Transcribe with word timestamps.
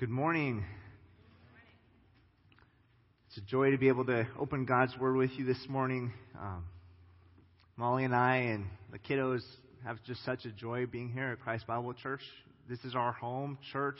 Good 0.00 0.08
morning. 0.08 0.64
It's 3.28 3.36
a 3.36 3.42
joy 3.42 3.72
to 3.72 3.76
be 3.76 3.88
able 3.88 4.06
to 4.06 4.26
open 4.38 4.64
God's 4.64 4.96
Word 4.96 5.14
with 5.14 5.30
you 5.36 5.44
this 5.44 5.62
morning. 5.68 6.10
Um, 6.40 6.64
Molly 7.76 8.04
and 8.04 8.14
I 8.14 8.36
and 8.36 8.64
the 8.90 8.98
kiddos 8.98 9.42
have 9.84 10.02
just 10.04 10.24
such 10.24 10.46
a 10.46 10.52
joy 10.52 10.86
being 10.86 11.10
here 11.10 11.32
at 11.32 11.40
Christ 11.40 11.66
Bible 11.66 11.92
Church. 11.92 12.22
This 12.66 12.78
is 12.86 12.94
our 12.94 13.12
home 13.12 13.58
church. 13.74 13.98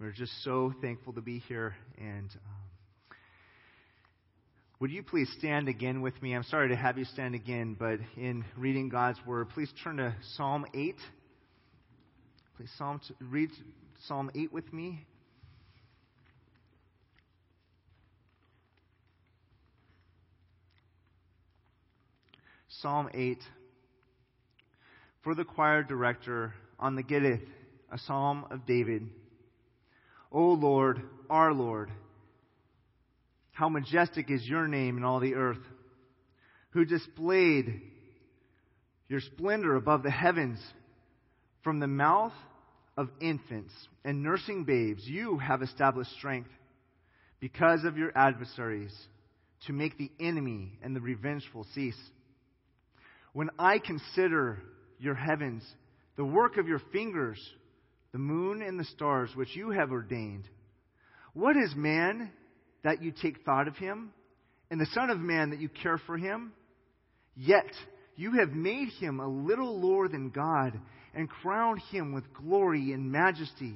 We're 0.00 0.10
just 0.10 0.32
so 0.42 0.74
thankful 0.82 1.12
to 1.12 1.20
be 1.20 1.38
here. 1.38 1.76
And 1.96 2.28
um, 2.28 3.16
would 4.80 4.90
you 4.90 5.04
please 5.04 5.32
stand 5.38 5.68
again 5.68 6.02
with 6.02 6.20
me? 6.20 6.34
I'm 6.34 6.42
sorry 6.42 6.70
to 6.70 6.76
have 6.76 6.98
you 6.98 7.04
stand 7.04 7.36
again, 7.36 7.76
but 7.78 8.00
in 8.16 8.44
reading 8.56 8.88
God's 8.88 9.20
Word, 9.24 9.50
please 9.50 9.72
turn 9.84 9.98
to 9.98 10.12
Psalm 10.34 10.66
8. 10.74 10.96
Please 12.56 12.70
Psalm, 12.76 13.00
read 13.20 13.50
Psalm 14.08 14.32
8 14.34 14.52
with 14.52 14.72
me. 14.72 15.06
Psalm 22.80 23.10
8 23.12 23.38
for 25.22 25.34
the 25.34 25.44
choir 25.44 25.82
director 25.82 26.54
on 26.78 26.96
the 26.96 27.02
Gittith, 27.02 27.46
a 27.92 27.98
psalm 27.98 28.46
of 28.50 28.64
David. 28.64 29.06
O 30.32 30.52
Lord, 30.52 31.02
our 31.28 31.52
Lord, 31.52 31.90
how 33.52 33.68
majestic 33.68 34.30
is 34.30 34.46
your 34.46 34.66
name 34.66 34.96
in 34.96 35.04
all 35.04 35.20
the 35.20 35.34
earth, 35.34 35.60
who 36.70 36.84
displayed 36.86 37.82
your 39.08 39.20
splendor 39.20 39.76
above 39.76 40.02
the 40.02 40.10
heavens. 40.10 40.58
From 41.62 41.80
the 41.80 41.86
mouth 41.86 42.32
of 42.96 43.10
infants 43.20 43.74
and 44.02 44.22
nursing 44.22 44.64
babes, 44.64 45.06
you 45.06 45.36
have 45.36 45.60
established 45.60 46.12
strength 46.12 46.48
because 47.40 47.84
of 47.84 47.98
your 47.98 48.16
adversaries 48.16 48.94
to 49.66 49.74
make 49.74 49.98
the 49.98 50.10
enemy 50.18 50.78
and 50.82 50.96
the 50.96 51.00
revengeful 51.02 51.66
cease. 51.74 52.00
When 53.32 53.50
I 53.58 53.78
consider 53.78 54.58
your 54.98 55.14
heavens, 55.14 55.64
the 56.16 56.24
work 56.24 56.56
of 56.56 56.66
your 56.66 56.80
fingers, 56.92 57.40
the 58.12 58.18
moon 58.18 58.62
and 58.62 58.78
the 58.78 58.84
stars 58.84 59.30
which 59.34 59.54
you 59.54 59.70
have 59.70 59.92
ordained, 59.92 60.48
what 61.32 61.56
is 61.56 61.74
man 61.76 62.30
that 62.82 63.02
you 63.02 63.12
take 63.12 63.44
thought 63.44 63.68
of 63.68 63.76
him, 63.76 64.12
and 64.70 64.80
the 64.80 64.86
Son 64.94 65.10
of 65.10 65.20
Man 65.20 65.50
that 65.50 65.60
you 65.60 65.68
care 65.68 65.98
for 66.06 66.18
him? 66.18 66.52
Yet 67.36 67.72
you 68.16 68.32
have 68.40 68.50
made 68.50 68.88
him 68.98 69.20
a 69.20 69.28
little 69.28 69.80
lower 69.80 70.08
than 70.08 70.30
God 70.30 70.78
and 71.14 71.28
crowned 71.28 71.80
him 71.90 72.12
with 72.12 72.32
glory 72.34 72.92
and 72.92 73.10
majesty. 73.10 73.74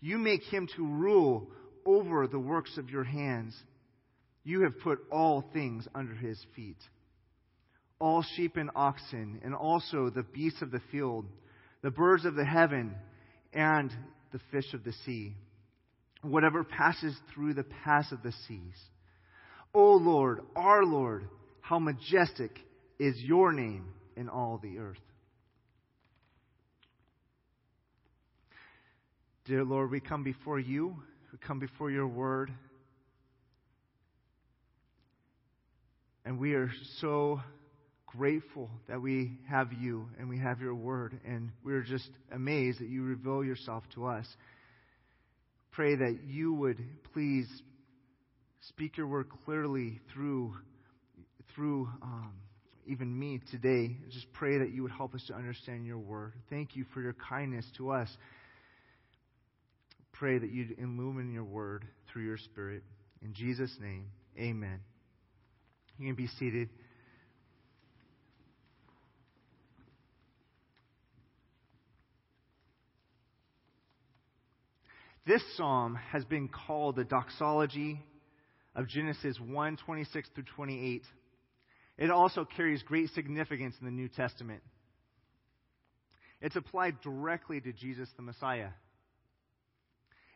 You 0.00 0.18
make 0.18 0.42
him 0.42 0.68
to 0.76 0.86
rule 0.86 1.48
over 1.86 2.26
the 2.26 2.38
works 2.38 2.76
of 2.76 2.90
your 2.90 3.04
hands. 3.04 3.56
You 4.44 4.62
have 4.64 4.78
put 4.80 4.98
all 5.10 5.44
things 5.52 5.88
under 5.94 6.14
his 6.14 6.38
feet 6.54 6.76
all 8.00 8.24
sheep 8.36 8.56
and 8.56 8.70
oxen, 8.74 9.40
and 9.44 9.54
also 9.54 10.10
the 10.10 10.22
beasts 10.22 10.62
of 10.62 10.70
the 10.70 10.82
field, 10.90 11.26
the 11.82 11.90
birds 11.90 12.24
of 12.24 12.34
the 12.34 12.44
heaven, 12.44 12.94
and 13.52 13.92
the 14.32 14.40
fish 14.50 14.74
of 14.74 14.84
the 14.84 14.92
sea, 15.04 15.34
whatever 16.22 16.64
passes 16.64 17.16
through 17.32 17.54
the 17.54 17.64
paths 17.84 18.12
of 18.12 18.22
the 18.22 18.32
seas. 18.48 18.76
O 19.72 19.94
Lord, 19.94 20.40
our 20.56 20.84
Lord, 20.84 21.28
how 21.60 21.78
majestic 21.78 22.58
is 22.98 23.14
your 23.18 23.52
name 23.52 23.86
in 24.16 24.28
all 24.28 24.58
the 24.62 24.78
earth. 24.78 24.98
Dear 29.46 29.64
Lord, 29.64 29.90
we 29.90 30.00
come 30.00 30.24
before 30.24 30.58
you, 30.58 30.96
we 31.32 31.38
come 31.38 31.58
before 31.58 31.90
your 31.90 32.06
word, 32.06 32.50
and 36.24 36.38
we 36.38 36.54
are 36.54 36.70
so 37.00 37.40
grateful 38.16 38.70
that 38.88 39.00
we 39.00 39.38
have 39.48 39.72
you 39.72 40.08
and 40.18 40.28
we 40.28 40.38
have 40.38 40.60
your 40.60 40.74
word, 40.74 41.18
and 41.26 41.50
we're 41.64 41.82
just 41.82 42.08
amazed 42.32 42.80
that 42.80 42.88
you 42.88 43.02
reveal 43.02 43.44
yourself 43.44 43.84
to 43.94 44.06
us. 44.06 44.26
Pray 45.72 45.96
that 45.96 46.20
you 46.26 46.52
would 46.52 46.78
please 47.12 47.48
speak 48.68 48.96
your 48.96 49.06
word 49.06 49.26
clearly 49.44 50.00
through 50.12 50.54
through 51.54 51.88
um, 52.02 52.32
even 52.86 53.16
me 53.18 53.40
today. 53.50 53.96
Just 54.10 54.32
pray 54.32 54.58
that 54.58 54.72
you 54.72 54.82
would 54.82 54.92
help 54.92 55.14
us 55.14 55.22
to 55.28 55.34
understand 55.34 55.86
your 55.86 55.98
word. 55.98 56.32
Thank 56.50 56.76
you 56.76 56.84
for 56.92 57.00
your 57.00 57.14
kindness 57.28 57.64
to 57.76 57.90
us. 57.90 58.08
Pray 60.12 60.38
that 60.38 60.50
you'd 60.50 60.78
illumine 60.78 61.32
your 61.32 61.44
word 61.44 61.84
through 62.12 62.24
your 62.24 62.38
spirit. 62.38 62.82
In 63.22 63.34
Jesus' 63.34 63.74
name, 63.80 64.06
amen. 64.38 64.80
You 65.98 66.06
can 66.06 66.16
be 66.16 66.28
seated. 66.38 66.68
This 75.26 75.42
psalm 75.56 75.98
has 76.12 76.24
been 76.24 76.48
called 76.48 76.96
the 76.96 77.04
doxology 77.04 78.04
of 78.74 78.88
Genesis 78.88 79.38
1 79.40 79.78
26 79.78 80.28
through 80.34 80.44
28. 80.54 81.02
It 81.96 82.10
also 82.10 82.44
carries 82.44 82.82
great 82.82 83.08
significance 83.10 83.74
in 83.80 83.86
the 83.86 83.92
New 83.92 84.08
Testament. 84.08 84.62
It's 86.42 86.56
applied 86.56 87.00
directly 87.00 87.60
to 87.60 87.72
Jesus 87.72 88.08
the 88.16 88.22
Messiah. 88.22 88.70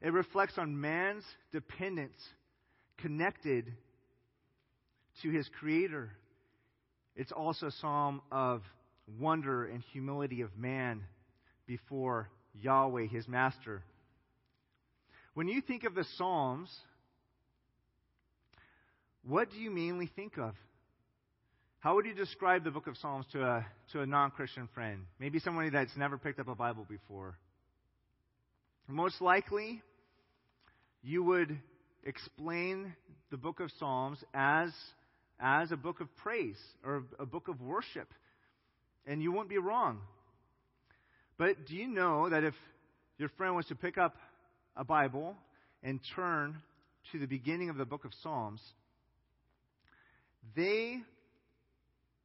It 0.00 0.12
reflects 0.12 0.56
on 0.56 0.80
man's 0.80 1.24
dependence 1.52 2.16
connected 2.98 3.72
to 5.22 5.30
his 5.30 5.48
Creator. 5.60 6.12
It's 7.14 7.32
also 7.32 7.66
a 7.66 7.72
psalm 7.72 8.22
of 8.30 8.62
wonder 9.18 9.66
and 9.66 9.82
humility 9.92 10.40
of 10.40 10.56
man 10.56 11.02
before 11.66 12.30
Yahweh, 12.54 13.06
his 13.06 13.26
master. 13.28 13.82
When 15.38 15.46
you 15.46 15.60
think 15.60 15.84
of 15.84 15.94
the 15.94 16.02
Psalms, 16.16 16.68
what 19.22 19.48
do 19.52 19.56
you 19.56 19.70
mainly 19.70 20.10
think 20.16 20.36
of? 20.36 20.52
How 21.78 21.94
would 21.94 22.06
you 22.06 22.12
describe 22.12 22.64
the 22.64 22.72
book 22.72 22.88
of 22.88 22.96
Psalms 22.96 23.24
to 23.30 23.44
a, 23.44 23.66
to 23.92 24.00
a 24.00 24.06
non 24.06 24.32
Christian 24.32 24.68
friend? 24.74 25.02
Maybe 25.20 25.38
somebody 25.38 25.70
that's 25.70 25.96
never 25.96 26.18
picked 26.18 26.40
up 26.40 26.48
a 26.48 26.56
Bible 26.56 26.84
before. 26.90 27.38
Most 28.88 29.20
likely, 29.20 29.80
you 31.04 31.22
would 31.22 31.56
explain 32.02 32.96
the 33.30 33.36
book 33.36 33.60
of 33.60 33.70
Psalms 33.78 34.18
as, 34.34 34.72
as 35.38 35.70
a 35.70 35.76
book 35.76 36.00
of 36.00 36.08
praise 36.16 36.58
or 36.84 37.04
a 37.20 37.26
book 37.26 37.46
of 37.46 37.60
worship. 37.60 38.12
And 39.06 39.22
you 39.22 39.30
won't 39.30 39.48
be 39.48 39.58
wrong. 39.58 40.00
But 41.36 41.64
do 41.64 41.76
you 41.76 41.86
know 41.86 42.28
that 42.28 42.42
if 42.42 42.54
your 43.18 43.28
friend 43.28 43.54
was 43.54 43.66
to 43.66 43.76
pick 43.76 43.98
up 43.98 44.16
a 44.78 44.84
Bible 44.84 45.36
and 45.82 46.00
turn 46.14 46.56
to 47.12 47.18
the 47.18 47.26
beginning 47.26 47.68
of 47.68 47.76
the 47.76 47.84
book 47.84 48.04
of 48.04 48.12
Psalms, 48.22 48.62
they 50.56 50.98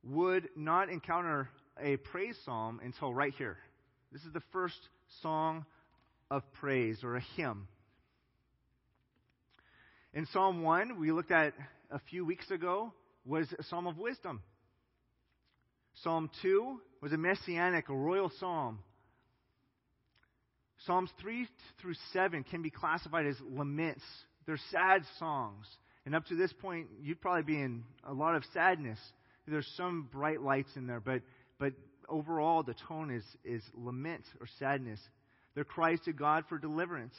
would 0.04 0.48
not 0.56 0.90
encounter 0.90 1.50
a 1.82 1.98
praise 1.98 2.38
psalm 2.46 2.80
until 2.84 3.14
right 3.14 3.34
here. 3.38 3.58
This 4.12 4.22
is 4.24 4.34
the 4.34 4.44
first 4.52 4.78
song 5.22 5.66
of 6.30 6.44
praise 6.54 7.00
or 7.04 7.16
a 7.16 7.24
hymn. 7.36 7.68
In 10.14 10.28
Psalm 10.28 10.62
1, 10.62 11.00
we 11.00 11.12
looked 11.12 11.32
at 11.32 11.54
a 11.90 12.00
few 12.12 12.24
weeks 12.24 12.52
ago, 12.52 12.94
was 13.26 13.52
a 13.58 13.64
psalm 13.64 13.88
of 13.88 13.98
wisdom. 13.98 14.42
Psalm 16.04 16.30
2 16.44 16.80
was 17.02 17.14
a 17.14 17.18
messianic, 17.18 17.90
a 17.90 17.96
royal 17.96 18.32
psalm 18.40 18.80
Psalms 20.86 21.10
3 21.22 21.48
through 21.82 21.94
7 22.12 22.44
can 22.44 22.62
be 22.62 22.70
classified 22.70 23.26
as 23.26 23.36
laments. 23.42 24.04
They're 24.46 24.60
sad 24.72 25.04
songs. 25.20 25.66
And 26.06 26.16
up 26.16 26.26
to 26.26 26.36
this 26.36 26.52
point, 26.54 26.88
you'd 27.02 27.22
probably 27.22 27.44
be 27.44 27.62
in 27.62 27.84
a 28.04 28.14
lot 28.14 28.36
of 28.36 28.44
sadness. 28.54 29.00
There's 29.48 29.70
some 29.78 30.10
bright 30.12 30.42
lights 30.42 30.70
in 30.76 30.88
there, 30.88 31.00
but, 31.00 31.22
but 31.60 31.74
overall, 32.10 32.64
the 32.64 32.76
tone 32.88 33.12
is, 33.12 33.24
is 33.46 33.64
lament 33.76 34.24
or 34.40 34.48
sadness. 34.60 35.00
They're 35.56 35.64
cries 35.64 36.00
to 36.06 36.14
God 36.14 36.44
for 36.50 36.58
deliverance. 36.58 37.16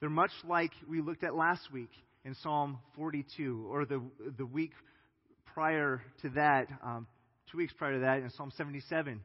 They're 0.00 0.08
much 0.08 0.30
like 0.46 0.72
we 0.88 1.02
looked 1.02 1.24
at 1.24 1.34
last 1.34 1.70
week 1.72 1.90
in 2.24 2.34
Psalm 2.42 2.78
42, 2.96 3.66
or 3.70 3.84
the, 3.84 4.02
the 4.38 4.46
week 4.46 4.72
prior 5.54 6.02
to 6.22 6.30
that, 6.30 6.68
um, 6.82 7.06
two 7.50 7.58
weeks 7.58 7.72
prior 7.76 7.94
to 7.94 8.00
that 8.00 8.18
in 8.18 8.30
Psalm 8.30 8.52
77. 8.56 9.20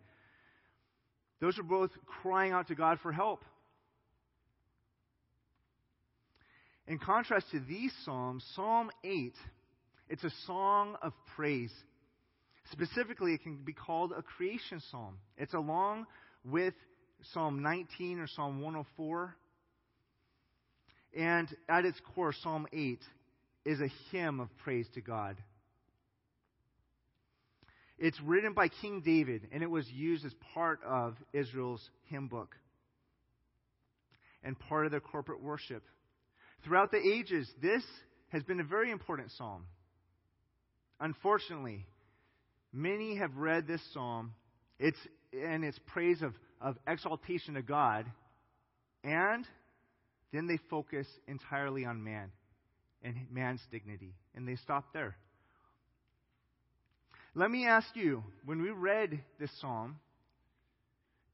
Those 1.41 1.59
are 1.59 1.63
both 1.63 1.91
crying 2.21 2.51
out 2.51 2.67
to 2.67 2.75
God 2.75 2.99
for 3.01 3.11
help. 3.11 3.43
In 6.87 6.99
contrast 6.99 7.47
to 7.51 7.59
these 7.59 7.91
Psalms, 8.03 8.45
Psalm 8.55 8.91
8, 9.03 9.33
it's 10.07 10.23
a 10.23 10.29
song 10.45 10.95
of 11.01 11.13
praise. 11.35 11.73
Specifically, 12.71 13.33
it 13.33 13.43
can 13.43 13.57
be 13.57 13.73
called 13.73 14.11
a 14.15 14.21
creation 14.21 14.81
psalm. 14.91 15.17
It's 15.37 15.53
along 15.53 16.05
with 16.43 16.73
Psalm 17.33 17.61
19 17.63 18.19
or 18.19 18.27
Psalm 18.27 18.61
104. 18.61 19.35
And 21.17 21.47
at 21.69 21.85
its 21.85 21.99
core, 22.13 22.33
Psalm 22.33 22.67
8 22.71 22.99
is 23.65 23.79
a 23.81 23.89
hymn 24.11 24.39
of 24.39 24.49
praise 24.57 24.87
to 24.93 25.01
God. 25.01 25.37
It's 27.97 28.19
written 28.21 28.53
by 28.53 28.67
King 28.67 29.01
David, 29.05 29.47
and 29.51 29.63
it 29.63 29.69
was 29.69 29.89
used 29.89 30.25
as 30.25 30.33
part 30.53 30.79
of 30.85 31.15
Israel's 31.33 31.81
hymn 32.09 32.27
book 32.27 32.55
and 34.43 34.59
part 34.59 34.85
of 34.85 34.91
their 34.91 34.99
corporate 34.99 35.41
worship. 35.41 35.83
Throughout 36.63 36.91
the 36.91 36.99
ages, 36.99 37.49
this 37.61 37.83
has 38.29 38.43
been 38.43 38.59
a 38.59 38.65
very 38.65 38.91
important 38.91 39.31
psalm. 39.31 39.65
Unfortunately, 40.99 41.85
many 42.73 43.17
have 43.17 43.35
read 43.35 43.67
this 43.67 43.81
psalm 43.93 44.33
it's, 44.77 44.99
and 45.31 45.63
its 45.63 45.79
praise 45.87 46.21
of, 46.21 46.33
of 46.59 46.75
exaltation 46.87 47.53
to 47.53 47.61
God, 47.61 48.05
and 49.03 49.45
then 50.33 50.47
they 50.47 50.59
focus 50.69 51.07
entirely 51.27 51.85
on 51.85 52.03
man 52.03 52.31
and 53.01 53.15
man's 53.31 53.61
dignity, 53.71 54.15
and 54.35 54.47
they 54.47 54.55
stop 54.57 54.91
there. 54.93 55.15
Let 57.37 57.51
me 57.51 57.67
ask 57.67 57.87
you, 57.95 58.23
when 58.45 58.61
we 58.61 58.69
read 58.69 59.19
this 59.39 59.51
psalm, 59.59 59.99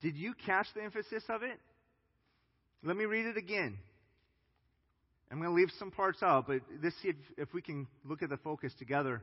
did 0.01 0.15
you 0.15 0.33
catch 0.47 0.65
the 0.75 0.81
emphasis 0.81 1.23
of 1.29 1.43
it? 1.43 1.59
Let 2.83 2.97
me 2.97 3.05
read 3.05 3.27
it 3.27 3.37
again. 3.37 3.77
I'm 5.31 5.37
going 5.37 5.51
to 5.51 5.55
leave 5.55 5.69
some 5.77 5.91
parts 5.91 6.23
out, 6.23 6.47
but 6.47 6.61
let's 6.83 6.95
see 7.03 7.09
if, 7.09 7.15
if 7.37 7.53
we 7.53 7.61
can 7.61 7.87
look 8.03 8.23
at 8.23 8.29
the 8.29 8.37
focus 8.37 8.73
together 8.79 9.21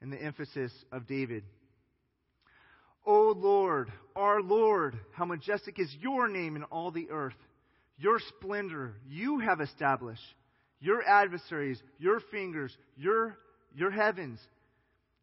and 0.00 0.12
the 0.12 0.22
emphasis 0.22 0.72
of 0.92 1.08
David. 1.08 1.42
O 3.04 3.34
Lord, 3.36 3.90
our 4.14 4.40
Lord, 4.40 4.96
how 5.12 5.24
majestic 5.24 5.80
is 5.80 5.92
your 6.00 6.28
name 6.28 6.54
in 6.54 6.62
all 6.64 6.92
the 6.92 7.10
earth. 7.10 7.34
Your 7.98 8.20
splendor 8.38 8.94
you 9.08 9.40
have 9.40 9.60
established. 9.60 10.22
Your 10.78 11.02
adversaries, 11.02 11.82
your 11.98 12.20
fingers, 12.30 12.76
your, 12.96 13.36
your 13.74 13.90
heavens 13.90 14.38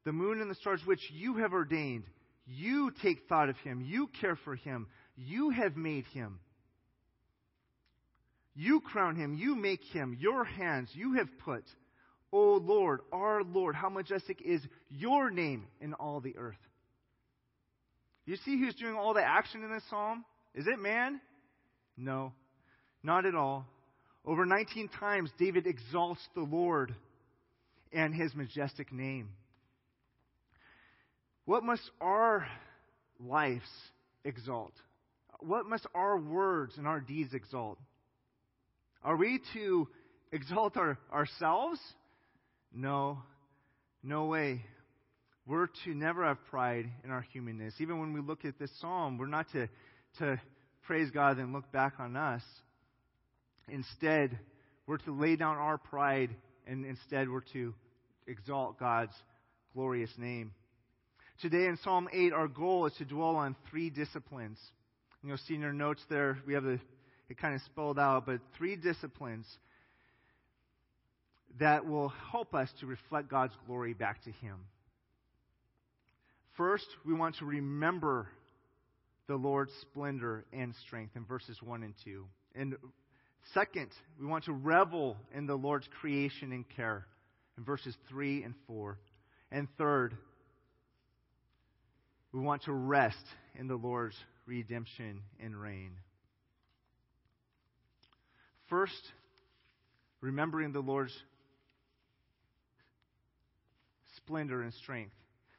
the 0.05 0.11
moon 0.11 0.41
and 0.41 0.50
the 0.50 0.55
stars 0.55 0.81
which 0.85 1.01
you 1.11 1.38
have 1.38 1.53
ordained. 1.53 2.03
You 2.45 2.91
take 3.01 3.27
thought 3.29 3.50
of 3.50 3.57
him. 3.57 3.81
You 3.81 4.09
care 4.19 4.38
for 4.44 4.55
him. 4.55 4.88
You 5.15 5.51
have 5.51 5.77
made 5.77 6.05
him. 6.13 6.39
You 8.55 8.81
crown 8.81 9.15
him. 9.15 9.33
You 9.33 9.55
make 9.55 9.83
him. 9.83 10.17
Your 10.19 10.44
hands 10.44 10.89
you 10.94 11.13
have 11.13 11.29
put. 11.44 11.63
O 12.31 12.55
Lord, 12.55 13.01
our 13.11 13.44
Lord, 13.44 13.75
how 13.75 13.89
majestic 13.89 14.41
is 14.41 14.61
your 14.89 15.29
name 15.29 15.67
in 15.79 15.94
all 15.94 16.19
the 16.19 16.35
earth. 16.38 16.57
You 18.25 18.38
see 18.38 18.57
who's 18.59 18.75
doing 18.75 18.95
all 18.95 19.13
the 19.13 19.23
action 19.23 19.63
in 19.63 19.71
this 19.71 19.83
psalm? 19.89 20.25
Is 20.55 20.65
it 20.67 20.79
man? 20.79 21.19
No, 21.97 22.33
not 23.03 23.25
at 23.25 23.35
all. 23.35 23.65
Over 24.25 24.45
19 24.45 24.89
times, 25.00 25.29
David 25.38 25.67
exalts 25.67 26.21
the 26.33 26.41
Lord 26.41 26.95
and 27.91 28.15
his 28.15 28.33
majestic 28.33 28.91
name. 28.91 29.29
What 31.45 31.63
must 31.63 31.89
our 31.99 32.47
lives 33.19 33.69
exalt? 34.23 34.73
What 35.39 35.65
must 35.65 35.85
our 35.93 36.17
words 36.17 36.77
and 36.77 36.87
our 36.87 37.01
deeds 37.01 37.33
exalt? 37.33 37.77
Are 39.03 39.17
we 39.17 39.41
to 39.53 39.87
exalt 40.31 40.77
our, 40.77 40.97
ourselves? 41.11 41.79
No, 42.73 43.19
no 44.01 44.25
way. 44.25 44.63
We're 45.45 45.67
to 45.83 45.93
never 45.93 46.23
have 46.25 46.37
pride 46.49 46.89
in 47.03 47.11
our 47.11 47.25
humanness. 47.33 47.73
Even 47.79 47.99
when 47.99 48.13
we 48.13 48.21
look 48.21 48.45
at 48.45 48.57
this 48.57 48.71
psalm, 48.79 49.17
we're 49.17 49.27
not 49.27 49.47
to, 49.51 49.67
to 50.19 50.39
praise 50.83 51.11
God 51.11 51.37
and 51.37 51.51
look 51.51 51.69
back 51.73 51.95
on 51.99 52.15
us. 52.15 52.41
Instead, 53.67 54.39
we're 54.87 54.97
to 54.99 55.11
lay 55.11 55.35
down 55.35 55.57
our 55.57 55.77
pride 55.77 56.29
and 56.65 56.85
instead 56.85 57.29
we're 57.29 57.41
to 57.51 57.73
exalt 58.27 58.79
God's 58.79 59.13
glorious 59.73 60.11
name. 60.17 60.53
Today 61.41 61.65
in 61.65 61.77
Psalm 61.83 62.07
8, 62.12 62.31
our 62.31 62.47
goal 62.47 62.85
is 62.85 62.94
to 63.00 63.06
dwell 63.06 63.35
on 63.35 63.56
three 63.69 63.89
disciplines. 63.89 64.59
You'll 65.24 65.38
see 65.38 65.56
in 65.56 65.62
your 65.62 65.74
notes 65.74 66.01
there, 66.09 66.38
we 66.45 66.53
have 66.53 66.63
the, 66.63 66.80
it 67.30 67.38
kind 67.38 67.56
of 67.56 67.62
spelled 67.62 67.97
out, 67.97 68.25
but 68.25 68.39
three 68.57 68.75
disciplines 68.75 69.45
that 71.59 71.85
will 71.85 72.09
help 72.31 72.53
us 72.53 72.69
to 72.80 72.85
reflect 72.85 73.30
God's 73.30 73.53
glory 73.65 73.94
back 73.94 74.24
to 74.24 74.31
Him. 74.31 74.57
First, 76.56 76.85
we 77.06 77.13
want 77.13 77.38
to 77.38 77.45
remember 77.45 78.27
the 79.27 79.36
Lord's 79.36 79.71
splendor 79.81 80.45
and 80.53 80.74
strength 80.86 81.15
in 81.15 81.25
verses 81.25 81.57
1 81.62 81.83
and 81.83 81.94
2. 82.03 82.25
And 82.56 82.75
second, 83.53 83.89
we 84.19 84.27
want 84.27 84.45
to 84.45 84.53
revel 84.53 85.18
in 85.33 85.47
the 85.47 85.56
Lord's 85.56 85.88
creation 86.00 86.51
and 86.51 86.65
care 86.75 87.06
in 87.57 87.63
verses 87.63 87.95
3 88.09 88.44
and 88.44 88.53
4. 88.68 88.97
And 89.51 89.68
third, 89.77 90.15
we 92.33 92.39
want 92.39 92.63
to 92.63 92.74
rest 92.74 93.24
in 93.57 93.68
the 93.68 93.75
Lord's 93.75 94.15
redemption 94.47 95.21
and 95.39 95.56
reign. 95.56 95.91
First, 98.69 99.01
remembering 100.19 100.71
the 100.71 100.80
Lord's 100.80 101.13
splendor 104.18 104.63
and 104.63 104.74
strength. 104.74 105.13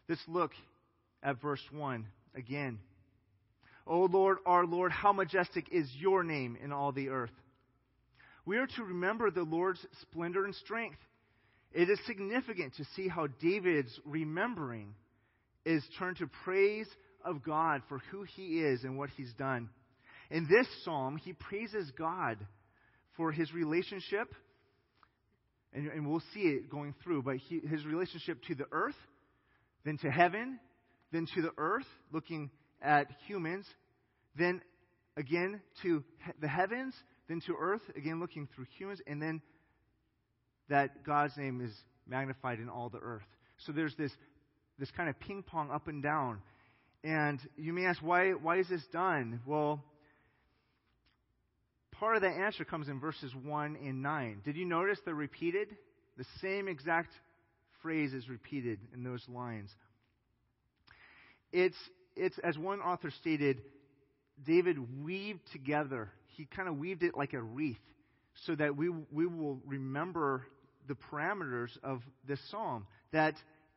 Let's 0.08 0.22
look 0.26 0.50
at 1.22 1.40
verse 1.40 1.62
1 1.70 2.06
again. 2.34 2.80
O 3.86 4.00
Lord, 4.00 4.38
our 4.44 4.66
Lord, 4.66 4.90
how 4.90 5.12
majestic 5.12 5.68
is 5.70 5.88
your 5.96 6.24
name 6.24 6.58
in 6.62 6.72
all 6.72 6.90
the 6.90 7.10
earth. 7.10 7.30
We 8.46 8.56
are 8.56 8.66
to 8.66 8.82
remember 8.82 9.30
the 9.30 9.42
Lord's 9.42 9.84
splendor 10.02 10.44
and 10.44 10.54
strength. 10.56 10.98
It 11.72 11.88
is 11.88 11.98
significant 12.06 12.74
to 12.76 12.84
see 12.96 13.08
how 13.08 13.28
David's 13.40 13.98
remembering 14.04 14.94
is 15.64 15.82
turned 15.98 16.18
to 16.18 16.26
praise 16.44 16.86
of 17.24 17.42
God 17.42 17.82
for 17.88 17.98
who 18.10 18.24
He 18.36 18.60
is 18.60 18.84
and 18.84 18.98
what 18.98 19.10
He's 19.16 19.32
done. 19.34 19.68
In 20.30 20.46
this 20.50 20.66
psalm, 20.84 21.16
he 21.16 21.32
praises 21.32 21.90
God 21.96 22.38
for 23.16 23.30
his 23.30 23.52
relationship, 23.52 24.34
and, 25.72 25.86
and 25.88 26.08
we'll 26.08 26.22
see 26.32 26.40
it 26.40 26.70
going 26.70 26.94
through, 27.02 27.22
but 27.22 27.36
he, 27.36 27.60
his 27.60 27.84
relationship 27.84 28.42
to 28.48 28.54
the 28.54 28.66
earth, 28.72 28.96
then 29.84 29.98
to 29.98 30.10
heaven, 30.10 30.58
then 31.12 31.26
to 31.34 31.42
the 31.42 31.52
earth, 31.58 31.86
looking 32.12 32.50
at 32.82 33.06
humans, 33.26 33.66
then 34.36 34.60
again 35.16 35.60
to 35.82 36.02
the 36.40 36.48
heavens, 36.48 36.94
then 37.28 37.40
to 37.46 37.54
earth, 37.58 37.82
again 37.96 38.18
looking 38.18 38.48
through 38.54 38.66
humans, 38.78 39.00
and 39.06 39.20
then 39.20 39.40
that 40.68 41.04
God's 41.04 41.36
name 41.36 41.60
is 41.60 41.72
magnified 42.08 42.58
in 42.58 42.68
all 42.68 42.88
the 42.88 42.98
earth. 42.98 43.22
So 43.66 43.72
there's 43.72 43.94
this 43.96 44.12
this 44.78 44.90
kind 44.90 45.08
of 45.08 45.18
ping 45.20 45.42
pong 45.42 45.70
up 45.70 45.88
and 45.88 46.02
down. 46.02 46.38
And 47.02 47.38
you 47.56 47.72
may 47.72 47.84
ask, 47.84 48.00
why, 48.02 48.30
why 48.30 48.58
is 48.58 48.68
this 48.68 48.84
done? 48.92 49.40
Well, 49.46 49.84
part 51.92 52.16
of 52.16 52.22
the 52.22 52.28
answer 52.28 52.64
comes 52.64 52.88
in 52.88 52.98
verses 52.98 53.32
1 53.34 53.76
and 53.76 54.02
9. 54.02 54.40
Did 54.44 54.56
you 54.56 54.64
notice 54.64 54.98
they're 55.04 55.14
repeated? 55.14 55.68
The 56.16 56.24
same 56.40 56.68
exact 56.68 57.10
phrase 57.82 58.14
is 58.14 58.28
repeated 58.28 58.78
in 58.94 59.04
those 59.04 59.22
lines. 59.28 59.70
It's, 61.52 61.76
it's 62.16 62.38
as 62.42 62.56
one 62.56 62.80
author 62.80 63.10
stated, 63.20 63.60
David 64.44 65.04
weaved 65.04 65.40
together, 65.52 66.10
he 66.36 66.46
kind 66.46 66.68
of 66.68 66.78
weaved 66.78 67.02
it 67.02 67.16
like 67.16 67.32
a 67.32 67.40
wreath 67.40 67.78
so 68.46 68.54
that 68.56 68.76
we, 68.76 68.88
we 69.12 69.26
will 69.26 69.60
remember 69.64 70.46
the 70.88 70.94
parameters 70.94 71.70
of 71.82 72.02
this 72.26 72.40
psalm. 72.50 72.86
That 73.12 73.34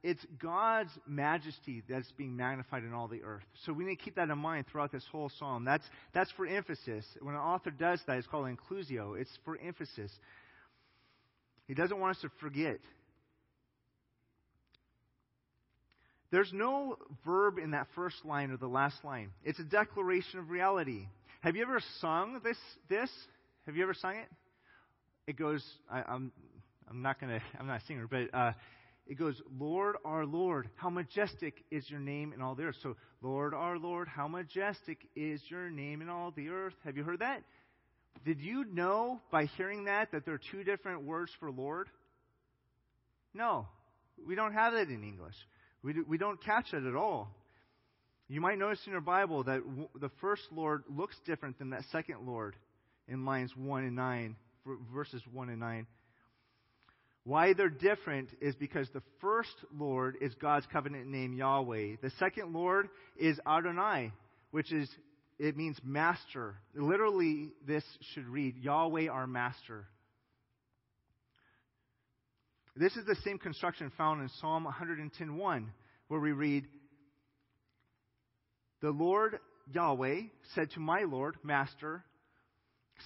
it's 0.07 0.25
God's 0.41 0.91
majesty 1.05 1.83
that's 1.89 2.09
being 2.13 2.37
magnified 2.37 2.85
in 2.85 2.93
all 2.93 3.09
the 3.09 3.23
earth. 3.23 3.43
So 3.65 3.73
we 3.73 3.83
need 3.83 3.97
to 3.97 4.03
keep 4.05 4.15
that 4.15 4.29
in 4.29 4.37
mind 4.37 4.65
throughout 4.71 4.89
this 4.89 5.03
whole 5.11 5.29
psalm. 5.37 5.65
That's, 5.65 5.83
that's 6.13 6.31
for 6.31 6.47
emphasis. 6.47 7.03
When 7.19 7.35
an 7.35 7.41
author 7.41 7.71
does 7.71 7.99
that, 8.07 8.17
it's 8.17 8.25
called 8.25 8.47
inclusio. 8.47 9.19
It's 9.19 9.37
for 9.43 9.57
emphasis. 9.57 10.09
He 11.67 11.73
doesn't 11.73 11.99
want 11.99 12.15
us 12.15 12.21
to 12.21 12.29
forget. 12.39 12.79
There's 16.31 16.53
no 16.53 16.95
verb 17.25 17.57
in 17.57 17.71
that 17.71 17.87
first 17.93 18.23
line 18.23 18.51
or 18.51 18.55
the 18.55 18.65
last 18.65 19.03
line. 19.03 19.31
It's 19.43 19.59
a 19.59 19.65
declaration 19.65 20.39
of 20.39 20.49
reality. 20.49 21.07
Have 21.41 21.57
you 21.57 21.63
ever 21.63 21.81
sung 21.99 22.39
this? 22.45 22.57
This? 22.87 23.09
Have 23.65 23.75
you 23.75 23.83
ever 23.83 23.93
sung 23.93 24.15
it? 24.15 24.29
It 25.27 25.37
goes. 25.37 25.61
I, 25.91 25.99
am 25.99 26.05
I'm, 26.07 26.31
I'm 26.89 27.01
not 27.01 27.19
gonna. 27.19 27.41
I'm 27.59 27.67
not 27.67 27.81
a 27.81 27.85
singer, 27.85 28.07
but 28.09 28.33
uh, 28.33 28.53
it 29.07 29.17
goes, 29.17 29.41
Lord, 29.57 29.95
our 30.03 30.25
Lord, 30.25 30.69
how 30.75 30.89
majestic 30.89 31.63
is 31.71 31.89
your 31.89 31.99
name 31.99 32.33
in 32.33 32.41
all 32.41 32.55
the 32.55 32.63
earth. 32.63 32.75
So, 32.83 32.95
Lord, 33.21 33.53
our 33.53 33.77
Lord, 33.77 34.07
how 34.07 34.27
majestic 34.27 34.97
is 35.15 35.41
your 35.49 35.69
name 35.69 36.01
in 36.01 36.09
all 36.09 36.31
the 36.31 36.49
earth. 36.49 36.73
Have 36.83 36.97
you 36.97 37.03
heard 37.03 37.19
that? 37.19 37.43
Did 38.25 38.41
you 38.41 38.65
know 38.65 39.21
by 39.31 39.45
hearing 39.57 39.85
that 39.85 40.11
that 40.11 40.25
there 40.25 40.33
are 40.33 40.41
two 40.51 40.63
different 40.63 41.03
words 41.03 41.31
for 41.39 41.49
Lord? 41.49 41.87
No. 43.33 43.67
We 44.25 44.35
don't 44.35 44.53
have 44.53 44.73
that 44.73 44.89
in 44.89 45.03
English. 45.03 45.35
We, 45.83 45.93
do, 45.93 46.05
we 46.07 46.17
don't 46.17 46.43
catch 46.43 46.73
it 46.73 46.85
at 46.85 46.95
all. 46.95 47.29
You 48.27 48.41
might 48.41 48.57
notice 48.57 48.79
in 48.85 48.91
your 48.91 49.01
Bible 49.01 49.43
that 49.43 49.63
w- 49.63 49.87
the 49.99 50.09
first 50.19 50.41
Lord 50.51 50.83
looks 50.89 51.15
different 51.25 51.59
than 51.59 51.69
that 51.69 51.83
second 51.91 52.25
Lord 52.25 52.55
in 53.07 53.25
lines 53.25 53.55
1 53.55 53.83
and 53.83 53.95
9 53.95 54.35
verses 54.93 55.21
1 55.31 55.49
and 55.49 55.59
9. 55.59 55.87
Why 57.27 57.51
they're 57.51 57.67
different 57.67 58.29
is 58.39 58.55
because 58.55 58.87
the 58.93 59.03
first 59.19 59.53
Lord 59.77 60.15
is 60.21 60.33
God's 60.35 60.65
covenant 60.71 61.07
name 61.07 61.33
Yahweh. 61.33 61.97
The 62.01 62.11
second 62.19 62.53
Lord 62.53 62.87
is 63.17 63.37
Adonai, 63.45 64.13
which 64.51 64.71
is, 64.71 64.89
it 65.37 65.57
means 65.57 65.77
master. 65.83 66.55
Literally, 66.73 67.49
this 67.67 67.83
should 68.13 68.29
read 68.29 68.55
Yahweh 68.55 69.09
our 69.09 69.27
master. 69.27 69.83
This 72.77 72.95
is 72.95 73.05
the 73.05 73.17
same 73.25 73.39
construction 73.39 73.91
found 73.97 74.21
in 74.21 74.29
Psalm 74.39 74.65
110.1, 74.65 75.65
where 76.07 76.21
we 76.21 76.31
read, 76.31 76.65
The 78.81 78.91
Lord 78.91 79.39
Yahweh 79.73 80.21
said 80.55 80.71
to 80.75 80.79
my 80.79 81.01
Lord, 81.01 81.35
Master, 81.43 82.05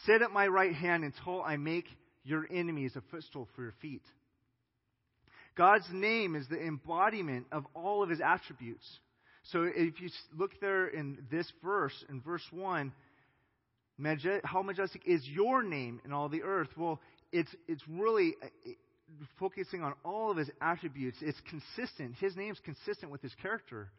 Sit 0.05 0.21
at 0.21 0.29
my 0.29 0.45
right 0.45 0.75
hand 0.75 1.03
until 1.03 1.41
I 1.41 1.57
make 1.57 1.85
your 2.23 2.45
enemy 2.45 2.59
enemies 2.59 2.95
a 2.95 3.01
footstool 3.11 3.47
for 3.55 3.63
your 3.63 3.73
feet. 3.81 4.03
God's 5.57 5.87
name 5.91 6.35
is 6.35 6.47
the 6.47 6.61
embodiment 6.61 7.47
of 7.51 7.65
all 7.73 8.03
of 8.03 8.09
his 8.09 8.21
attributes. 8.21 8.85
So 9.51 9.63
if 9.63 9.99
you 9.99 10.09
look 10.37 10.51
there 10.61 10.87
in 10.87 11.17
this 11.31 11.51
verse, 11.63 11.93
in 12.09 12.21
verse 12.21 12.45
1, 12.51 12.93
how 14.43 14.61
majestic 14.61 15.01
is 15.05 15.27
your 15.27 15.63
name 15.63 15.99
in 16.05 16.13
all 16.13 16.29
the 16.29 16.43
earth? 16.43 16.69
Well, 16.77 16.99
it's, 17.31 17.53
it's 17.67 17.81
really 17.87 18.35
uh, 18.43 18.69
focusing 19.39 19.83
on 19.83 19.93
all 20.05 20.31
of 20.31 20.37
his 20.37 20.49
attributes. 20.61 21.17
It's 21.21 21.39
consistent. 21.49 22.15
His 22.15 22.35
name's 22.35 22.59
consistent 22.63 23.11
with 23.11 23.21
his 23.21 23.33
character. 23.41 23.89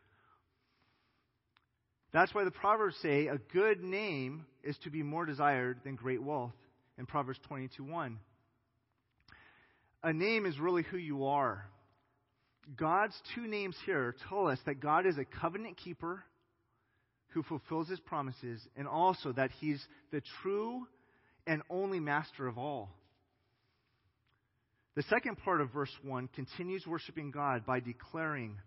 That's 2.12 2.34
why 2.34 2.44
the 2.44 2.50
Proverbs 2.50 2.96
say 3.02 3.26
a 3.26 3.38
good 3.52 3.82
name 3.82 4.46
is 4.62 4.76
to 4.84 4.90
be 4.90 5.02
more 5.02 5.26
desired 5.26 5.80
than 5.84 5.96
great 5.96 6.22
wealth 6.22 6.52
in 6.98 7.06
Proverbs 7.06 7.38
22 7.48 7.84
1. 7.84 8.18
A 10.04 10.12
name 10.12 10.46
is 10.46 10.58
really 10.58 10.82
who 10.82 10.96
you 10.96 11.26
are. 11.26 11.64
God's 12.76 13.14
two 13.34 13.46
names 13.46 13.76
here 13.86 14.14
tell 14.28 14.48
us 14.48 14.58
that 14.66 14.80
God 14.80 15.06
is 15.06 15.18
a 15.18 15.24
covenant 15.24 15.76
keeper 15.76 16.24
who 17.28 17.42
fulfills 17.42 17.88
his 17.88 18.00
promises, 18.00 18.60
and 18.76 18.86
also 18.86 19.32
that 19.32 19.50
he's 19.58 19.82
the 20.10 20.22
true 20.42 20.86
and 21.46 21.62
only 21.70 21.98
master 21.98 22.46
of 22.46 22.58
all. 22.58 22.90
The 24.94 25.02
second 25.04 25.38
part 25.38 25.60
of 25.60 25.72
verse 25.72 25.92
1 26.02 26.28
continues 26.34 26.86
worshiping 26.86 27.30
God 27.30 27.64
by 27.64 27.80
declaring, 27.80 28.58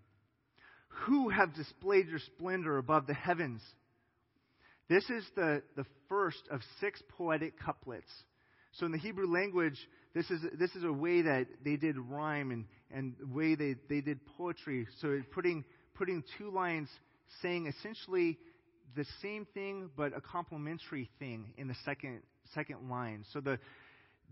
Who 1.06 1.30
have 1.30 1.54
displayed 1.54 2.08
your 2.08 2.20
splendor 2.20 2.78
above 2.78 3.06
the 3.06 3.14
heavens? 3.14 3.62
This 4.90 5.04
is 5.10 5.26
the, 5.36 5.64
the 5.76 5.86
first 6.10 6.42
of 6.52 6.62
six 6.80 7.02
poetic 7.18 7.60
couplets. 7.60 8.10
So 8.74 8.86
in 8.86 8.92
the 8.92 8.98
Hebrew 8.98 9.32
language, 9.32 9.78
this 10.14 10.30
is, 10.30 10.42
this 10.60 10.72
is 10.76 10.84
a 10.84 10.92
way 10.92 11.22
that 11.24 11.48
they 11.64 11.76
did 11.76 11.98
rhyme 11.98 12.52
and, 12.52 12.66
and 12.92 13.16
the 13.20 13.28
way 13.28 13.56
they, 13.56 13.76
they 13.90 14.02
did 14.02 14.20
poetry. 14.38 14.88
So 15.02 15.22
putting, 15.34 15.64
putting 15.96 16.24
two 16.38 16.52
lines 16.52 16.90
saying 17.42 17.68
essentially 17.68 18.38
the 18.96 19.06
same 19.22 19.48
thing, 19.54 19.90
but 19.96 20.16
a 20.16 20.22
complementary 20.22 21.10
thing 21.20 21.54
in 21.58 21.68
the 21.68 21.76
second, 21.86 22.22
second 22.54 22.90
line. 22.90 23.26
So 23.34 23.40
the, 23.40 23.60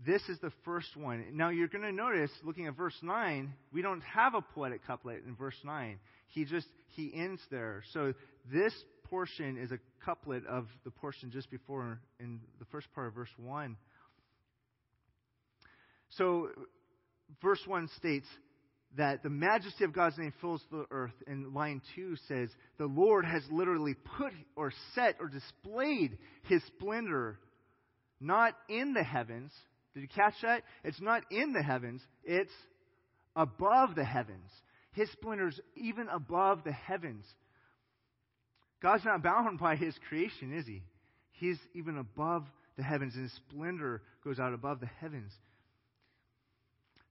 this 0.06 0.22
is 0.28 0.38
the 0.40 0.52
first 0.64 0.96
one. 0.96 1.24
Now 1.32 1.48
you're 1.48 1.68
going 1.68 1.84
to 1.84 1.92
notice, 1.92 2.30
looking 2.42 2.66
at 2.66 2.76
verse 2.76 2.96
9, 3.02 3.52
we 3.72 3.82
don't 3.82 4.02
have 4.02 4.34
a 4.34 4.40
poetic 4.40 4.86
couplet 4.86 5.22
in 5.26 5.36
verse 5.36 5.56
9. 5.64 5.98
He 6.28 6.44
just, 6.44 6.66
he 6.88 7.12
ends 7.14 7.40
there. 7.50 7.82
So 7.92 8.12
this 8.52 8.72
portion 9.04 9.56
is 9.56 9.70
a 9.72 9.78
couplet 10.04 10.46
of 10.46 10.66
the 10.84 10.90
portion 10.90 11.30
just 11.30 11.50
before 11.50 12.00
in 12.20 12.40
the 12.58 12.64
first 12.66 12.86
part 12.94 13.08
of 13.08 13.14
verse 13.14 13.30
1. 13.36 13.76
So 16.10 16.48
verse 17.42 17.60
1 17.66 17.88
states 17.96 18.26
that 18.96 19.22
the 19.22 19.30
majesty 19.30 19.84
of 19.84 19.92
God's 19.92 20.18
name 20.18 20.32
fills 20.40 20.62
the 20.70 20.86
earth. 20.90 21.14
And 21.26 21.52
line 21.54 21.82
2 21.96 22.16
says, 22.28 22.48
the 22.78 22.86
Lord 22.86 23.24
has 23.24 23.42
literally 23.50 23.94
put 24.16 24.32
or 24.56 24.72
set 24.94 25.16
or 25.20 25.28
displayed 25.28 26.16
his 26.44 26.62
splendor 26.66 27.38
not 28.20 28.54
in 28.68 28.94
the 28.94 29.02
heavens. 29.02 29.52
Did 29.94 30.00
you 30.00 30.08
catch 30.08 30.34
that? 30.42 30.62
It's 30.82 31.00
not 31.00 31.22
in 31.30 31.52
the 31.52 31.62
heavens, 31.62 32.00
it's 32.24 32.52
above 33.36 33.94
the 33.94 34.04
heavens. 34.04 34.50
His 34.92 35.10
splendor 35.10 35.48
is 35.48 35.60
even 35.76 36.08
above 36.08 36.62
the 36.64 36.72
heavens. 36.72 37.24
God's 38.84 39.06
not 39.06 39.22
bound 39.22 39.58
by 39.58 39.76
his 39.76 39.94
creation, 40.10 40.52
is 40.52 40.66
he? 40.66 40.82
He's 41.32 41.58
even 41.72 41.96
above 41.96 42.44
the 42.76 42.82
heavens, 42.82 43.14
and 43.14 43.22
his 43.22 43.32
splendor 43.32 44.02
goes 44.22 44.38
out 44.38 44.52
above 44.52 44.80
the 44.80 44.90
heavens. 45.00 45.32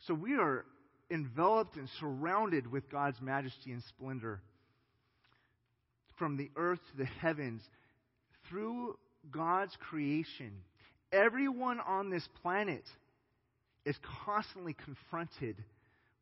So 0.06 0.14
we 0.14 0.36
are 0.36 0.66
enveloped 1.10 1.76
and 1.76 1.90
surrounded 2.00 2.72
with 2.72 2.92
God's 2.92 3.20
majesty 3.20 3.72
and 3.72 3.82
splendor. 3.90 4.40
From 6.20 6.38
the 6.38 6.52
earth 6.56 6.78
to 6.92 6.98
the 6.98 7.06
heavens, 7.06 7.64
through 8.48 8.96
God's 9.32 9.76
creation, 9.90 10.52
everyone 11.12 11.80
on 11.80 12.12
this 12.12 12.28
planet 12.44 12.84
is 13.84 13.96
constantly 14.26 14.76
confronted 14.76 15.56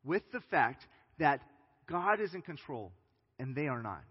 with 0.06 0.24
the 0.32 0.40
fact 0.50 0.86
that 1.20 1.42
God 1.90 2.22
is 2.22 2.34
in 2.34 2.42
control 2.42 2.94
and 3.38 3.54
they 3.54 3.68
are 3.68 3.84
not. 3.84 4.02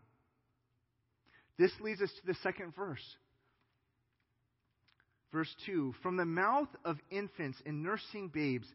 This 1.61 1.73
leads 1.83 2.01
us 2.01 2.09
to 2.09 2.27
the 2.27 2.39
second 2.43 2.75
verse. 2.75 3.05
Verse 5.31 5.55
2 5.67 5.95
From 6.03 6.17
the 6.17 6.25
mouth 6.25 6.71
of 6.87 6.97
infants 7.11 7.59
and 7.67 7.83
nursing 7.83 8.31
babes, 8.33 8.67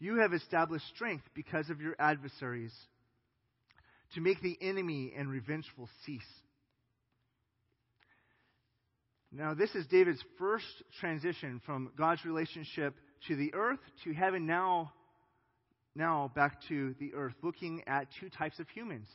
you 0.00 0.16
have 0.16 0.32
established 0.32 0.84
strength 0.92 1.22
because 1.34 1.70
of 1.70 1.80
your 1.80 1.94
adversaries, 2.00 2.74
to 4.16 4.20
make 4.20 4.42
the 4.42 4.58
enemy 4.60 5.12
and 5.16 5.30
revengeful 5.30 5.88
cease. 6.04 6.20
Now, 9.30 9.54
this 9.54 9.72
is 9.76 9.86
David's 9.86 10.22
first 10.36 10.66
transition 10.98 11.62
from 11.64 11.92
God's 11.96 12.24
relationship 12.24 12.96
to 13.28 13.36
the 13.36 13.54
earth 13.54 13.78
to 14.02 14.12
heaven, 14.12 14.46
now, 14.46 14.92
now 15.94 16.32
back 16.34 16.56
to 16.66 16.96
the 16.98 17.14
earth, 17.14 17.34
looking 17.40 17.84
at 17.86 18.08
two 18.18 18.30
types 18.30 18.58
of 18.58 18.68
humans, 18.70 19.06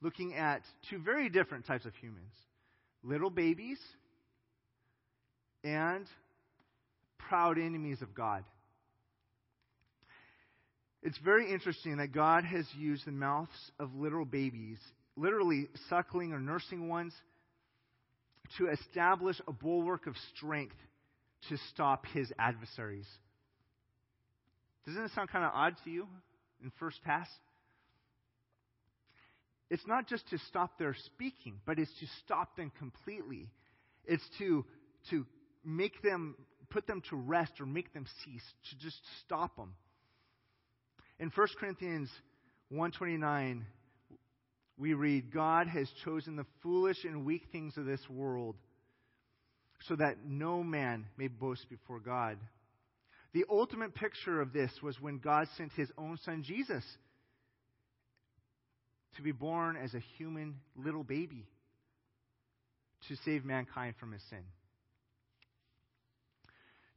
looking 0.00 0.34
at 0.34 0.62
two 0.88 1.02
very 1.02 1.28
different 1.28 1.66
types 1.66 1.86
of 1.86 1.94
humans 1.96 2.32
little 3.02 3.30
babies 3.30 3.78
and 5.64 6.06
proud 7.18 7.58
enemies 7.58 8.02
of 8.02 8.14
God. 8.14 8.44
It's 11.02 11.18
very 11.18 11.50
interesting 11.52 11.96
that 11.96 12.12
God 12.12 12.44
has 12.44 12.64
used 12.78 13.06
the 13.06 13.12
mouths 13.12 13.50
of 13.80 13.94
little 13.94 14.24
babies, 14.24 14.78
literally 15.16 15.68
suckling 15.88 16.32
or 16.32 16.38
nursing 16.38 16.88
ones, 16.88 17.12
to 18.58 18.68
establish 18.68 19.40
a 19.48 19.52
bulwark 19.52 20.06
of 20.06 20.14
strength 20.36 20.76
to 21.48 21.56
stop 21.72 22.06
his 22.12 22.32
adversaries. 22.38 23.06
Doesn't 24.86 25.02
it 25.02 25.10
sound 25.14 25.30
kind 25.30 25.44
of 25.44 25.50
odd 25.54 25.74
to 25.84 25.90
you 25.90 26.06
in 26.62 26.70
first 26.78 27.02
pass? 27.02 27.28
It's 29.72 29.86
not 29.86 30.06
just 30.06 30.28
to 30.28 30.38
stop 30.48 30.78
their 30.78 30.94
speaking, 31.06 31.54
but 31.64 31.78
it's 31.78 31.98
to 32.00 32.06
stop 32.22 32.58
them 32.58 32.70
completely. 32.78 33.48
It's 34.04 34.22
to, 34.38 34.66
to 35.08 35.24
make 35.64 36.02
them, 36.02 36.34
put 36.68 36.86
them 36.86 37.02
to 37.08 37.16
rest 37.16 37.52
or 37.58 37.64
make 37.64 37.94
them 37.94 38.04
cease, 38.22 38.42
to 38.68 38.76
just 38.76 39.00
stop 39.24 39.56
them. 39.56 39.72
In 41.18 41.32
1 41.34 41.46
Corinthians 41.58 42.10
129, 42.68 43.64
we 44.76 44.92
read, 44.92 45.32
God 45.32 45.68
has 45.68 45.88
chosen 46.04 46.36
the 46.36 46.44
foolish 46.62 47.02
and 47.04 47.24
weak 47.24 47.44
things 47.50 47.78
of 47.78 47.86
this 47.86 48.06
world 48.10 48.56
so 49.88 49.96
that 49.96 50.16
no 50.26 50.62
man 50.62 51.06
may 51.16 51.28
boast 51.28 51.66
before 51.70 51.98
God. 51.98 52.36
The 53.32 53.46
ultimate 53.48 53.94
picture 53.94 54.42
of 54.42 54.52
this 54.52 54.70
was 54.82 55.00
when 55.00 55.16
God 55.16 55.46
sent 55.56 55.72
his 55.72 55.90
own 55.96 56.18
son 56.26 56.42
Jesus 56.42 56.84
to 59.16 59.22
be 59.22 59.32
born 59.32 59.76
as 59.76 59.94
a 59.94 60.00
human 60.16 60.56
little 60.76 61.04
baby 61.04 61.46
to 63.08 63.16
save 63.24 63.44
mankind 63.44 63.94
from 63.98 64.12
his 64.12 64.22
sin. 64.30 64.44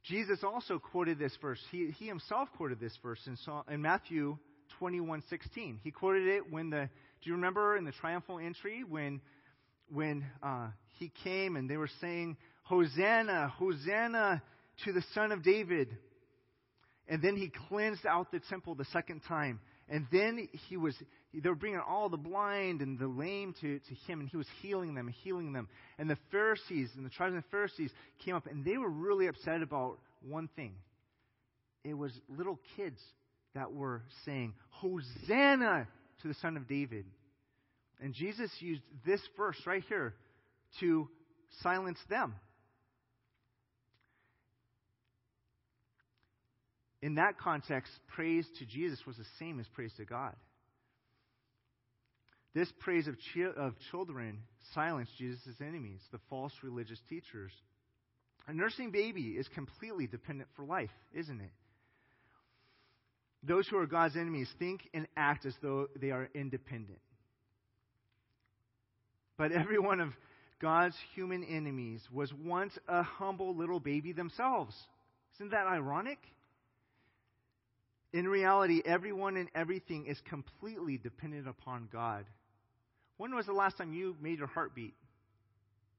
Jesus 0.04 0.44
also 0.44 0.78
quoted 0.78 1.18
this 1.18 1.36
verse. 1.40 1.58
He, 1.70 1.90
he 1.98 2.06
himself 2.06 2.48
quoted 2.56 2.78
this 2.78 2.96
verse 3.02 3.18
in, 3.26 3.36
in 3.72 3.82
Matthew 3.82 4.38
21:16. 4.80 5.78
He 5.82 5.90
quoted 5.90 6.28
it 6.28 6.50
when 6.50 6.70
the 6.70 6.88
do 7.22 7.30
you 7.30 7.34
remember 7.34 7.76
in 7.76 7.84
the 7.84 7.92
triumphal 7.92 8.38
entry 8.38 8.84
when 8.88 9.20
when 9.92 10.24
uh, 10.42 10.68
he 10.98 11.10
came 11.24 11.56
and 11.56 11.68
they 11.68 11.76
were 11.76 11.90
saying 12.00 12.36
Hosanna, 12.62 13.52
Hosanna 13.56 14.42
to 14.84 14.92
the 14.92 15.02
Son 15.14 15.32
of 15.32 15.42
David. 15.42 15.96
And 17.08 17.22
then 17.22 17.36
he 17.36 17.52
cleansed 17.68 18.04
out 18.04 18.32
the 18.32 18.40
temple 18.50 18.74
the 18.74 18.86
second 18.86 19.20
time. 19.28 19.60
And 19.88 20.06
then 20.10 20.48
he 20.68 20.76
was, 20.76 20.94
they 21.42 21.48
were 21.48 21.54
bringing 21.54 21.80
all 21.80 22.08
the 22.08 22.16
blind 22.16 22.80
and 22.80 22.98
the 22.98 23.06
lame 23.06 23.54
to, 23.60 23.78
to 23.78 23.94
him, 24.06 24.20
and 24.20 24.28
he 24.28 24.36
was 24.36 24.46
healing 24.62 24.94
them, 24.94 25.08
healing 25.08 25.52
them. 25.52 25.68
And 25.98 26.08
the 26.08 26.18
Pharisees 26.30 26.90
and 26.96 27.04
the 27.04 27.10
tribes 27.10 27.34
of 27.34 27.42
the 27.42 27.48
Pharisees 27.50 27.90
came 28.24 28.34
up, 28.34 28.46
and 28.46 28.64
they 28.64 28.78
were 28.78 28.90
really 28.90 29.26
upset 29.26 29.62
about 29.62 29.98
one 30.22 30.48
thing. 30.56 30.74
it 31.84 31.94
was 31.94 32.12
little 32.28 32.58
kids 32.76 32.98
that 33.54 33.72
were 33.72 34.02
saying, 34.24 34.54
Hosanna 34.70 35.86
to 36.22 36.28
the 36.28 36.34
Son 36.34 36.56
of 36.56 36.66
David. 36.66 37.04
And 38.00 38.14
Jesus 38.14 38.50
used 38.60 38.82
this 39.04 39.20
verse 39.36 39.56
right 39.66 39.82
here 39.88 40.14
to 40.80 41.08
silence 41.62 41.98
them. 42.08 42.34
In 47.02 47.16
that 47.16 47.38
context, 47.38 47.92
praise 48.08 48.46
to 48.58 48.66
Jesus 48.66 48.98
was 49.06 49.16
the 49.16 49.24
same 49.38 49.60
as 49.60 49.66
praise 49.68 49.92
to 49.98 50.04
God. 50.04 50.34
This 52.56 52.72
praise 52.80 53.06
of, 53.06 53.16
chi- 53.34 53.52
of 53.54 53.74
children 53.90 54.38
silenced 54.72 55.12
Jesus' 55.18 55.60
enemies, 55.60 56.00
the 56.10 56.18
false 56.30 56.54
religious 56.62 56.98
teachers. 57.06 57.52
A 58.48 58.54
nursing 58.54 58.90
baby 58.90 59.36
is 59.38 59.46
completely 59.48 60.06
dependent 60.06 60.48
for 60.56 60.64
life, 60.64 60.88
isn't 61.12 61.38
it? 61.38 61.50
Those 63.42 63.68
who 63.68 63.76
are 63.76 63.86
God's 63.86 64.16
enemies 64.16 64.48
think 64.58 64.88
and 64.94 65.06
act 65.18 65.44
as 65.44 65.54
though 65.60 65.88
they 66.00 66.12
are 66.12 66.30
independent. 66.34 67.00
But 69.36 69.52
every 69.52 69.78
one 69.78 70.00
of 70.00 70.14
God's 70.58 70.96
human 71.14 71.44
enemies 71.44 72.00
was 72.10 72.32
once 72.42 72.72
a 72.88 73.02
humble 73.02 73.54
little 73.54 73.80
baby 73.80 74.12
themselves. 74.12 74.74
Isn't 75.34 75.50
that 75.50 75.66
ironic? 75.66 76.20
In 78.14 78.26
reality, 78.26 78.80
everyone 78.82 79.36
and 79.36 79.50
everything 79.54 80.06
is 80.06 80.18
completely 80.30 80.96
dependent 80.96 81.46
upon 81.46 81.90
God. 81.92 82.24
When 83.16 83.34
was 83.34 83.46
the 83.46 83.52
last 83.52 83.78
time 83.78 83.92
you 83.92 84.16
made 84.20 84.38
your 84.38 84.48
heart 84.48 84.74
beat? 84.74 84.94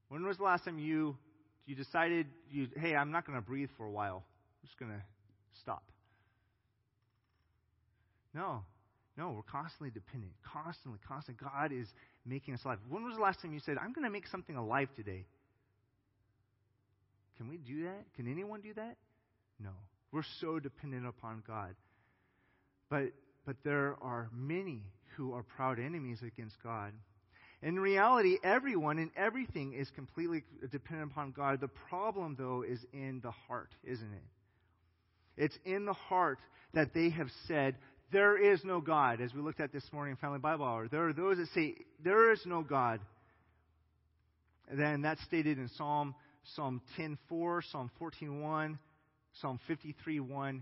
When 0.10 0.26
was 0.26 0.38
the 0.38 0.44
last 0.44 0.66
time 0.66 0.80
you 0.80 1.18
you 1.66 1.76
decided 1.76 2.28
you 2.50 2.68
hey, 2.78 2.96
I'm 2.96 3.12
not 3.12 3.26
going 3.26 3.38
to 3.38 3.46
breathe 3.46 3.70
for 3.78 3.86
a 3.86 3.92
while. 3.92 4.24
I'm 4.62 4.68
just 4.68 4.80
going 4.80 4.92
to 4.92 5.02
stop. 5.62 5.84
No. 8.34 8.64
No, 9.18 9.32
we're 9.32 9.42
constantly 9.42 9.90
dependent. 9.90 10.32
Constantly, 10.44 11.00
constantly. 11.08 11.44
God 11.44 11.72
is 11.72 11.88
making 12.26 12.54
us 12.54 12.64
alive. 12.64 12.78
When 12.88 13.04
was 13.04 13.16
the 13.16 13.22
last 13.22 13.42
time 13.42 13.52
you 13.52 13.60
said, 13.60 13.78
I'm 13.82 13.92
going 13.92 14.06
to 14.06 14.12
make 14.12 14.28
something 14.28 14.56
alive 14.56 14.90
today? 14.96 15.26
Can 17.38 17.50
we 17.50 17.58
do 17.58 17.84
that? 17.84 18.06
Can 18.16 18.32
anyone 18.32 18.62
do 18.62 18.74
that? 18.76 18.96
No. 19.60 19.72
We're 20.12 20.24
so 20.40 20.60
dependent 20.60 21.08
upon 21.08 21.44
God. 21.48 21.76
But, 22.90 23.12
but 23.46 23.56
there 23.64 23.96
are 24.02 24.30
many 24.34 24.84
who 25.18 25.34
are 25.34 25.44
proud 25.44 25.80
enemies 25.80 26.20
against 26.22 26.56
God. 26.64 26.94
In 27.62 27.80
reality, 27.80 28.38
everyone 28.44 29.00
and 29.00 29.10
everything 29.18 29.74
is 29.74 29.90
completely 29.96 30.44
dependent 30.72 31.12
upon 31.12 31.32
God. 31.32 31.60
The 31.60 31.68
problem, 31.68 32.36
though, 32.38 32.64
is 32.68 32.80
in 32.94 33.20
the 33.24 33.32
heart, 33.32 33.74
isn't 33.84 34.14
it? 34.14 35.44
It's 35.44 35.58
in 35.66 35.86
the 35.86 35.94
heart 35.94 36.40
that 36.74 36.94
they 36.94 37.10
have 37.10 37.30
said, 37.48 37.76
There 38.12 38.38
is 38.38 38.64
no 38.64 38.80
God, 38.80 39.22
as 39.22 39.34
we 39.34 39.42
looked 39.42 39.60
at 39.60 39.74
this 39.74 39.84
morning 39.92 40.12
in 40.12 40.18
Family 40.18 40.40
Bible 40.40 40.66
Hour. 40.66 40.88
There 40.88 41.10
are 41.10 41.14
those 41.14 41.38
that 41.38 41.48
say, 41.56 41.76
There 42.04 42.32
is 42.32 42.42
no 42.46 42.62
God. 42.62 43.00
And 44.70 44.80
then 44.80 45.02
that's 45.02 45.24
stated 45.24 45.58
in 45.58 45.70
Psalm 45.78 46.14
Psalm 46.56 46.82
10:4, 46.98 47.62
Psalm 47.72 47.92
14:1, 48.00 48.78
Psalm 49.42 49.60
53:1, 49.68 50.62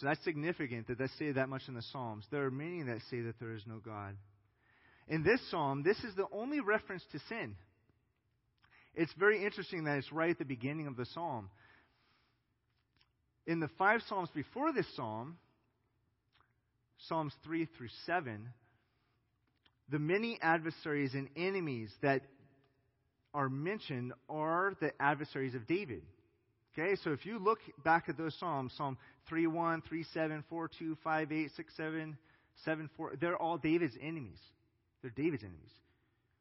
so 0.00 0.06
that's 0.06 0.24
significant 0.24 0.86
that 0.88 0.98
they 0.98 1.08
say 1.18 1.32
that 1.32 1.50
much 1.50 1.62
in 1.68 1.74
the 1.74 1.82
Psalms. 1.92 2.24
There 2.30 2.46
are 2.46 2.50
many 2.50 2.82
that 2.84 3.00
say 3.10 3.20
that 3.20 3.38
there 3.38 3.52
is 3.52 3.62
no 3.66 3.80
God. 3.84 4.16
In 5.08 5.22
this 5.22 5.40
psalm, 5.50 5.82
this 5.82 5.98
is 5.98 6.14
the 6.14 6.26
only 6.32 6.60
reference 6.60 7.02
to 7.12 7.18
sin. 7.28 7.54
It's 8.94 9.12
very 9.18 9.44
interesting 9.44 9.84
that 9.84 9.98
it's 9.98 10.10
right 10.10 10.30
at 10.30 10.38
the 10.38 10.44
beginning 10.44 10.86
of 10.86 10.96
the 10.96 11.04
psalm. 11.04 11.50
In 13.46 13.60
the 13.60 13.68
five 13.76 14.00
psalms 14.08 14.30
before 14.34 14.72
this 14.72 14.86
psalm, 14.96 15.36
Psalms 17.08 17.32
3 17.44 17.66
through 17.76 17.88
7, 18.06 18.48
the 19.90 19.98
many 19.98 20.38
adversaries 20.40 21.14
and 21.14 21.28
enemies 21.36 21.90
that 22.02 22.22
are 23.34 23.48
mentioned 23.48 24.12
are 24.28 24.74
the 24.80 24.92
adversaries 25.00 25.54
of 25.54 25.66
David. 25.66 26.02
Okay, 26.72 26.94
so 27.02 27.10
if 27.10 27.26
you 27.26 27.38
look 27.38 27.58
back 27.84 28.08
at 28.08 28.16
those 28.16 28.34
Psalms, 28.38 28.72
Psalm 28.76 28.96
3 29.28 29.46
1, 29.48 29.82
3 29.88 30.04
7, 30.14 30.44
4 30.48 30.70
2, 30.78 30.96
5 31.02 31.32
8, 31.32 31.50
6 31.56 31.76
7, 31.76 32.18
7 32.64 32.90
4, 32.96 33.12
they're 33.20 33.36
all 33.36 33.58
David's 33.58 33.96
enemies. 34.00 34.38
They're 35.02 35.10
David's 35.10 35.42
enemies. 35.42 35.72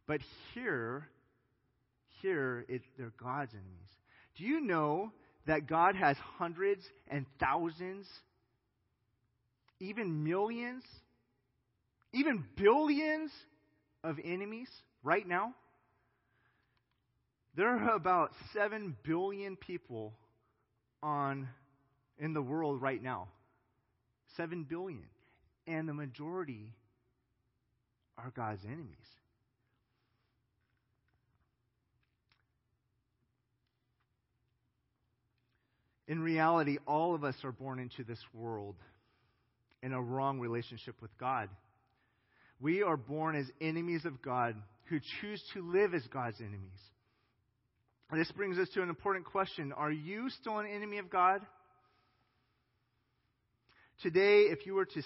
But 0.06 0.22
here, 0.54 1.08
here, 2.22 2.66
it, 2.68 2.82
they're 2.98 3.14
God's 3.22 3.54
enemies. 3.54 3.90
Do 4.38 4.44
you 4.44 4.62
know 4.62 5.12
that 5.48 5.68
God 5.68 5.96
has 5.96 6.16
hundreds 6.38 6.84
and 7.08 7.26
thousands, 7.40 8.08
even 9.80 10.24
millions, 10.24 10.84
even 12.14 12.44
billions 12.56 13.32
of 14.04 14.18
enemies 14.24 14.70
right 15.04 15.28
now? 15.28 15.54
There 17.56 17.68
are 17.68 17.96
about 17.96 18.32
7 18.54 18.96
billion 19.04 19.56
people 19.56 20.14
on 21.02 21.48
in 22.18 22.34
the 22.34 22.42
world 22.42 22.82
right 22.82 23.02
now. 23.02 23.28
7 24.38 24.64
billion. 24.64 25.06
And 25.68 25.88
the 25.88 25.94
majority 25.94 26.74
are 28.18 28.32
God's 28.36 28.64
enemies. 28.66 28.96
In 36.08 36.22
reality, 36.22 36.80
all 36.88 37.14
of 37.14 37.24
us 37.24 37.36
are 37.44 37.52
born 37.52 37.78
into 37.78 38.04
this 38.04 38.20
world 38.34 38.76
in 39.84 39.94
a 39.94 40.02
wrong 40.02 40.40
relationship 40.40 40.96
with 41.02 41.16
God. 41.20 41.50
We 42.60 42.82
are 42.82 42.98
born 42.98 43.36
as 43.36 43.46
enemies 43.62 44.06
of 44.06 44.22
God 44.22 44.56
who 44.86 45.00
choose 45.22 45.42
to 45.54 45.62
live 45.62 45.94
as 45.94 46.02
God's 46.12 46.40
enemies. 46.42 46.80
This 48.12 48.32
brings 48.32 48.58
us 48.58 48.68
to 48.74 48.82
an 48.82 48.90
important 48.90 49.26
question. 49.26 49.72
Are 49.72 49.92
you 49.92 50.30
still 50.42 50.58
an 50.58 50.66
enemy 50.66 50.98
of 50.98 51.10
God? 51.12 51.42
Today, 54.02 54.44
if 54.44 54.66
you 54.66 54.74
were 54.74 54.86
to 54.86 55.02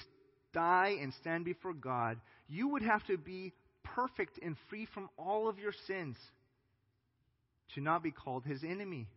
die 0.54 0.96
and 1.02 1.14
stand 1.20 1.44
before 1.44 1.74
God, 1.74 2.18
you 2.48 2.70
would 2.70 2.84
have 2.84 3.06
to 3.08 3.18
be 3.18 3.52
perfect 3.84 4.40
and 4.42 4.56
free 4.70 4.88
from 4.94 5.10
all 5.18 5.50
of 5.50 5.60
your 5.60 5.74
sins 5.86 6.16
to 7.76 7.82
not 7.82 8.04
be 8.04 8.12
called 8.12 8.46
his 8.46 8.64
enemy. 8.64 9.10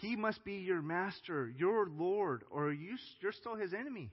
He 0.00 0.16
must 0.16 0.44
be 0.44 0.54
your 0.54 0.80
master, 0.80 1.52
your 1.58 1.88
Lord, 1.88 2.44
or 2.50 2.72
you, 2.72 2.96
you're 3.20 3.32
still 3.32 3.56
his 3.56 3.74
enemy. 3.74 4.10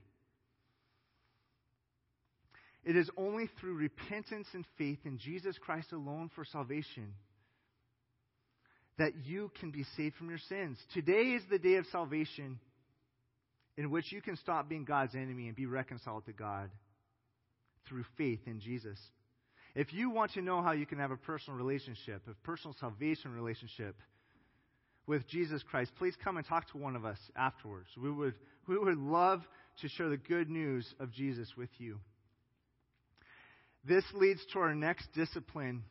It 2.84 2.96
is 2.96 3.08
only 3.16 3.48
through 3.58 3.74
repentance 3.74 4.48
and 4.52 4.66
faith 4.76 4.98
in 5.04 5.18
Jesus 5.18 5.56
Christ 5.58 5.92
alone 5.92 6.30
for 6.34 6.44
salvation 6.44 7.14
that 9.02 9.26
you 9.26 9.50
can 9.58 9.72
be 9.72 9.84
saved 9.96 10.14
from 10.14 10.28
your 10.28 10.38
sins. 10.48 10.78
Today 10.94 11.32
is 11.32 11.42
the 11.50 11.58
day 11.58 11.74
of 11.74 11.86
salvation 11.90 12.60
in 13.76 13.90
which 13.90 14.12
you 14.12 14.22
can 14.22 14.36
stop 14.36 14.68
being 14.68 14.84
God's 14.84 15.16
enemy 15.16 15.48
and 15.48 15.56
be 15.56 15.66
reconciled 15.66 16.24
to 16.26 16.32
God 16.32 16.70
through 17.88 18.04
faith 18.16 18.38
in 18.46 18.60
Jesus. 18.60 18.96
If 19.74 19.92
you 19.92 20.10
want 20.10 20.34
to 20.34 20.40
know 20.40 20.62
how 20.62 20.70
you 20.70 20.86
can 20.86 21.00
have 21.00 21.10
a 21.10 21.16
personal 21.16 21.58
relationship, 21.58 22.22
a 22.30 22.46
personal 22.46 22.76
salvation 22.78 23.34
relationship 23.34 23.96
with 25.08 25.26
Jesus 25.26 25.64
Christ, 25.68 25.90
please 25.98 26.14
come 26.22 26.36
and 26.36 26.46
talk 26.46 26.70
to 26.70 26.78
one 26.78 26.94
of 26.94 27.04
us 27.04 27.18
afterwards. 27.34 27.88
We 28.00 28.12
would, 28.12 28.34
we 28.68 28.78
would 28.78 28.98
love 28.98 29.42
to 29.80 29.88
share 29.88 30.10
the 30.10 30.16
good 30.16 30.48
news 30.48 30.86
of 31.00 31.10
Jesus 31.10 31.48
with 31.56 31.70
you. 31.78 31.98
This 33.84 34.04
leads 34.14 34.42
to 34.52 34.60
our 34.60 34.76
next 34.76 35.08
discipline 35.12 35.82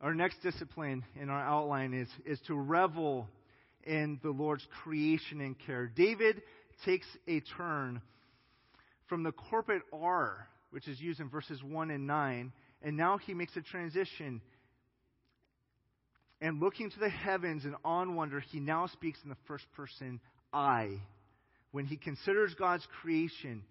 our 0.00 0.14
next 0.14 0.42
discipline 0.42 1.04
in 1.20 1.28
our 1.28 1.40
outline 1.40 1.92
is, 1.92 2.08
is 2.24 2.40
to 2.46 2.54
revel 2.54 3.28
in 3.84 4.18
the 4.22 4.30
Lord's 4.30 4.66
creation 4.82 5.40
and 5.40 5.56
care. 5.66 5.86
David 5.86 6.42
takes 6.84 7.06
a 7.28 7.40
turn 7.56 8.00
from 9.08 9.22
the 9.22 9.32
corporate 9.32 9.82
R, 9.92 10.48
which 10.70 10.88
is 10.88 11.00
used 11.00 11.20
in 11.20 11.28
verses 11.28 11.62
1 11.62 11.90
and 11.90 12.06
9, 12.06 12.52
and 12.82 12.96
now 12.96 13.18
he 13.18 13.34
makes 13.34 13.56
a 13.56 13.60
transition. 13.60 14.40
And 16.40 16.60
looking 16.60 16.90
to 16.90 16.98
the 16.98 17.10
heavens 17.10 17.64
and 17.64 17.74
on 17.84 18.14
wonder, 18.14 18.40
he 18.40 18.60
now 18.60 18.86
speaks 18.86 19.18
in 19.22 19.28
the 19.28 19.36
first 19.46 19.64
person 19.76 20.20
I. 20.52 20.88
When 21.72 21.84
he 21.84 21.96
considers 21.96 22.54
God's 22.54 22.86
creation, 23.02 23.62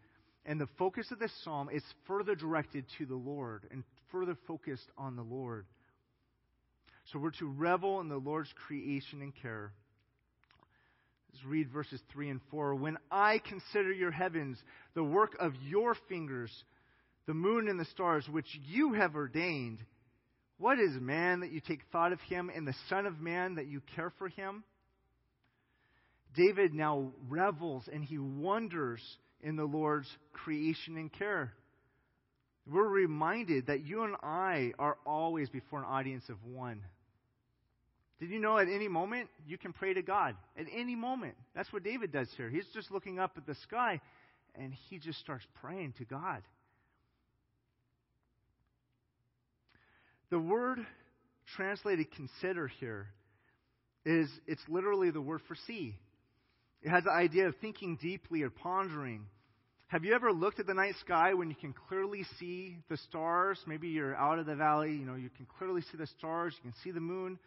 and 0.45 0.61
the 0.61 0.67
focus 0.77 1.07
of 1.11 1.19
this 1.19 1.31
psalm 1.43 1.69
is 1.71 1.83
further 2.05 2.35
directed 2.35 2.85
to 2.97 3.05
the 3.05 3.15
Lord 3.15 3.67
and 3.71 3.83
further 4.11 4.37
focused 4.47 4.87
on 4.97 5.15
the 5.15 5.23
Lord. 5.23 5.65
So 7.11 7.19
we're 7.19 7.31
to 7.31 7.47
revel 7.47 8.01
in 8.01 8.09
the 8.09 8.17
Lord's 8.17 8.53
creation 8.67 9.21
and 9.21 9.33
care. 9.41 9.71
Let's 11.33 11.45
read 11.45 11.69
verses 11.71 12.01
3 12.11 12.29
and 12.29 12.41
4. 12.51 12.75
When 12.75 12.97
I 13.09 13.39
consider 13.39 13.91
your 13.91 14.11
heavens, 14.11 14.57
the 14.93 15.03
work 15.03 15.35
of 15.39 15.53
your 15.63 15.95
fingers, 16.07 16.51
the 17.25 17.33
moon 17.33 17.67
and 17.67 17.79
the 17.79 17.85
stars, 17.85 18.27
which 18.29 18.47
you 18.67 18.93
have 18.93 19.15
ordained, 19.15 19.79
what 20.57 20.79
is 20.79 20.91
man 20.99 21.39
that 21.39 21.51
you 21.51 21.61
take 21.61 21.81
thought 21.91 22.13
of 22.13 22.19
him, 22.21 22.51
and 22.53 22.67
the 22.67 22.75
Son 22.89 23.05
of 23.05 23.19
Man 23.19 23.55
that 23.55 23.67
you 23.67 23.81
care 23.95 24.11
for 24.17 24.27
him? 24.27 24.63
David 26.35 26.73
now 26.73 27.11
revels 27.27 27.89
and 27.91 28.03
he 28.03 28.19
wonders 28.19 29.01
in 29.41 29.55
the 29.55 29.63
Lord's 29.63 30.09
creation 30.33 30.97
and 30.97 31.11
care. 31.11 31.53
We're 32.71 32.87
reminded 32.87 33.67
that 33.67 33.85
you 33.85 34.03
and 34.03 34.15
I 34.21 34.73
are 34.77 34.97
always 35.05 35.49
before 35.49 35.79
an 35.79 35.85
audience 35.85 36.29
of 36.29 36.37
one. 36.45 36.83
Did 38.19 38.31
you 38.31 38.39
know 38.39 38.57
at 38.57 38.67
any 38.67 38.87
moment 38.87 39.29
you 39.47 39.57
can 39.57 39.71
pray 39.71 39.93
to 39.93 40.01
God? 40.01 40.35
At 40.57 40.65
any 40.75 40.95
moment. 40.95 41.35
That's 41.55 41.71
what 41.71 41.83
David 41.83 42.11
does 42.11 42.27
here. 42.35 42.49
He's 42.49 42.67
just 42.73 42.91
looking 42.91 43.17
up 43.17 43.31
at 43.37 43.45
the 43.45 43.55
sky 43.63 44.01
and 44.55 44.73
he 44.89 44.99
just 44.99 45.19
starts 45.19 45.45
praying 45.61 45.93
to 45.99 46.05
God. 46.05 46.41
The 50.29 50.39
word 50.39 50.79
translated 51.55 52.07
consider 52.15 52.67
here 52.67 53.07
is 54.05 54.29
it's 54.47 54.61
literally 54.67 55.11
the 55.11 55.21
word 55.21 55.41
for 55.47 55.55
see. 55.67 55.95
It 56.81 56.89
has 56.89 57.03
the 57.03 57.11
idea 57.11 57.47
of 57.47 57.55
thinking 57.61 57.97
deeply 58.01 58.43
or 58.43 58.49
pondering. 58.49 59.25
Have 59.87 60.05
you 60.05 60.13
ever 60.13 60.31
looked 60.31 60.59
at 60.59 60.67
the 60.67 60.73
night 60.73 60.93
sky 60.99 61.33
when 61.33 61.49
you 61.49 61.55
can 61.55 61.73
clearly 61.87 62.23
see 62.39 62.77
the 62.89 62.97
stars? 62.97 63.59
Maybe 63.65 63.87
you're 63.87 64.15
out 64.15 64.39
of 64.39 64.45
the 64.45 64.55
valley, 64.55 64.91
you 64.91 65.05
know, 65.05 65.15
you 65.15 65.29
can 65.35 65.47
clearly 65.57 65.81
see 65.81 65.97
the 65.97 66.07
stars, 66.07 66.53
you 66.57 66.69
can 66.69 66.79
see 66.83 66.91
the 66.91 66.99
moon, 66.99 67.39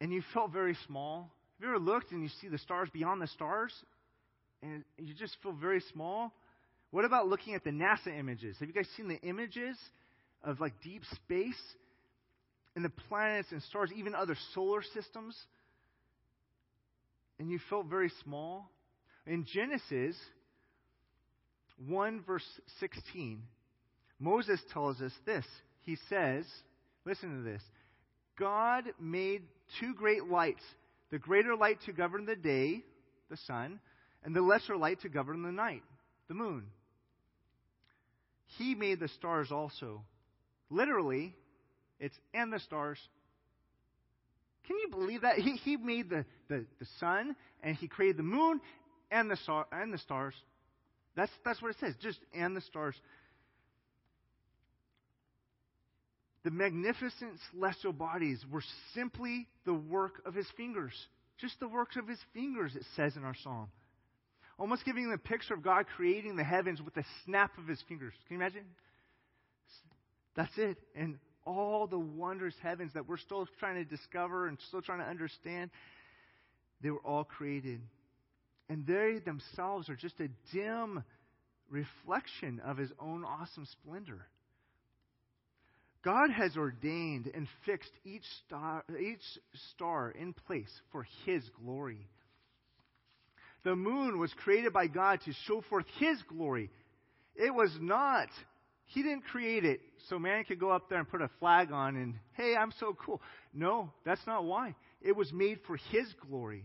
and 0.00 0.12
you 0.12 0.22
felt 0.32 0.52
very 0.52 0.76
small. 0.86 1.30
Have 1.58 1.68
you 1.68 1.74
ever 1.74 1.78
looked 1.84 2.12
and 2.12 2.22
you 2.22 2.28
see 2.40 2.48
the 2.48 2.58
stars 2.58 2.88
beyond 2.92 3.20
the 3.20 3.26
stars, 3.28 3.72
and 4.62 4.84
you 4.96 5.14
just 5.14 5.36
feel 5.42 5.52
very 5.52 5.82
small? 5.92 6.32
What 6.90 7.04
about 7.04 7.28
looking 7.28 7.54
at 7.54 7.64
the 7.64 7.70
NASA 7.70 8.16
images? 8.18 8.56
Have 8.60 8.68
you 8.68 8.74
guys 8.74 8.88
seen 8.96 9.08
the 9.08 9.20
images 9.20 9.76
of 10.42 10.60
like 10.60 10.72
deep 10.82 11.02
space 11.14 11.60
and 12.76 12.84
the 12.84 12.92
planets 13.08 13.48
and 13.50 13.62
stars, 13.64 13.90
even 13.94 14.14
other 14.14 14.36
solar 14.54 14.82
systems? 14.94 15.36
And 17.38 17.50
you 17.50 17.58
felt 17.68 17.86
very 17.86 18.10
small? 18.24 18.70
In 19.26 19.44
Genesis 19.52 20.16
1, 21.86 22.22
verse 22.26 22.44
16, 22.80 23.42
Moses 24.18 24.60
tells 24.72 25.00
us 25.00 25.12
this. 25.26 25.44
He 25.82 25.96
says, 26.08 26.44
listen 27.04 27.36
to 27.36 27.42
this 27.42 27.62
God 28.38 28.84
made 29.00 29.42
two 29.80 29.94
great 29.94 30.24
lights 30.24 30.62
the 31.10 31.18
greater 31.18 31.56
light 31.56 31.78
to 31.86 31.92
govern 31.92 32.26
the 32.26 32.36
day, 32.36 32.84
the 33.30 33.36
sun, 33.46 33.80
and 34.24 34.36
the 34.36 34.42
lesser 34.42 34.76
light 34.76 35.00
to 35.00 35.08
govern 35.08 35.42
the 35.42 35.50
night, 35.50 35.82
the 36.28 36.34
moon. 36.34 36.64
He 38.58 38.74
made 38.74 39.00
the 39.00 39.08
stars 39.08 39.50
also. 39.50 40.02
Literally, 40.70 41.34
it's 41.98 42.14
and 42.34 42.52
the 42.52 42.60
stars. 42.60 42.98
Can 44.66 44.76
you 44.78 44.88
believe 44.90 45.22
that? 45.22 45.36
He, 45.36 45.56
he 45.56 45.76
made 45.76 46.10
the, 46.10 46.26
the, 46.48 46.66
the 46.78 46.86
sun 47.00 47.34
and 47.62 47.74
he 47.76 47.88
created 47.88 48.18
the 48.18 48.22
moon 48.22 48.60
and 49.10 49.30
the 49.30 49.36
star 49.36 49.66
and 49.72 49.92
the 49.92 49.98
stars. 49.98 50.34
That's 51.16 51.32
that's 51.44 51.60
what 51.62 51.70
it 51.70 51.78
says. 51.80 51.94
Just 52.00 52.18
and 52.34 52.54
the 52.54 52.60
stars. 52.60 52.94
The 56.44 56.50
magnificent 56.50 57.38
celestial 57.50 57.92
bodies 57.92 58.44
were 58.50 58.62
simply 58.94 59.48
the 59.64 59.74
work 59.74 60.22
of 60.24 60.34
his 60.34 60.46
fingers. 60.56 60.92
Just 61.40 61.58
the 61.60 61.68
works 61.68 61.96
of 61.96 62.08
his 62.08 62.18
fingers, 62.32 62.74
it 62.74 62.84
says 62.96 63.16
in 63.16 63.24
our 63.24 63.34
psalm. 63.42 63.68
Almost 64.58 64.84
giving 64.84 65.10
the 65.10 65.18
picture 65.18 65.54
of 65.54 65.62
God 65.62 65.86
creating 65.96 66.36
the 66.36 66.44
heavens 66.44 66.82
with 66.82 66.94
the 66.94 67.04
snap 67.24 67.56
of 67.58 67.66
his 67.66 67.82
fingers. 67.88 68.12
Can 68.26 68.36
you 68.36 68.42
imagine? 68.42 68.64
That's 70.34 70.56
it. 70.56 70.78
And 70.96 71.18
all 71.44 71.86
the 71.86 71.98
wondrous 71.98 72.54
heavens 72.62 72.92
that 72.94 73.08
we're 73.08 73.18
still 73.18 73.46
trying 73.58 73.76
to 73.76 73.84
discover 73.84 74.48
and 74.48 74.58
still 74.68 74.82
trying 74.82 74.98
to 74.98 75.06
understand, 75.06 75.70
they 76.82 76.90
were 76.90 77.00
all 77.00 77.24
created. 77.24 77.80
And 78.68 78.86
they 78.86 79.20
themselves 79.24 79.88
are 79.88 79.96
just 79.96 80.20
a 80.20 80.28
dim 80.52 81.02
reflection 81.70 82.60
of 82.64 82.76
his 82.76 82.90
own 83.00 83.24
awesome 83.24 83.66
splendor. 83.66 84.26
God 86.04 86.30
has 86.30 86.56
ordained 86.56 87.30
and 87.34 87.48
fixed 87.66 87.90
each 88.04 88.24
star, 88.46 88.84
each 89.00 89.22
star 89.72 90.10
in 90.10 90.32
place 90.32 90.70
for 90.92 91.06
His 91.26 91.42
glory. 91.62 92.06
The 93.64 93.74
moon 93.74 94.18
was 94.18 94.32
created 94.44 94.72
by 94.72 94.86
God 94.86 95.20
to 95.24 95.32
show 95.46 95.62
forth 95.68 95.86
His 95.98 96.22
glory. 96.28 96.70
It 97.34 97.52
was 97.52 97.76
not. 97.80 98.28
He 98.86 99.02
didn't 99.02 99.24
create 99.24 99.64
it 99.64 99.80
so 100.08 100.18
man 100.18 100.44
could 100.44 100.60
go 100.60 100.70
up 100.70 100.88
there 100.88 100.98
and 100.98 101.08
put 101.08 101.20
a 101.20 101.30
flag 101.40 101.72
on 101.72 101.96
and, 101.96 102.14
hey, 102.34 102.54
I'm 102.56 102.72
so 102.78 102.96
cool. 103.04 103.20
No, 103.52 103.92
that's 104.04 104.26
not 104.26 104.44
why. 104.44 104.74
It 105.02 105.16
was 105.16 105.32
made 105.32 105.58
for 105.66 105.76
His 105.90 106.06
glory. 106.28 106.64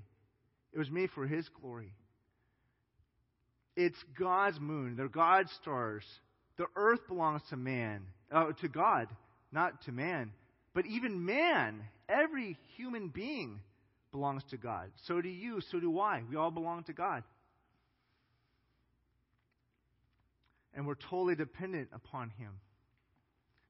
It 0.72 0.80
was 0.80 0.90
made 0.90 1.10
for 1.16 1.26
His 1.26 1.50
glory. 1.60 1.92
It's 3.76 3.98
God's 4.18 4.60
moon. 4.60 4.96
They're 4.96 5.08
God's 5.08 5.52
stars. 5.62 6.04
The 6.58 6.68
earth 6.76 7.00
belongs 7.08 7.42
to 7.50 7.58
man, 7.58 8.04
uh, 8.32 8.52
to 8.62 8.68
God 8.68 9.08
not 9.54 9.84
to 9.84 9.92
man. 9.92 10.32
But 10.74 10.86
even 10.86 11.26
man, 11.26 11.82
every 12.10 12.58
human 12.76 13.10
being, 13.10 13.60
belongs 14.12 14.44
to 14.52 14.58
God. 14.58 14.92
So 15.08 15.22
do 15.22 15.30
you, 15.30 15.60
so 15.72 15.80
do 15.80 16.00
I. 16.00 16.22
We 16.30 16.36
all 16.38 16.52
belong 16.52 16.84
to 16.84 16.94
God. 16.94 17.24
And 20.74 20.88
we're 20.88 20.96
totally 21.10 21.36
dependent 21.36 21.90
upon 21.94 22.30
Him. 22.30 22.52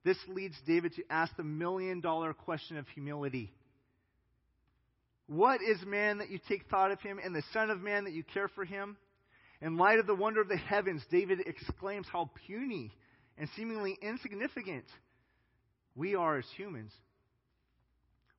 This 0.03 0.17
leads 0.27 0.55
David 0.67 0.93
to 0.95 1.03
ask 1.09 1.35
the 1.37 1.43
million 1.43 2.01
dollar 2.01 2.33
question 2.33 2.77
of 2.77 2.87
humility. 2.89 3.51
What 5.27 5.61
is 5.61 5.77
man 5.85 6.17
that 6.17 6.29
you 6.29 6.39
take 6.49 6.69
thought 6.69 6.91
of 6.91 6.99
him, 6.99 7.19
and 7.23 7.33
the 7.33 7.43
Son 7.53 7.69
of 7.69 7.81
Man 7.81 8.03
that 8.03 8.13
you 8.13 8.23
care 8.23 8.49
for 8.49 8.65
him? 8.65 8.97
In 9.61 9.77
light 9.77 9.99
of 9.99 10.07
the 10.07 10.15
wonder 10.15 10.41
of 10.41 10.49
the 10.49 10.57
heavens, 10.57 11.01
David 11.09 11.39
exclaims 11.45 12.05
how 12.11 12.29
puny 12.45 12.91
and 13.37 13.47
seemingly 13.55 13.97
insignificant 14.01 14.83
we 15.95 16.15
are 16.15 16.37
as 16.37 16.45
humans. 16.55 16.91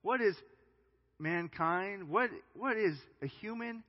What 0.03 0.21
is 0.21 0.35
mankind? 1.19 2.09
What, 2.09 2.31
what 2.55 2.77
is 2.77 2.97
a 3.23 3.27
human? 3.27 3.83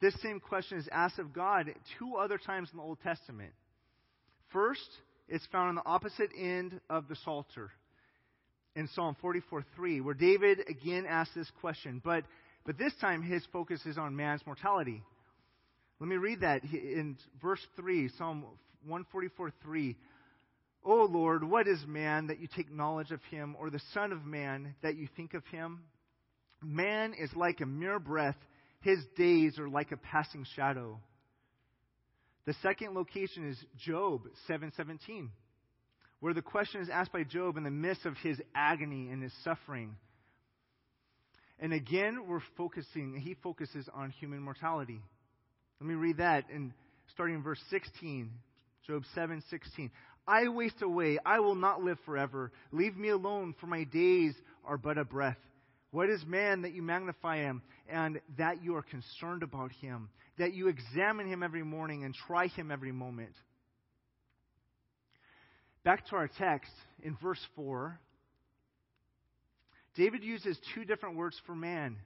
This 0.00 0.14
same 0.22 0.40
question 0.40 0.78
is 0.78 0.88
asked 0.90 1.18
of 1.18 1.32
God 1.32 1.72
two 1.98 2.16
other 2.16 2.38
times 2.38 2.68
in 2.72 2.78
the 2.78 2.82
Old 2.82 2.98
Testament. 3.02 3.52
First, 4.52 4.88
it's 5.28 5.46
found 5.46 5.68
on 5.70 5.74
the 5.76 5.86
opposite 5.86 6.30
end 6.36 6.80
of 6.88 7.08
the 7.08 7.16
Psalter 7.16 7.70
in 8.74 8.88
Psalm 8.88 9.16
44:3, 9.22 10.02
where 10.02 10.14
David 10.14 10.60
again 10.68 11.06
asks 11.06 11.34
this 11.34 11.50
question, 11.60 12.00
but, 12.04 12.24
but 12.64 12.78
this 12.78 12.92
time 13.00 13.22
his 13.22 13.44
focus 13.52 13.84
is 13.84 13.98
on 13.98 14.16
man's 14.16 14.44
mortality. 14.46 15.02
Let 15.98 16.08
me 16.08 16.16
read 16.16 16.40
that 16.40 16.64
in 16.64 17.16
verse 17.42 17.64
3, 17.76 18.08
Psalm 18.16 18.44
144:3. 18.88 19.96
O 20.84 21.04
Lord, 21.04 21.44
what 21.44 21.68
is 21.68 21.78
man 21.86 22.28
that 22.28 22.40
you 22.40 22.48
take 22.54 22.72
knowledge 22.72 23.10
of 23.10 23.22
him, 23.24 23.54
or 23.58 23.70
the 23.70 23.82
Son 23.92 24.12
of 24.12 24.24
Man 24.24 24.74
that 24.82 24.96
you 24.96 25.08
think 25.16 25.34
of 25.34 25.44
him? 25.46 25.80
Man 26.62 27.14
is 27.14 27.30
like 27.34 27.60
a 27.60 27.66
mere 27.66 27.98
breath, 27.98 28.36
his 28.80 28.98
days 29.16 29.58
are 29.58 29.68
like 29.68 29.92
a 29.92 29.96
passing 29.96 30.46
shadow. 30.56 30.98
The 32.46 32.54
second 32.62 32.94
location 32.94 33.48
is 33.48 33.62
Job 33.76 34.22
7:17, 34.48 35.30
where 36.20 36.34
the 36.34 36.42
question 36.42 36.80
is 36.80 36.88
asked 36.88 37.12
by 37.12 37.24
Job 37.24 37.56
in 37.58 37.64
the 37.64 37.70
midst 37.70 38.06
of 38.06 38.16
his 38.18 38.40
agony 38.54 39.10
and 39.10 39.22
his 39.22 39.32
suffering. 39.44 39.96
And 41.58 41.74
again, 41.74 42.26
we're 42.26 42.40
focusing, 42.56 43.16
he 43.16 43.34
focuses 43.34 43.86
on 43.92 44.10
human 44.10 44.40
mortality. 44.40 45.02
Let 45.78 45.86
me 45.86 45.94
read 45.94 46.16
that 46.16 46.48
in 46.48 46.72
starting 47.12 47.36
in 47.36 47.42
verse 47.42 47.62
16, 47.68 48.30
Job 48.86 49.04
7:16. 49.14 49.90
I 50.26 50.48
waste 50.48 50.82
away. 50.82 51.18
I 51.24 51.40
will 51.40 51.54
not 51.54 51.82
live 51.82 51.98
forever. 52.04 52.52
Leave 52.72 52.96
me 52.96 53.08
alone, 53.08 53.54
for 53.60 53.66
my 53.66 53.84
days 53.84 54.34
are 54.64 54.78
but 54.78 54.98
a 54.98 55.04
breath. 55.04 55.38
What 55.90 56.08
is 56.08 56.24
man 56.24 56.62
that 56.62 56.72
you 56.72 56.82
magnify 56.82 57.38
him 57.38 57.62
and 57.88 58.20
that 58.38 58.62
you 58.62 58.76
are 58.76 58.82
concerned 58.82 59.42
about 59.42 59.72
him, 59.80 60.08
that 60.38 60.54
you 60.54 60.68
examine 60.68 61.26
him 61.26 61.42
every 61.42 61.64
morning 61.64 62.04
and 62.04 62.14
try 62.14 62.46
him 62.46 62.70
every 62.70 62.92
moment? 62.92 63.34
Back 65.82 66.06
to 66.08 66.16
our 66.16 66.28
text 66.28 66.72
in 67.02 67.16
verse 67.22 67.40
4. 67.56 67.98
David 69.96 70.22
uses 70.22 70.56
two 70.74 70.84
different 70.84 71.16
words 71.16 71.40
for 71.46 71.54
man. 71.54 71.96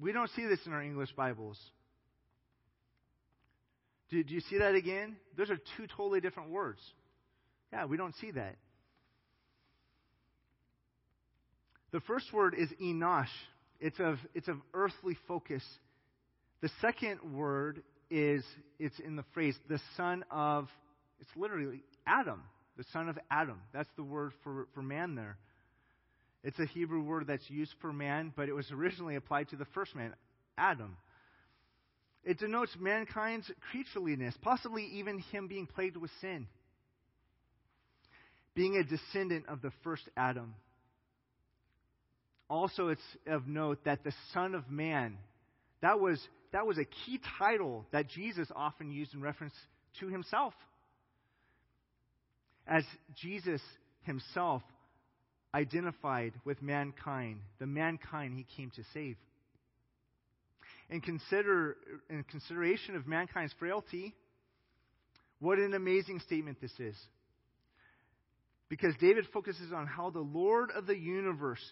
We 0.00 0.12
don't 0.12 0.30
see 0.36 0.46
this 0.46 0.60
in 0.66 0.72
our 0.72 0.82
English 0.82 1.10
Bibles. 1.16 1.58
Do 4.10 4.22
you 4.28 4.40
see 4.40 4.58
that 4.58 4.74
again? 4.74 5.16
Those 5.36 5.50
are 5.50 5.58
two 5.76 5.86
totally 5.96 6.20
different 6.20 6.50
words. 6.50 6.80
Yeah, 7.72 7.86
we 7.86 7.96
don't 7.96 8.14
see 8.16 8.30
that. 8.32 8.56
The 11.92 12.00
first 12.00 12.32
word 12.32 12.54
is 12.56 12.68
enosh. 12.82 13.26
It's 13.80 13.98
of, 14.00 14.18
it's 14.34 14.48
of 14.48 14.56
earthly 14.74 15.16
focus. 15.28 15.62
The 16.60 16.70
second 16.80 17.20
word 17.34 17.82
is, 18.10 18.44
it's 18.78 18.98
in 19.00 19.16
the 19.16 19.24
phrase, 19.34 19.56
the 19.68 19.80
son 19.96 20.24
of, 20.30 20.68
it's 21.20 21.30
literally 21.36 21.82
Adam, 22.06 22.42
the 22.76 22.84
son 22.92 23.08
of 23.08 23.18
Adam. 23.30 23.60
That's 23.72 23.88
the 23.96 24.02
word 24.02 24.32
for, 24.42 24.68
for 24.74 24.82
man 24.82 25.14
there. 25.14 25.36
It's 26.42 26.58
a 26.58 26.66
Hebrew 26.66 27.02
word 27.02 27.26
that's 27.26 27.48
used 27.50 27.74
for 27.80 27.92
man, 27.92 28.32
but 28.36 28.48
it 28.48 28.52
was 28.52 28.70
originally 28.70 29.16
applied 29.16 29.48
to 29.48 29.56
the 29.56 29.64
first 29.74 29.94
man, 29.94 30.14
Adam. 30.56 30.96
It 32.24 32.38
denotes 32.38 32.76
mankind's 32.78 33.50
creatureliness, 33.72 34.34
possibly 34.40 34.84
even 34.94 35.18
him 35.32 35.48
being 35.48 35.66
plagued 35.66 35.96
with 35.96 36.10
sin, 36.20 36.46
being 38.56 38.76
a 38.76 38.82
descendant 38.82 39.44
of 39.48 39.60
the 39.62 39.70
first 39.84 40.02
Adam. 40.16 40.54
Also, 42.48 42.88
it's 42.88 43.00
of 43.26 43.46
note 43.46 43.84
that 43.84 44.02
the 44.02 44.12
Son 44.32 44.54
of 44.54 44.68
Man, 44.70 45.18
that 45.82 46.00
was, 46.00 46.18
that 46.52 46.66
was 46.66 46.78
a 46.78 46.84
key 46.84 47.20
title 47.38 47.84
that 47.92 48.08
Jesus 48.08 48.48
often 48.56 48.90
used 48.90 49.14
in 49.14 49.20
reference 49.20 49.52
to 50.00 50.08
himself. 50.08 50.54
As 52.66 52.82
Jesus 53.14 53.60
himself 54.02 54.62
identified 55.54 56.32
with 56.44 56.62
mankind, 56.62 57.40
the 57.58 57.66
mankind 57.66 58.34
he 58.34 58.46
came 58.56 58.70
to 58.70 58.82
save. 58.94 59.16
In, 60.88 61.00
consider, 61.00 61.76
in 62.08 62.24
consideration 62.24 62.96
of 62.96 63.06
mankind's 63.06 63.52
frailty, 63.58 64.14
what 65.40 65.58
an 65.58 65.74
amazing 65.74 66.20
statement 66.20 66.58
this 66.60 66.72
is. 66.78 66.96
Because 68.68 68.94
David 69.00 69.26
focuses 69.32 69.72
on 69.72 69.86
how 69.86 70.10
the 70.10 70.20
Lord 70.20 70.70
of 70.74 70.86
the 70.86 70.96
universe 70.96 71.62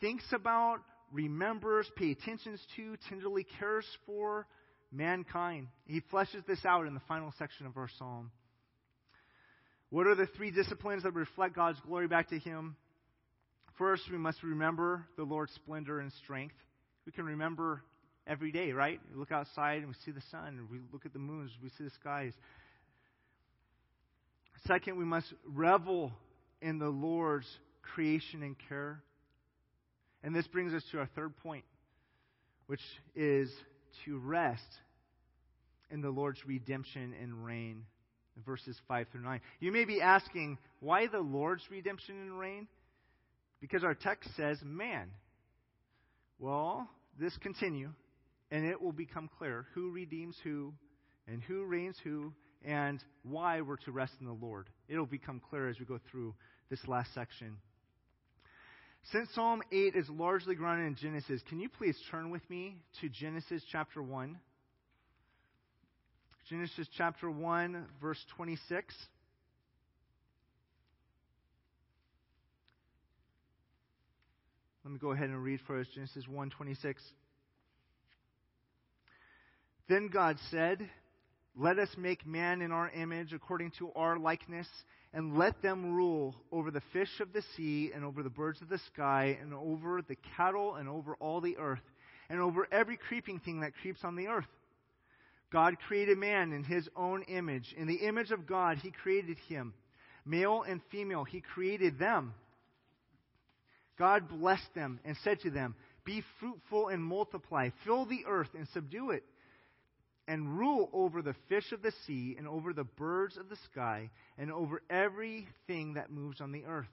thinks 0.00 0.24
about, 0.32 0.78
remembers, 1.12 1.88
pays 1.96 2.16
attention 2.20 2.58
to, 2.76 2.96
tenderly 3.08 3.46
cares 3.58 3.86
for 4.04 4.46
mankind. 4.90 5.68
He 5.86 6.00
fleshes 6.12 6.44
this 6.46 6.64
out 6.64 6.86
in 6.86 6.94
the 6.94 7.02
final 7.06 7.32
section 7.38 7.66
of 7.66 7.76
our 7.76 7.88
psalm. 7.98 8.32
What 9.90 10.06
are 10.06 10.14
the 10.14 10.26
three 10.36 10.50
disciplines 10.50 11.04
that 11.04 11.14
reflect 11.14 11.54
God's 11.54 11.78
glory 11.86 12.08
back 12.08 12.30
to 12.30 12.38
Him? 12.38 12.76
First, 13.78 14.02
we 14.10 14.18
must 14.18 14.42
remember 14.42 15.06
the 15.16 15.24
Lord's 15.24 15.52
splendor 15.54 16.00
and 16.00 16.12
strength. 16.22 16.54
We 17.06 17.12
can 17.12 17.24
remember 17.24 17.82
every 18.26 18.52
day, 18.52 18.72
right? 18.72 19.00
We 19.12 19.18
look 19.18 19.32
outside 19.32 19.78
and 19.78 19.88
we 19.88 19.94
see 20.04 20.10
the 20.10 20.22
sun, 20.30 20.68
we 20.70 20.78
look 20.92 21.06
at 21.06 21.12
the 21.12 21.18
moons, 21.18 21.50
we 21.62 21.70
see 21.70 21.84
the 21.84 21.90
skies. 21.90 22.32
Second, 24.66 24.98
we 24.98 25.04
must 25.04 25.32
revel 25.46 26.12
in 26.62 26.78
the 26.78 26.88
Lord's 26.88 27.48
creation 27.82 28.42
and 28.42 28.56
care. 28.68 29.02
And 30.22 30.34
this 30.34 30.46
brings 30.46 30.72
us 30.74 30.82
to 30.92 30.98
our 30.98 31.08
third 31.14 31.36
point, 31.38 31.64
which 32.66 32.80
is 33.14 33.50
to 34.04 34.18
rest 34.18 34.62
in 35.90 36.00
the 36.00 36.10
Lord's 36.10 36.40
redemption 36.46 37.14
and 37.20 37.44
reign. 37.44 37.84
Verses 38.46 38.76
5 38.88 39.08
through 39.12 39.22
9. 39.22 39.40
You 39.58 39.70
may 39.70 39.84
be 39.84 40.00
asking, 40.00 40.56
why 40.78 41.08
the 41.08 41.20
Lord's 41.20 41.64
redemption 41.70 42.14
and 42.22 42.38
reign? 42.38 42.68
Because 43.60 43.84
our 43.84 43.94
text 43.94 44.30
says 44.34 44.58
man. 44.64 45.10
Well, 46.38 46.88
this 47.18 47.36
continue, 47.38 47.90
and 48.50 48.64
it 48.64 48.80
will 48.80 48.92
become 48.92 49.28
clear 49.36 49.66
who 49.74 49.90
redeems 49.90 50.36
who, 50.42 50.72
and 51.26 51.42
who 51.42 51.64
reigns 51.64 51.96
who, 52.02 52.32
and 52.64 53.02
why 53.22 53.60
we're 53.60 53.76
to 53.76 53.92
rest 53.92 54.12
in 54.20 54.26
the 54.26 54.32
Lord. 54.32 54.68
It'll 54.88 55.06
become 55.06 55.40
clear 55.50 55.68
as 55.68 55.78
we 55.78 55.86
go 55.86 55.98
through 56.10 56.34
this 56.68 56.80
last 56.86 57.12
section. 57.14 57.56
Since 59.12 59.30
Psalm 59.34 59.62
8 59.72 59.94
is 59.96 60.08
largely 60.10 60.54
grounded 60.54 60.86
in 60.86 60.94
Genesis, 60.96 61.40
can 61.48 61.58
you 61.58 61.68
please 61.68 61.96
turn 62.10 62.30
with 62.30 62.48
me 62.50 62.82
to 63.00 63.08
Genesis 63.08 63.62
chapter 63.72 64.02
1? 64.02 64.38
Genesis 66.48 66.86
chapter 66.96 67.30
1, 67.30 67.86
verse 68.00 68.18
26. 68.36 68.94
Let 74.84 74.92
me 74.92 74.98
go 74.98 75.12
ahead 75.12 75.28
and 75.28 75.42
read 75.42 75.60
for 75.66 75.78
us 75.78 75.86
Genesis 75.94 76.24
1:26. 76.26 76.96
Then 79.88 80.08
God 80.08 80.36
said, 80.50 80.88
"Let 81.60 81.78
us 81.78 81.94
make 81.98 82.26
man 82.26 82.62
in 82.62 82.72
our 82.72 82.88
image 82.88 83.34
according 83.34 83.72
to 83.72 83.92
our 83.94 84.18
likeness, 84.18 84.66
and 85.12 85.36
let 85.36 85.60
them 85.60 85.92
rule 85.92 86.34
over 86.50 86.70
the 86.70 86.80
fish 86.94 87.20
of 87.20 87.34
the 87.34 87.42
sea 87.54 87.92
and 87.94 88.02
over 88.02 88.22
the 88.22 88.30
birds 88.30 88.62
of 88.62 88.70
the 88.70 88.78
sky 88.78 89.36
and 89.38 89.52
over 89.52 90.00
the 90.00 90.16
cattle 90.38 90.76
and 90.76 90.88
over 90.88 91.16
all 91.16 91.42
the 91.42 91.58
earth 91.58 91.82
and 92.30 92.40
over 92.40 92.66
every 92.72 92.96
creeping 92.96 93.40
thing 93.40 93.60
that 93.60 93.74
creeps 93.82 94.02
on 94.04 94.16
the 94.16 94.28
earth." 94.28 94.48
God 95.52 95.76
created 95.86 96.16
man 96.16 96.54
in 96.54 96.64
his 96.64 96.88
own 96.96 97.24
image. 97.24 97.74
In 97.76 97.86
the 97.86 98.06
image 98.06 98.30
of 98.30 98.46
God, 98.46 98.78
he 98.78 98.90
created 98.90 99.36
him. 99.40 99.74
Male 100.24 100.62
and 100.62 100.80
female, 100.84 101.24
he 101.24 101.42
created 101.42 101.98
them. 101.98 102.32
God 103.98 104.30
blessed 104.30 104.72
them 104.74 104.98
and 105.04 105.14
said 105.18 105.40
to 105.40 105.50
them, 105.50 105.74
Be 106.06 106.22
fruitful 106.38 106.88
and 106.88 107.04
multiply, 107.04 107.68
fill 107.84 108.06
the 108.06 108.24
earth 108.26 108.54
and 108.54 108.66
subdue 108.68 109.10
it, 109.10 109.24
and 110.30 110.56
rule 110.56 110.88
over 110.92 111.22
the 111.22 111.34
fish 111.48 111.72
of 111.72 111.82
the 111.82 111.92
sea, 112.06 112.36
and 112.38 112.46
over 112.46 112.72
the 112.72 112.84
birds 112.84 113.36
of 113.36 113.48
the 113.48 113.56
sky, 113.72 114.08
and 114.38 114.52
over 114.52 114.80
everything 114.88 115.94
that 115.94 116.12
moves 116.12 116.40
on 116.40 116.52
the 116.52 116.64
earth. 116.66 116.86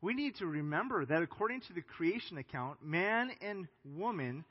We 0.00 0.14
need 0.14 0.36
to 0.36 0.46
remember 0.46 1.04
that 1.04 1.20
according 1.20 1.60
to 1.68 1.74
the 1.74 1.82
creation 1.82 2.38
account, 2.38 2.82
man 2.82 3.30
and 3.42 3.68
woman 3.84 4.46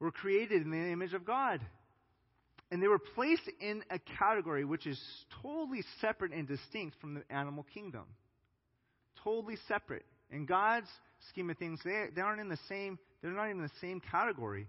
were 0.00 0.10
created 0.10 0.62
in 0.62 0.72
the 0.72 0.76
image 0.76 1.14
of 1.14 1.24
God. 1.24 1.60
And 2.72 2.82
they 2.82 2.88
were 2.88 2.98
placed 2.98 3.48
in 3.60 3.84
a 3.92 4.00
category 4.18 4.64
which 4.64 4.88
is 4.88 5.00
totally 5.40 5.84
separate 6.00 6.32
and 6.32 6.48
distinct 6.48 7.00
from 7.00 7.14
the 7.14 7.22
animal 7.30 7.64
kingdom. 7.72 8.06
Totally 9.22 9.56
separate. 9.68 10.04
In 10.32 10.46
God's 10.46 10.88
scheme 11.30 11.48
of 11.48 11.58
things, 11.58 11.78
they, 11.84 12.06
they 12.12 12.20
aren't 12.20 12.40
in 12.40 12.48
the 12.48 12.58
same, 12.68 12.98
they're 13.26 13.34
not 13.34 13.46
even 13.46 13.58
in 13.58 13.64
the 13.64 13.80
same 13.80 14.00
category. 14.00 14.68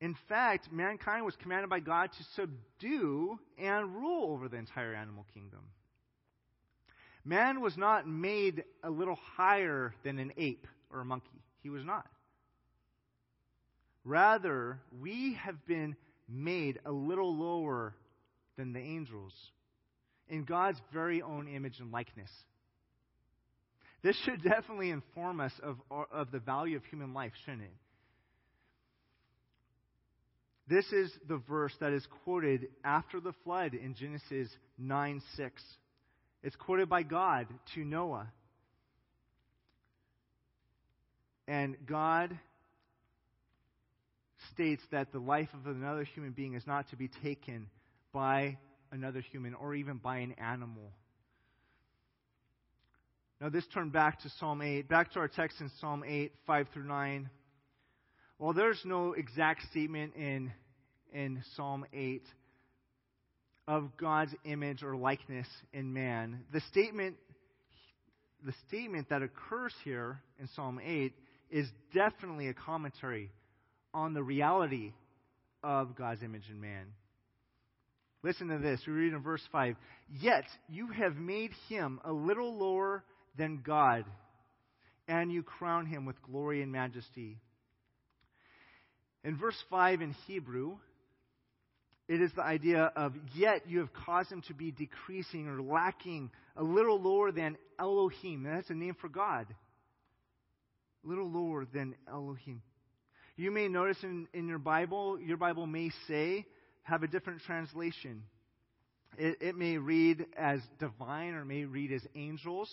In 0.00 0.16
fact, 0.28 0.72
mankind 0.72 1.24
was 1.24 1.36
commanded 1.36 1.70
by 1.70 1.78
God 1.78 2.10
to 2.12 2.24
subdue 2.34 3.38
and 3.56 3.94
rule 3.94 4.32
over 4.32 4.48
the 4.48 4.56
entire 4.56 4.92
animal 4.92 5.24
kingdom. 5.32 5.60
Man 7.24 7.60
was 7.60 7.76
not 7.76 8.08
made 8.08 8.64
a 8.82 8.90
little 8.90 9.18
higher 9.36 9.94
than 10.02 10.18
an 10.18 10.32
ape 10.36 10.66
or 10.92 11.00
a 11.00 11.04
monkey. 11.04 11.40
He 11.62 11.70
was 11.70 11.84
not. 11.84 12.08
Rather, 14.04 14.80
we 15.00 15.34
have 15.34 15.64
been 15.64 15.94
made 16.28 16.80
a 16.84 16.90
little 16.90 17.36
lower 17.36 17.94
than 18.56 18.72
the 18.72 18.80
angels 18.80 19.32
in 20.28 20.42
God's 20.42 20.80
very 20.92 21.22
own 21.22 21.46
image 21.46 21.78
and 21.78 21.92
likeness. 21.92 22.30
This 24.02 24.16
should 24.24 24.42
definitely 24.42 24.90
inform 24.90 25.40
us 25.40 25.52
of, 25.62 25.76
uh, 25.90 26.04
of 26.12 26.30
the 26.32 26.40
value 26.40 26.76
of 26.76 26.84
human 26.86 27.14
life, 27.14 27.32
shouldn't 27.44 27.62
it? 27.62 27.74
This 30.68 30.86
is 30.92 31.12
the 31.28 31.36
verse 31.48 31.74
that 31.80 31.92
is 31.92 32.06
quoted 32.24 32.68
after 32.84 33.20
the 33.20 33.34
flood 33.44 33.74
in 33.74 33.94
Genesis 33.94 34.48
9 34.78 35.22
6. 35.36 35.62
It's 36.42 36.56
quoted 36.56 36.88
by 36.88 37.02
God 37.02 37.46
to 37.74 37.84
Noah. 37.84 38.32
And 41.46 41.76
God 41.86 42.36
states 44.52 44.82
that 44.90 45.12
the 45.12 45.18
life 45.18 45.48
of 45.52 45.66
another 45.66 46.04
human 46.04 46.32
being 46.32 46.54
is 46.54 46.66
not 46.66 46.88
to 46.90 46.96
be 46.96 47.08
taken 47.22 47.68
by 48.12 48.56
another 48.90 49.20
human 49.20 49.54
or 49.54 49.74
even 49.74 49.98
by 49.98 50.18
an 50.18 50.32
animal. 50.32 50.90
Now, 53.42 53.48
this 53.48 53.66
turn 53.74 53.88
back 53.88 54.20
to 54.20 54.30
Psalm 54.38 54.62
8, 54.62 54.88
back 54.88 55.10
to 55.14 55.18
our 55.18 55.26
text 55.26 55.60
in 55.60 55.68
Psalm 55.80 56.04
8, 56.06 56.30
5 56.46 56.66
through 56.72 56.84
9. 56.84 57.28
Well, 58.38 58.52
there's 58.52 58.80
no 58.84 59.14
exact 59.14 59.62
statement 59.68 60.14
in, 60.14 60.52
in 61.12 61.42
Psalm 61.56 61.84
8 61.92 62.22
of 63.66 63.96
God's 63.96 64.32
image 64.44 64.84
or 64.84 64.94
likeness 64.94 65.48
in 65.72 65.92
man. 65.92 66.44
The 66.52 66.60
statement, 66.70 67.16
the 68.46 68.52
statement 68.68 69.08
that 69.08 69.22
occurs 69.22 69.74
here 69.82 70.20
in 70.38 70.48
Psalm 70.54 70.78
8 70.80 71.12
is 71.50 71.66
definitely 71.92 72.46
a 72.46 72.54
commentary 72.54 73.28
on 73.92 74.14
the 74.14 74.22
reality 74.22 74.92
of 75.64 75.96
God's 75.96 76.22
image 76.22 76.44
in 76.48 76.60
man. 76.60 76.86
Listen 78.22 78.46
to 78.46 78.58
this. 78.58 78.80
We 78.86 78.92
read 78.92 79.14
in 79.14 79.18
verse 79.20 79.42
5 79.50 79.74
Yet 80.20 80.44
you 80.68 80.86
have 80.92 81.16
made 81.16 81.50
him 81.68 81.98
a 82.04 82.12
little 82.12 82.56
lower 82.56 83.02
than 83.36 83.62
God, 83.64 84.04
and 85.08 85.32
you 85.32 85.42
crown 85.42 85.86
him 85.86 86.04
with 86.04 86.20
glory 86.22 86.62
and 86.62 86.72
majesty. 86.72 87.38
In 89.24 89.36
verse 89.36 89.56
5 89.70 90.00
in 90.02 90.12
Hebrew, 90.26 90.76
it 92.08 92.20
is 92.20 92.32
the 92.34 92.42
idea 92.42 92.92
of, 92.96 93.14
yet 93.34 93.68
you 93.68 93.78
have 93.78 93.92
caused 93.92 94.30
him 94.30 94.42
to 94.48 94.54
be 94.54 94.70
decreasing 94.70 95.48
or 95.48 95.62
lacking, 95.62 96.30
a 96.56 96.62
little 96.62 97.00
lower 97.00 97.32
than 97.32 97.56
Elohim. 97.78 98.42
That's 98.42 98.68
a 98.70 98.74
name 98.74 98.96
for 99.00 99.08
God. 99.08 99.46
A 101.04 101.08
little 101.08 101.30
lower 101.30 101.64
than 101.64 101.94
Elohim. 102.08 102.62
You 103.36 103.50
may 103.50 103.68
notice 103.68 103.96
in, 104.02 104.28
in 104.34 104.46
your 104.46 104.58
Bible, 104.58 105.18
your 105.20 105.36
Bible 105.36 105.66
may 105.66 105.90
say, 106.06 106.44
have 106.82 107.02
a 107.02 107.08
different 107.08 107.42
translation. 107.42 108.24
It, 109.16 109.38
it 109.40 109.56
may 109.56 109.78
read 109.78 110.26
as 110.36 110.60
divine 110.78 111.34
or 111.34 111.44
may 111.44 111.64
read 111.64 111.92
as 111.92 112.02
angels. 112.14 112.70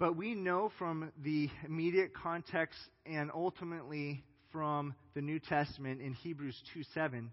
But 0.00 0.16
we 0.16 0.34
know 0.34 0.72
from 0.78 1.12
the 1.22 1.50
immediate 1.66 2.14
context 2.14 2.78
and 3.04 3.30
ultimately 3.32 4.24
from 4.50 4.94
the 5.14 5.20
New 5.20 5.38
Testament 5.38 6.00
in 6.00 6.14
Hebrews 6.14 6.56
2 6.72 6.82
7 6.94 7.30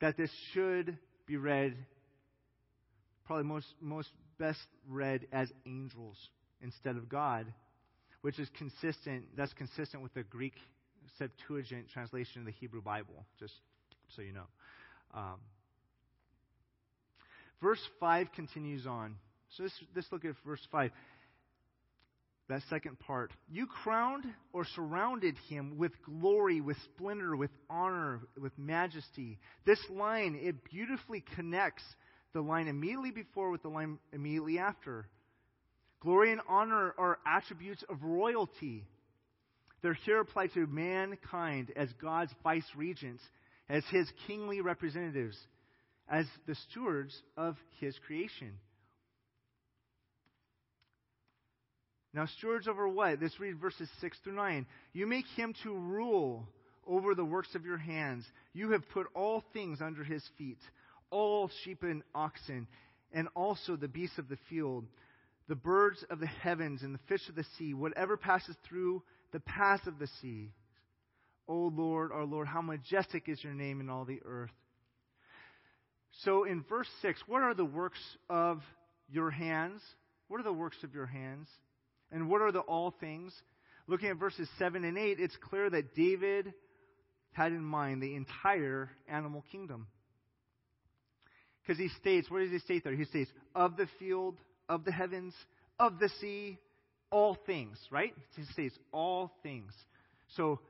that 0.00 0.16
this 0.16 0.30
should 0.52 0.98
be 1.24 1.36
read, 1.36 1.76
probably 3.24 3.44
most, 3.44 3.68
most 3.80 4.08
best 4.38 4.58
read 4.88 5.28
as 5.32 5.52
angels 5.64 6.16
instead 6.60 6.96
of 6.96 7.08
God, 7.08 7.46
which 8.22 8.40
is 8.40 8.48
consistent, 8.58 9.26
that's 9.36 9.52
consistent 9.52 10.02
with 10.02 10.12
the 10.14 10.24
Greek 10.24 10.54
Septuagint 11.16 11.88
translation 11.92 12.40
of 12.40 12.46
the 12.46 12.52
Hebrew 12.52 12.82
Bible, 12.82 13.24
just 13.38 13.54
so 14.16 14.22
you 14.22 14.32
know. 14.32 14.46
Um, 15.14 15.38
verse 17.60 17.80
5 18.00 18.32
continues 18.34 18.84
on. 18.84 19.14
So 19.56 19.64
let's, 19.64 19.74
let's 19.94 20.08
look 20.10 20.24
at 20.24 20.34
verse 20.44 20.66
5 20.72 20.90
that 22.52 22.62
second 22.68 22.98
part. 22.98 23.32
You 23.50 23.66
crowned 23.66 24.24
or 24.52 24.66
surrounded 24.76 25.36
him 25.48 25.78
with 25.78 25.92
glory, 26.04 26.60
with 26.60 26.76
splendor, 26.84 27.34
with 27.34 27.50
honor, 27.70 28.20
with 28.38 28.56
majesty. 28.58 29.38
This 29.64 29.80
line, 29.88 30.38
it 30.40 30.62
beautifully 30.70 31.24
connects 31.34 31.82
the 32.34 32.42
line 32.42 32.68
immediately 32.68 33.10
before 33.10 33.50
with 33.50 33.62
the 33.62 33.68
line 33.68 33.98
immediately 34.12 34.58
after. 34.58 35.08
Glory 36.00 36.32
and 36.32 36.42
honor 36.46 36.94
are 36.98 37.18
attributes 37.26 37.82
of 37.88 38.02
royalty. 38.02 38.84
They're 39.80 39.94
here 39.94 40.20
applied 40.20 40.52
to 40.52 40.66
mankind 40.66 41.72
as 41.74 41.88
God's 42.02 42.32
vice 42.42 42.68
regents, 42.76 43.22
as 43.68 43.82
his 43.90 44.10
kingly 44.26 44.60
representatives, 44.60 45.38
as 46.08 46.26
the 46.46 46.54
stewards 46.70 47.16
of 47.34 47.56
his 47.80 47.96
creation. 48.06 48.52
Now, 52.14 52.26
stewards 52.26 52.68
over 52.68 52.88
what? 52.88 53.22
Let's 53.22 53.40
read 53.40 53.58
verses 53.58 53.88
6 54.00 54.18
through 54.22 54.34
9. 54.34 54.66
You 54.92 55.06
make 55.06 55.24
him 55.34 55.54
to 55.62 55.74
rule 55.74 56.46
over 56.86 57.14
the 57.14 57.24
works 57.24 57.54
of 57.54 57.64
your 57.64 57.78
hands. 57.78 58.24
You 58.52 58.72
have 58.72 58.88
put 58.90 59.06
all 59.14 59.42
things 59.52 59.80
under 59.80 60.04
his 60.04 60.22
feet, 60.36 60.58
all 61.10 61.50
sheep 61.64 61.82
and 61.82 62.02
oxen, 62.14 62.66
and 63.12 63.28
also 63.34 63.76
the 63.76 63.88
beasts 63.88 64.18
of 64.18 64.28
the 64.28 64.38
field, 64.50 64.84
the 65.48 65.54
birds 65.54 66.04
of 66.10 66.20
the 66.20 66.26
heavens, 66.26 66.82
and 66.82 66.94
the 66.94 67.00
fish 67.08 67.28
of 67.28 67.34
the 67.34 67.46
sea, 67.58 67.72
whatever 67.72 68.16
passes 68.16 68.56
through 68.68 69.02
the 69.32 69.40
paths 69.40 69.86
of 69.86 69.98
the 69.98 70.08
sea. 70.20 70.50
O 71.48 71.72
Lord, 71.74 72.12
our 72.12 72.24
Lord, 72.24 72.46
how 72.46 72.60
majestic 72.60 73.28
is 73.28 73.42
your 73.42 73.54
name 73.54 73.80
in 73.80 73.88
all 73.88 74.04
the 74.04 74.20
earth. 74.24 74.50
So 76.24 76.44
in 76.44 76.62
verse 76.68 76.88
6, 77.00 77.22
what 77.26 77.42
are 77.42 77.54
the 77.54 77.64
works 77.64 78.00
of 78.28 78.60
your 79.10 79.30
hands? 79.30 79.80
What 80.28 80.40
are 80.40 80.44
the 80.44 80.52
works 80.52 80.76
of 80.82 80.94
your 80.94 81.06
hands? 81.06 81.48
And 82.12 82.28
what 82.28 82.42
are 82.42 82.52
the 82.52 82.60
all 82.60 82.94
things? 83.00 83.34
Looking 83.88 84.10
at 84.10 84.18
verses 84.18 84.48
7 84.58 84.84
and 84.84 84.96
8, 84.96 85.18
it's 85.18 85.36
clear 85.48 85.68
that 85.70 85.94
David 85.94 86.52
had 87.32 87.52
in 87.52 87.64
mind 87.64 88.02
the 88.02 88.14
entire 88.14 88.90
animal 89.08 89.44
kingdom. 89.50 89.86
Because 91.62 91.78
he 91.78 91.88
states, 92.00 92.30
what 92.30 92.40
does 92.40 92.50
he 92.50 92.58
state 92.58 92.84
there? 92.84 92.94
He 92.94 93.04
states, 93.04 93.30
of 93.54 93.76
the 93.76 93.88
field, 93.98 94.36
of 94.68 94.84
the 94.84 94.92
heavens, 94.92 95.34
of 95.78 95.98
the 95.98 96.08
sea, 96.20 96.58
all 97.10 97.36
things, 97.46 97.78
right? 97.90 98.14
He 98.36 98.44
states 98.52 98.76
all 98.92 99.32
things. 99.42 99.72
So 100.36 100.60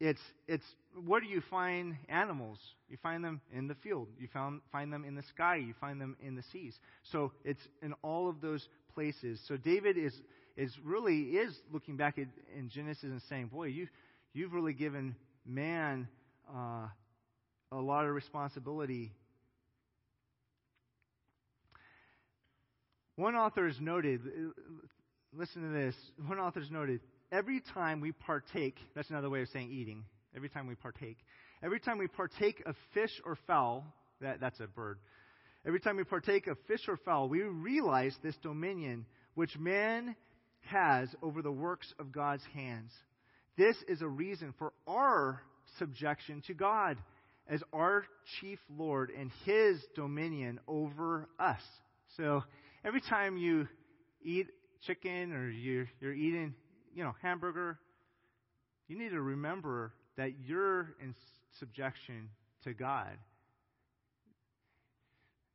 it's, 0.00 0.20
it's, 0.48 0.64
where 1.04 1.20
do 1.20 1.26
you 1.26 1.42
find 1.50 1.96
animals? 2.08 2.58
You 2.88 2.96
find 3.02 3.22
them 3.22 3.40
in 3.52 3.68
the 3.68 3.74
field. 3.76 4.08
You 4.18 4.28
found, 4.32 4.62
find 4.72 4.92
them 4.92 5.04
in 5.04 5.14
the 5.14 5.22
sky. 5.34 5.56
You 5.56 5.74
find 5.80 6.00
them 6.00 6.16
in 6.20 6.34
the 6.34 6.42
seas. 6.52 6.74
So 7.12 7.32
it's 7.44 7.60
in 7.82 7.92
all 8.02 8.28
of 8.28 8.40
those 8.40 8.66
places. 8.94 9.40
So 9.46 9.56
David 9.56 9.96
is 9.96 10.14
is 10.60 10.76
really 10.84 11.22
is 11.22 11.56
looking 11.72 11.96
back 11.96 12.18
at, 12.18 12.26
in 12.54 12.68
Genesis 12.68 13.04
and 13.04 13.22
saying, 13.30 13.46
boy, 13.46 13.64
you, 13.64 13.88
you've 14.34 14.52
really 14.52 14.74
given 14.74 15.16
man 15.46 16.06
uh, 16.54 16.86
a 17.72 17.76
lot 17.76 18.04
of 18.04 18.14
responsibility. 18.14 19.10
One 23.16 23.36
author 23.36 23.66
has 23.66 23.80
noted, 23.80 24.20
listen 25.32 25.62
to 25.62 25.68
this, 25.68 25.94
one 26.26 26.38
author 26.38 26.60
has 26.60 26.70
noted, 26.70 27.00
every 27.32 27.62
time 27.72 28.02
we 28.02 28.12
partake, 28.12 28.76
that's 28.94 29.08
another 29.08 29.30
way 29.30 29.40
of 29.40 29.48
saying 29.48 29.70
eating, 29.70 30.04
every 30.36 30.50
time 30.50 30.66
we 30.66 30.74
partake, 30.74 31.16
every 31.62 31.80
time 31.80 31.96
we 31.96 32.06
partake 32.06 32.62
of 32.66 32.76
fish 32.92 33.10
or 33.24 33.38
fowl, 33.46 33.86
that, 34.20 34.40
that's 34.40 34.60
a 34.60 34.66
bird, 34.66 34.98
every 35.66 35.80
time 35.80 35.96
we 35.96 36.04
partake 36.04 36.48
of 36.48 36.58
fish 36.68 36.80
or 36.86 36.98
fowl, 36.98 37.30
we 37.30 37.40
realize 37.40 38.14
this 38.22 38.36
dominion 38.42 39.06
which 39.34 39.58
man 39.58 40.14
has 40.66 41.08
over 41.22 41.42
the 41.42 41.52
works 41.52 41.92
of 41.98 42.12
God's 42.12 42.44
hands. 42.54 42.92
This 43.56 43.76
is 43.88 44.02
a 44.02 44.08
reason 44.08 44.54
for 44.58 44.72
our 44.86 45.42
subjection 45.78 46.42
to 46.46 46.54
God 46.54 46.96
as 47.48 47.62
our 47.72 48.04
chief 48.40 48.58
Lord 48.74 49.10
and 49.10 49.30
his 49.44 49.82
dominion 49.94 50.60
over 50.68 51.28
us. 51.38 51.60
So 52.16 52.42
every 52.84 53.00
time 53.00 53.36
you 53.36 53.66
eat 54.22 54.46
chicken 54.86 55.32
or 55.32 55.48
you're, 55.50 55.88
you're 56.00 56.14
eating, 56.14 56.54
you 56.94 57.04
know, 57.04 57.14
hamburger, 57.22 57.78
you 58.88 58.98
need 58.98 59.10
to 59.10 59.20
remember 59.20 59.92
that 60.16 60.32
you're 60.46 60.94
in 61.02 61.14
subjection 61.58 62.30
to 62.64 62.72
God. 62.72 63.16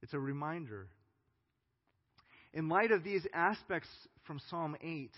It's 0.02 0.14
a 0.14 0.20
reminder. 0.20 0.88
In 2.56 2.70
light 2.70 2.92
of 2.92 3.04
these 3.04 3.28
aspects 3.34 3.90
from 4.26 4.40
Psalm 4.50 4.78
8 4.82 5.12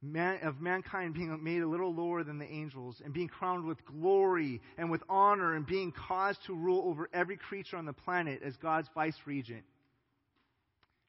man, 0.00 0.38
of 0.42 0.60
mankind 0.60 1.14
being 1.14 1.38
made 1.44 1.60
a 1.60 1.68
little 1.68 1.94
lower 1.94 2.24
than 2.24 2.38
the 2.38 2.50
angels 2.50 3.00
and 3.04 3.12
being 3.12 3.28
crowned 3.28 3.66
with 3.66 3.84
glory 3.84 4.60
and 4.78 4.90
with 4.90 5.02
honor 5.10 5.54
and 5.54 5.66
being 5.66 5.92
caused 5.92 6.38
to 6.46 6.54
rule 6.54 6.82
over 6.86 7.08
every 7.12 7.36
creature 7.36 7.76
on 7.76 7.84
the 7.84 7.92
planet 7.92 8.40
as 8.44 8.56
God's 8.56 8.88
vice 8.94 9.16
regent. 9.26 9.62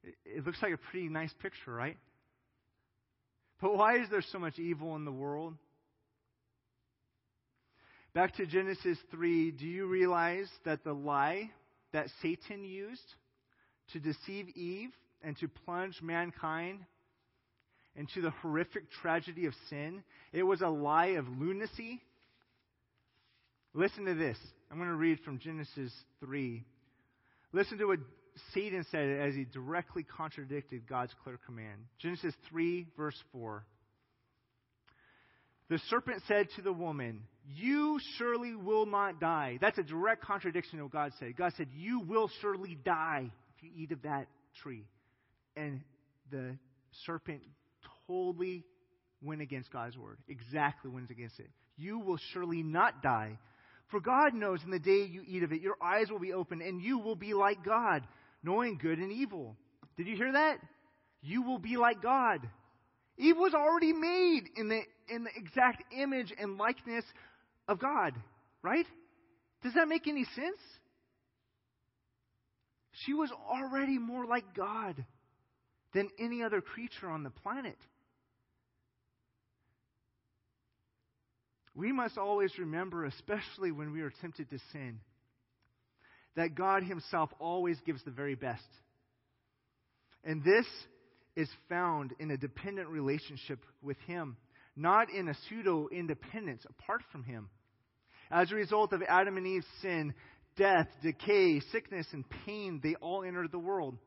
It, 0.03 0.15
it 0.25 0.45
looks 0.45 0.61
like 0.61 0.73
a 0.73 0.91
pretty 0.91 1.07
nice 1.07 1.33
picture, 1.41 1.73
right? 1.73 1.97
But 3.61 3.77
why 3.77 3.99
is 3.99 4.09
there 4.11 4.23
so 4.29 4.39
much 4.39 4.59
evil 4.59 4.97
in 4.97 5.05
the 5.05 5.11
world? 5.11 5.55
Back 8.13 8.35
to 8.35 8.45
Genesis 8.45 8.97
3, 9.09 9.51
do 9.51 9.65
you 9.65 9.87
realize 9.87 10.49
that 10.65 10.83
the 10.83 10.93
lie 10.93 11.49
that 11.93 12.07
Satan 12.21 12.65
used 12.65 13.15
to 13.93 13.99
deceive 13.99 14.49
Eve 14.49 14.91
and 15.23 15.37
to 15.39 15.47
plunge 15.47 16.01
mankind 16.01 16.79
into 17.95 18.21
the 18.21 18.31
horrific 18.41 18.91
tragedy 19.01 19.45
of 19.45 19.53
sin. 19.69 20.03
It 20.31 20.43
was 20.43 20.61
a 20.61 20.67
lie 20.67 21.15
of 21.17 21.27
lunacy. 21.27 22.01
Listen 23.73 24.05
to 24.05 24.13
this. 24.13 24.37
I'm 24.71 24.77
going 24.77 24.89
to 24.89 24.95
read 24.95 25.19
from 25.21 25.39
Genesis 25.39 25.91
3. 26.19 26.63
Listen 27.51 27.77
to 27.77 27.85
what 27.85 27.99
Satan 28.53 28.85
said 28.89 29.19
as 29.19 29.35
he 29.35 29.45
directly 29.45 30.03
contradicted 30.03 30.87
God's 30.87 31.13
clear 31.23 31.39
command. 31.45 31.85
Genesis 31.99 32.33
3, 32.49 32.87
verse 32.97 33.17
4. 33.31 33.63
The 35.69 35.79
serpent 35.89 36.21
said 36.27 36.47
to 36.55 36.61
the 36.61 36.73
woman, 36.73 37.21
You 37.55 37.99
surely 38.17 38.55
will 38.55 38.85
not 38.85 39.19
die. 39.19 39.57
That's 39.61 39.77
a 39.77 39.83
direct 39.83 40.23
contradiction 40.23 40.79
of 40.79 40.85
what 40.85 40.93
God 40.93 41.11
said. 41.19 41.35
God 41.37 41.53
said, 41.57 41.67
You 41.75 42.01
will 42.01 42.29
surely 42.41 42.77
die 42.83 43.31
if 43.55 43.63
you 43.63 43.69
eat 43.75 43.91
of 43.91 44.01
that 44.01 44.27
tree. 44.61 44.85
And 45.55 45.81
the 46.31 46.57
serpent 47.05 47.41
totally 48.07 48.63
went 49.21 49.41
against 49.41 49.71
God's 49.71 49.97
word. 49.97 50.17
Exactly 50.27 50.91
went 50.91 51.09
against 51.09 51.39
it. 51.39 51.49
You 51.77 51.99
will 51.99 52.17
surely 52.33 52.63
not 52.63 53.01
die. 53.01 53.37
For 53.89 53.99
God 53.99 54.33
knows 54.33 54.59
in 54.63 54.71
the 54.71 54.79
day 54.79 55.05
you 55.05 55.23
eat 55.25 55.43
of 55.43 55.51
it, 55.51 55.61
your 55.61 55.77
eyes 55.81 56.09
will 56.09 56.19
be 56.19 56.33
open 56.33 56.61
and 56.61 56.81
you 56.81 56.99
will 56.99 57.15
be 57.15 57.33
like 57.33 57.63
God, 57.63 58.05
knowing 58.43 58.77
good 58.81 58.99
and 58.99 59.11
evil. 59.11 59.55
Did 59.97 60.07
you 60.07 60.15
hear 60.15 60.31
that? 60.31 60.57
You 61.21 61.43
will 61.43 61.59
be 61.59 61.77
like 61.77 62.01
God. 62.01 62.39
Eve 63.17 63.37
was 63.37 63.53
already 63.53 63.93
made 63.93 64.49
in 64.55 64.69
the, 64.69 64.81
in 65.09 65.23
the 65.23 65.29
exact 65.35 65.83
image 65.95 66.33
and 66.37 66.57
likeness 66.57 67.05
of 67.67 67.79
God, 67.79 68.13
right? 68.63 68.85
Does 69.61 69.75
that 69.75 69.87
make 69.87 70.07
any 70.07 70.25
sense? 70.35 70.59
She 73.05 73.13
was 73.13 73.31
already 73.31 73.97
more 73.97 74.25
like 74.25 74.55
God 74.55 75.03
than 75.93 76.09
any 76.19 76.43
other 76.43 76.61
creature 76.61 77.09
on 77.09 77.23
the 77.23 77.29
planet. 77.29 77.77
We 81.75 81.91
must 81.91 82.17
always 82.17 82.51
remember, 82.59 83.05
especially 83.05 83.71
when 83.71 83.91
we 83.91 84.01
are 84.01 84.11
tempted 84.21 84.49
to 84.49 84.59
sin, 84.71 84.99
that 86.35 86.55
God 86.55 86.83
Himself 86.83 87.31
always 87.39 87.77
gives 87.85 88.03
the 88.03 88.11
very 88.11 88.35
best. 88.35 88.61
And 90.23 90.43
this 90.43 90.65
is 91.35 91.49
found 91.69 92.13
in 92.19 92.31
a 92.31 92.37
dependent 92.37 92.89
relationship 92.89 93.59
with 93.81 93.97
Him, 94.05 94.37
not 94.75 95.09
in 95.11 95.27
a 95.27 95.35
pseudo 95.49 95.89
independence 95.91 96.63
apart 96.69 97.01
from 97.11 97.23
Him. 97.23 97.49
As 98.29 98.51
a 98.51 98.55
result 98.55 98.93
of 98.93 99.01
Adam 99.07 99.37
and 99.37 99.47
Eve's 99.47 99.65
sin, 99.81 100.13
death, 100.55 100.87
decay, 101.01 101.59
sickness, 101.71 102.07
and 102.13 102.23
pain, 102.45 102.79
they 102.83 102.95
all 102.95 103.23
entered 103.23 103.51
the 103.51 103.59
world. 103.59 103.97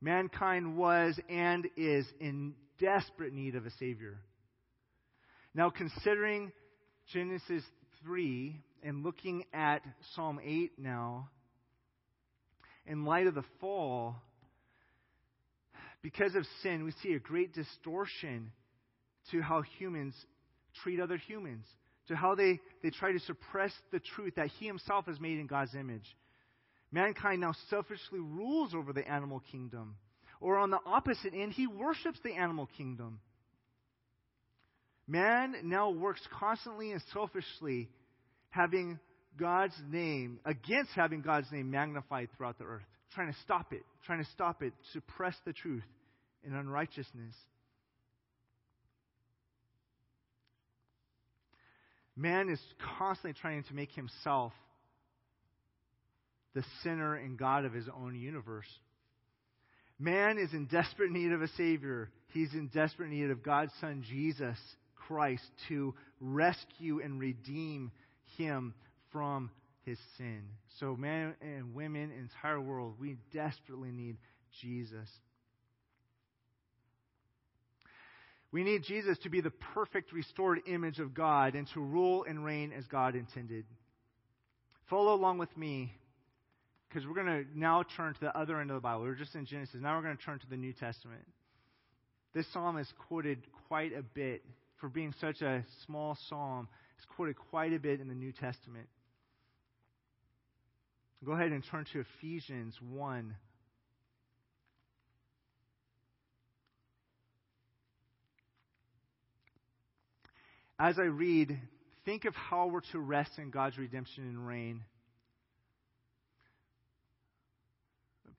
Mankind 0.00 0.76
was 0.76 1.18
and 1.28 1.66
is 1.76 2.06
in 2.20 2.54
desperate 2.78 3.32
need 3.32 3.54
of 3.54 3.66
a 3.66 3.70
Savior. 3.78 4.18
Now, 5.54 5.70
considering 5.70 6.52
Genesis 7.12 7.62
3 8.04 8.60
and 8.82 9.02
looking 9.02 9.44
at 9.54 9.82
Psalm 10.14 10.38
8 10.42 10.72
now, 10.78 11.30
in 12.86 13.04
light 13.04 13.26
of 13.26 13.34
the 13.34 13.44
fall, 13.60 14.16
because 16.02 16.34
of 16.34 16.44
sin, 16.62 16.84
we 16.84 16.92
see 17.02 17.14
a 17.14 17.18
great 17.18 17.54
distortion 17.54 18.52
to 19.30 19.40
how 19.40 19.62
humans 19.62 20.14
treat 20.82 21.00
other 21.00 21.16
humans, 21.16 21.64
to 22.08 22.14
how 22.14 22.34
they, 22.34 22.60
they 22.82 22.90
try 22.90 23.12
to 23.12 23.18
suppress 23.20 23.72
the 23.92 23.98
truth 23.98 24.34
that 24.36 24.48
He 24.58 24.66
Himself 24.66 25.08
is 25.08 25.18
made 25.18 25.38
in 25.38 25.46
God's 25.46 25.74
image. 25.74 26.04
Mankind 26.96 27.42
now 27.42 27.52
selfishly 27.68 28.20
rules 28.20 28.74
over 28.74 28.94
the 28.94 29.06
animal 29.06 29.42
kingdom. 29.52 29.96
Or 30.40 30.56
on 30.56 30.70
the 30.70 30.78
opposite 30.86 31.34
end, 31.34 31.52
he 31.52 31.66
worships 31.66 32.18
the 32.24 32.32
animal 32.32 32.70
kingdom. 32.78 33.20
Man 35.06 35.56
now 35.64 35.90
works 35.90 36.22
constantly 36.40 36.92
and 36.92 37.02
selfishly, 37.12 37.90
having 38.48 38.98
God's 39.38 39.74
name, 39.90 40.40
against 40.46 40.92
having 40.94 41.20
God's 41.20 41.52
name 41.52 41.70
magnified 41.70 42.30
throughout 42.34 42.56
the 42.56 42.64
earth, 42.64 42.86
trying 43.14 43.30
to 43.30 43.38
stop 43.40 43.74
it, 43.74 43.82
trying 44.06 44.24
to 44.24 44.30
stop 44.30 44.62
it, 44.62 44.72
suppress 44.94 45.36
the 45.44 45.52
truth 45.52 45.84
in 46.44 46.54
unrighteousness. 46.54 47.34
Man 52.16 52.48
is 52.48 52.60
constantly 52.96 53.38
trying 53.38 53.64
to 53.64 53.74
make 53.74 53.92
himself 53.92 54.54
the 56.56 56.64
sinner 56.82 57.14
and 57.14 57.38
God 57.38 57.66
of 57.66 57.74
his 57.74 57.84
own 57.94 58.14
universe. 58.14 58.66
Man 59.98 60.38
is 60.38 60.54
in 60.54 60.64
desperate 60.64 61.12
need 61.12 61.30
of 61.32 61.42
a 61.42 61.48
Savior. 61.48 62.10
He's 62.32 62.54
in 62.54 62.68
desperate 62.68 63.10
need 63.10 63.30
of 63.30 63.42
God's 63.42 63.72
Son, 63.78 64.02
Jesus 64.08 64.56
Christ, 65.06 65.44
to 65.68 65.94
rescue 66.18 67.02
and 67.04 67.20
redeem 67.20 67.92
him 68.38 68.72
from 69.12 69.50
his 69.84 69.98
sin. 70.16 70.44
So, 70.80 70.96
men 70.96 71.34
and 71.42 71.74
women, 71.74 72.10
entire 72.10 72.60
world, 72.60 72.94
we 72.98 73.18
desperately 73.34 73.90
need 73.90 74.16
Jesus. 74.62 75.08
We 78.50 78.64
need 78.64 78.84
Jesus 78.84 79.18
to 79.24 79.28
be 79.28 79.42
the 79.42 79.52
perfect 79.74 80.10
restored 80.10 80.60
image 80.66 81.00
of 81.00 81.12
God 81.12 81.54
and 81.54 81.68
to 81.74 81.80
rule 81.80 82.24
and 82.26 82.42
reign 82.42 82.72
as 82.72 82.86
God 82.86 83.14
intended. 83.14 83.66
Follow 84.88 85.14
along 85.14 85.36
with 85.36 85.54
me 85.54 85.92
because 86.96 87.06
we're 87.06 87.22
going 87.22 87.44
to 87.44 87.46
now 87.54 87.84
turn 87.94 88.14
to 88.14 88.20
the 88.20 88.34
other 88.34 88.58
end 88.58 88.70
of 88.70 88.74
the 88.74 88.80
Bible. 88.80 89.02
We 89.02 89.10
are 89.10 89.14
just 89.14 89.34
in 89.34 89.44
Genesis. 89.44 89.76
Now 89.82 89.98
we're 89.98 90.02
going 90.02 90.16
to 90.16 90.22
turn 90.22 90.38
to 90.38 90.46
the 90.48 90.56
New 90.56 90.72
Testament. 90.72 91.20
This 92.32 92.50
psalm 92.54 92.78
is 92.78 92.90
quoted 93.06 93.42
quite 93.68 93.92
a 93.92 94.02
bit 94.02 94.42
for 94.80 94.88
being 94.88 95.12
such 95.20 95.42
a 95.42 95.62
small 95.84 96.16
psalm. 96.30 96.68
It's 96.96 97.04
quoted 97.14 97.36
quite 97.50 97.74
a 97.74 97.78
bit 97.78 98.00
in 98.00 98.08
the 98.08 98.14
New 98.14 98.32
Testament. 98.32 98.86
Go 101.22 101.32
ahead 101.32 101.52
and 101.52 101.62
turn 101.70 101.84
to 101.92 102.00
Ephesians 102.00 102.74
1. 102.80 103.36
As 110.78 110.98
I 110.98 111.02
read, 111.02 111.60
think 112.06 112.24
of 112.24 112.34
how 112.34 112.68
we're 112.68 112.80
to 112.92 112.98
rest 112.98 113.32
in 113.36 113.50
God's 113.50 113.76
redemption 113.76 114.24
and 114.24 114.46
reign. 114.46 114.80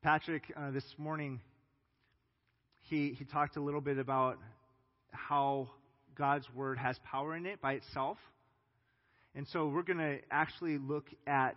Patrick, 0.03 0.43
uh, 0.55 0.69
this 0.69 0.85
morning, 0.99 1.41
he, 2.81 3.15
he 3.17 3.25
talked 3.25 3.57
a 3.57 3.59
little 3.59 3.81
bit 3.81 3.97
about 3.97 4.37
how 5.11 5.69
God's 6.15 6.45
Word 6.53 6.77
has 6.77 6.99
power 7.03 7.35
in 7.35 7.47
it 7.47 7.59
by 7.61 7.73
itself. 7.73 8.17
And 9.33 9.47
so 9.47 9.67
we're 9.67 9.81
going 9.81 9.97
to 9.97 10.19
actually 10.29 10.77
look 10.77 11.07
at 11.25 11.55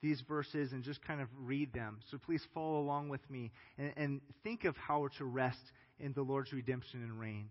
these 0.00 0.22
verses 0.26 0.72
and 0.72 0.82
just 0.82 1.04
kind 1.06 1.20
of 1.20 1.28
read 1.38 1.72
them. 1.74 1.98
So 2.10 2.16
please 2.18 2.42
follow 2.54 2.80
along 2.80 3.10
with 3.10 3.20
me 3.30 3.52
and, 3.76 3.92
and 3.96 4.20
think 4.42 4.64
of 4.64 4.74
how 4.76 5.08
to 5.18 5.24
rest 5.26 5.60
in 6.00 6.14
the 6.14 6.22
Lord's 6.22 6.52
redemption 6.52 7.02
and 7.02 7.20
reign. 7.20 7.50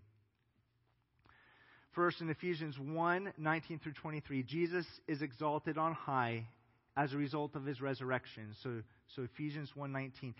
First, 1.92 2.20
in 2.20 2.28
Ephesians 2.30 2.76
1 2.78 3.34
19 3.38 3.78
through 3.78 3.92
23, 3.92 4.42
Jesus 4.42 4.86
is 5.06 5.22
exalted 5.22 5.78
on 5.78 5.92
high 5.92 6.48
as 6.96 7.12
a 7.12 7.16
result 7.16 7.54
of 7.54 7.64
his 7.64 7.80
resurrection. 7.80 8.54
So, 8.62 8.82
so 9.16 9.22
Ephesians 9.22 9.70
1:19. 9.76 10.34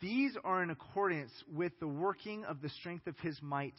These 0.00 0.36
are 0.44 0.62
in 0.62 0.70
accordance 0.70 1.32
with 1.52 1.78
the 1.78 1.88
working 1.88 2.44
of 2.44 2.62
the 2.62 2.70
strength 2.70 3.06
of 3.06 3.18
his 3.18 3.38
might, 3.42 3.74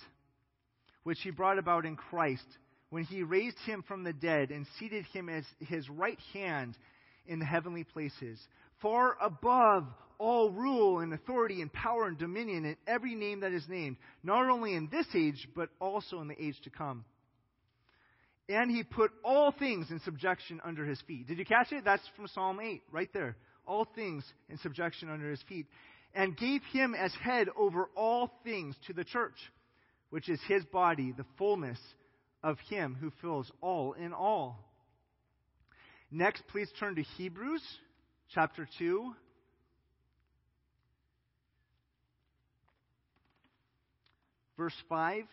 which 1.03 1.19
he 1.21 1.31
brought 1.31 1.57
about 1.57 1.85
in 1.85 1.95
Christ 1.95 2.45
when 2.91 3.05
he 3.05 3.23
raised 3.23 3.57
him 3.65 3.83
from 3.87 4.03
the 4.03 4.13
dead 4.13 4.51
and 4.51 4.67
seated 4.77 5.05
him 5.05 5.29
as 5.29 5.45
his 5.59 5.89
right 5.89 6.19
hand 6.33 6.77
in 7.25 7.39
the 7.39 7.45
heavenly 7.45 7.83
places, 7.83 8.39
far 8.81 9.17
above 9.19 9.87
all 10.19 10.51
rule 10.51 10.99
and 10.99 11.13
authority 11.13 11.61
and 11.61 11.73
power 11.73 12.05
and 12.05 12.17
dominion 12.17 12.65
and 12.65 12.77
every 12.85 13.15
name 13.15 13.39
that 13.39 13.53
is 13.53 13.67
named, 13.67 13.97
not 14.23 14.47
only 14.47 14.75
in 14.75 14.87
this 14.91 15.07
age, 15.15 15.47
but 15.55 15.69
also 15.79 16.19
in 16.19 16.27
the 16.27 16.39
age 16.39 16.59
to 16.63 16.69
come. 16.69 17.03
And 18.51 18.69
he 18.69 18.83
put 18.83 19.11
all 19.23 19.53
things 19.57 19.89
in 19.91 20.01
subjection 20.01 20.59
under 20.65 20.83
his 20.83 20.99
feet. 21.07 21.25
Did 21.25 21.37
you 21.37 21.45
catch 21.45 21.71
it? 21.71 21.85
That's 21.85 22.03
from 22.17 22.27
Psalm 22.27 22.59
8, 22.59 22.81
right 22.91 23.09
there. 23.13 23.37
All 23.65 23.87
things 23.95 24.25
in 24.49 24.57
subjection 24.57 25.09
under 25.09 25.29
his 25.29 25.41
feet. 25.47 25.67
And 26.13 26.35
gave 26.35 26.61
him 26.73 26.93
as 26.93 27.13
head 27.23 27.47
over 27.57 27.89
all 27.95 28.29
things 28.43 28.75
to 28.87 28.93
the 28.93 29.05
church, 29.05 29.37
which 30.09 30.27
is 30.27 30.39
his 30.49 30.65
body, 30.65 31.13
the 31.15 31.25
fullness 31.37 31.79
of 32.43 32.57
him 32.69 32.97
who 32.99 33.09
fills 33.21 33.49
all 33.61 33.93
in 33.93 34.11
all. 34.11 34.59
Next, 36.11 36.43
please 36.51 36.67
turn 36.77 36.95
to 36.95 37.03
Hebrews 37.03 37.63
chapter 38.33 38.67
2. 38.79 39.13
Verse 44.57 44.75
5. 44.89 45.23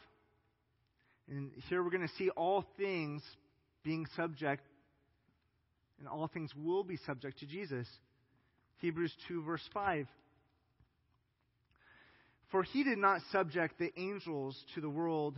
And 1.31 1.51
here 1.68 1.83
we're 1.83 1.91
going 1.91 2.07
to 2.07 2.14
see 2.14 2.31
all 2.31 2.64
things 2.76 3.22
being 3.85 4.07
subject, 4.16 4.62
and 5.99 6.09
all 6.09 6.29
things 6.29 6.51
will 6.57 6.85
be 6.85 6.99
subject 7.07 7.39
to 7.41 7.47
Jesus. 7.47 7.87
Hebrews 8.79 9.12
2, 9.29 9.43
verse 9.43 9.62
5. 9.74 10.07
For 12.51 12.62
he 12.62 12.83
did 12.83 12.99
not 12.99 13.20
subject 13.31 13.79
the 13.79 13.93
angels 13.99 14.57
to 14.74 14.81
the 14.81 14.89
world 14.89 15.37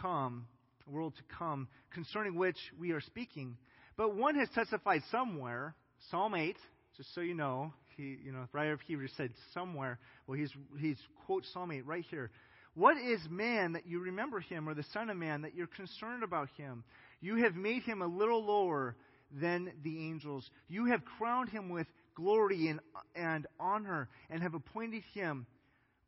come, 0.00 0.46
world 0.86 1.14
to 1.16 1.36
come, 1.36 1.68
concerning 1.92 2.36
which 2.36 2.58
we 2.78 2.92
are 2.92 3.00
speaking. 3.00 3.56
But 3.96 4.14
one 4.14 4.36
has 4.36 4.48
testified 4.54 5.02
somewhere, 5.10 5.74
Psalm 6.10 6.34
8, 6.34 6.56
just 6.96 7.14
so 7.14 7.20
you 7.20 7.34
know, 7.34 7.72
he, 7.96 8.18
you 8.22 8.30
know, 8.30 8.46
writer 8.52 8.72
of 8.72 8.80
Hebrews 8.82 9.12
said 9.16 9.30
somewhere. 9.54 9.98
Well, 10.26 10.38
he's, 10.38 10.52
he's 10.78 10.98
quote 11.24 11.44
Psalm 11.52 11.72
8 11.72 11.86
right 11.86 12.04
here. 12.10 12.30
What 12.76 12.98
is 12.98 13.20
man 13.30 13.72
that 13.72 13.86
you 13.86 14.00
remember 14.00 14.38
him, 14.38 14.68
or 14.68 14.74
the 14.74 14.84
Son 14.92 15.08
of 15.08 15.16
Man 15.16 15.42
that 15.42 15.54
you're 15.54 15.66
concerned 15.66 16.22
about 16.22 16.50
him? 16.58 16.84
You 17.22 17.36
have 17.36 17.54
made 17.54 17.82
him 17.84 18.02
a 18.02 18.06
little 18.06 18.44
lower 18.44 18.94
than 19.32 19.72
the 19.82 19.98
angels. 20.06 20.48
You 20.68 20.84
have 20.84 21.00
crowned 21.18 21.48
him 21.48 21.70
with 21.70 21.86
glory 22.14 22.68
and, 22.68 22.80
and 23.14 23.46
honor, 23.58 24.10
and 24.28 24.42
have 24.42 24.52
appointed 24.52 25.02
him 25.14 25.46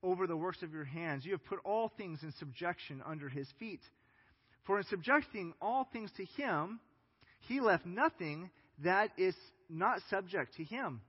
over 0.03 0.27
the 0.27 0.37
works 0.37 0.62
of 0.62 0.75
your 0.75 0.85
hands. 0.85 1.25
You 1.25 1.33
have 1.33 1.45
put 1.47 1.59
all 1.64 1.91
things 1.97 2.23
in 2.23 2.35
subjection 2.39 3.03
under 3.05 3.31
his 3.31 3.49
feet. 3.59 3.81
For 4.64 4.77
in 4.79 4.85
subjecting 4.85 5.55
all 5.62 5.89
things 5.91 6.11
to 6.19 6.25
him, 6.25 6.81
he 7.41 7.61
left 7.61 7.87
nothing 7.87 8.51
that 8.85 9.11
is 9.16 9.35
not 9.71 10.01
subject 10.11 10.57
to 10.57 10.64
him. 10.64 11.01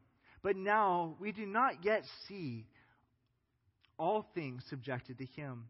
But 0.41 0.55
now 0.55 1.18
we 1.20 1.34
do 1.34 1.45
not 1.45 1.84
yet 1.84 2.03
see 2.30 2.66
all 4.00 4.26
things 4.34 4.64
subjected 4.70 5.20
to 5.20 5.26
him. 5.26 5.66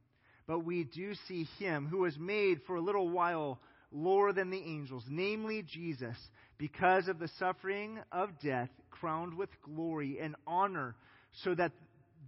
But 0.47 0.59
we 0.59 0.83
do 0.83 1.13
see 1.27 1.47
him 1.59 1.87
who 1.87 1.99
was 1.99 2.17
made 2.17 2.61
for 2.65 2.75
a 2.75 2.81
little 2.81 3.09
while 3.09 3.59
lower 3.91 4.31
than 4.33 4.49
the 4.49 4.63
angels, 4.63 5.03
namely 5.09 5.63
Jesus, 5.63 6.15
because 6.57 7.07
of 7.07 7.19
the 7.19 7.29
suffering 7.39 7.99
of 8.11 8.39
death, 8.39 8.69
crowned 8.91 9.33
with 9.33 9.49
glory 9.61 10.19
and 10.21 10.35
honor, 10.47 10.95
so 11.43 11.55
that 11.55 11.71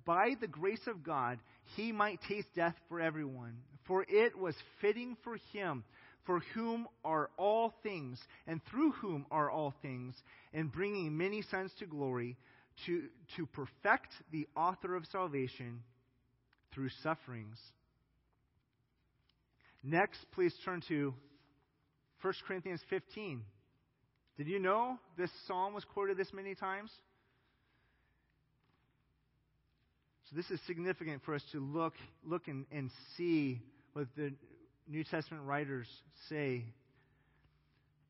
by 0.06 0.36
the 0.40 0.48
grace 0.48 0.88
of 0.88 1.04
God 1.04 1.40
he 1.76 1.92
might 1.92 2.20
taste 2.28 2.48
death 2.56 2.76
for 2.90 3.00
everyone. 3.00 3.58
For 3.86 4.06
it 4.08 4.38
was 4.38 4.56
fitting 4.82 5.18
for 5.24 5.38
him, 5.54 5.84
for 6.26 6.42
whom 6.54 6.88
are 7.04 7.30
all 7.38 7.74
things, 7.84 8.20
and 8.48 8.62
through 8.70 8.92
whom 8.94 9.26
are 9.32 9.50
all 9.50 9.74
things, 9.82 10.16
and 10.54 10.72
bringing 10.72 11.18
many 11.18 11.42
sons 11.44 11.72
to 11.80 11.86
glory, 11.86 12.38
to, 12.86 13.04
to 13.36 13.46
perfect 13.48 14.10
the 14.32 14.48
author 14.56 14.96
of 14.96 15.06
salvation 15.12 15.82
through 16.74 16.90
sufferings. 17.04 17.58
Next, 19.84 20.20
please 20.34 20.54
turn 20.64 20.82
to 20.90 21.14
1 22.22 22.34
Corinthians 22.48 22.82
15. 22.90 23.42
Did 24.38 24.48
you 24.48 24.60
know 24.60 24.98
this 25.18 25.30
psalm 25.48 25.74
was 25.74 25.84
quoted 25.86 26.18
this 26.18 26.32
many 26.34 26.56
times? 26.56 26.92
So 30.30 30.36
this 30.36 30.50
is 30.50 30.60
significant 30.66 31.24
for 31.26 31.34
us 31.34 31.44
to 31.52 31.60
look, 31.60 31.94
look 32.24 32.48
and, 32.48 32.66
and 32.72 32.90
see 33.18 33.60
what 33.94 34.08
the 34.16 34.32
New 34.88 35.04
Testament 35.04 35.44
writers 35.46 35.88
say. 36.30 36.64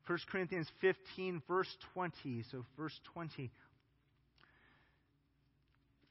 1 0.06 0.18
Corinthians 0.30 0.68
15, 0.80 1.42
verse 1.48 1.68
20. 1.94 2.44
So, 2.50 2.64
verse 2.76 2.98
20. 3.14 3.50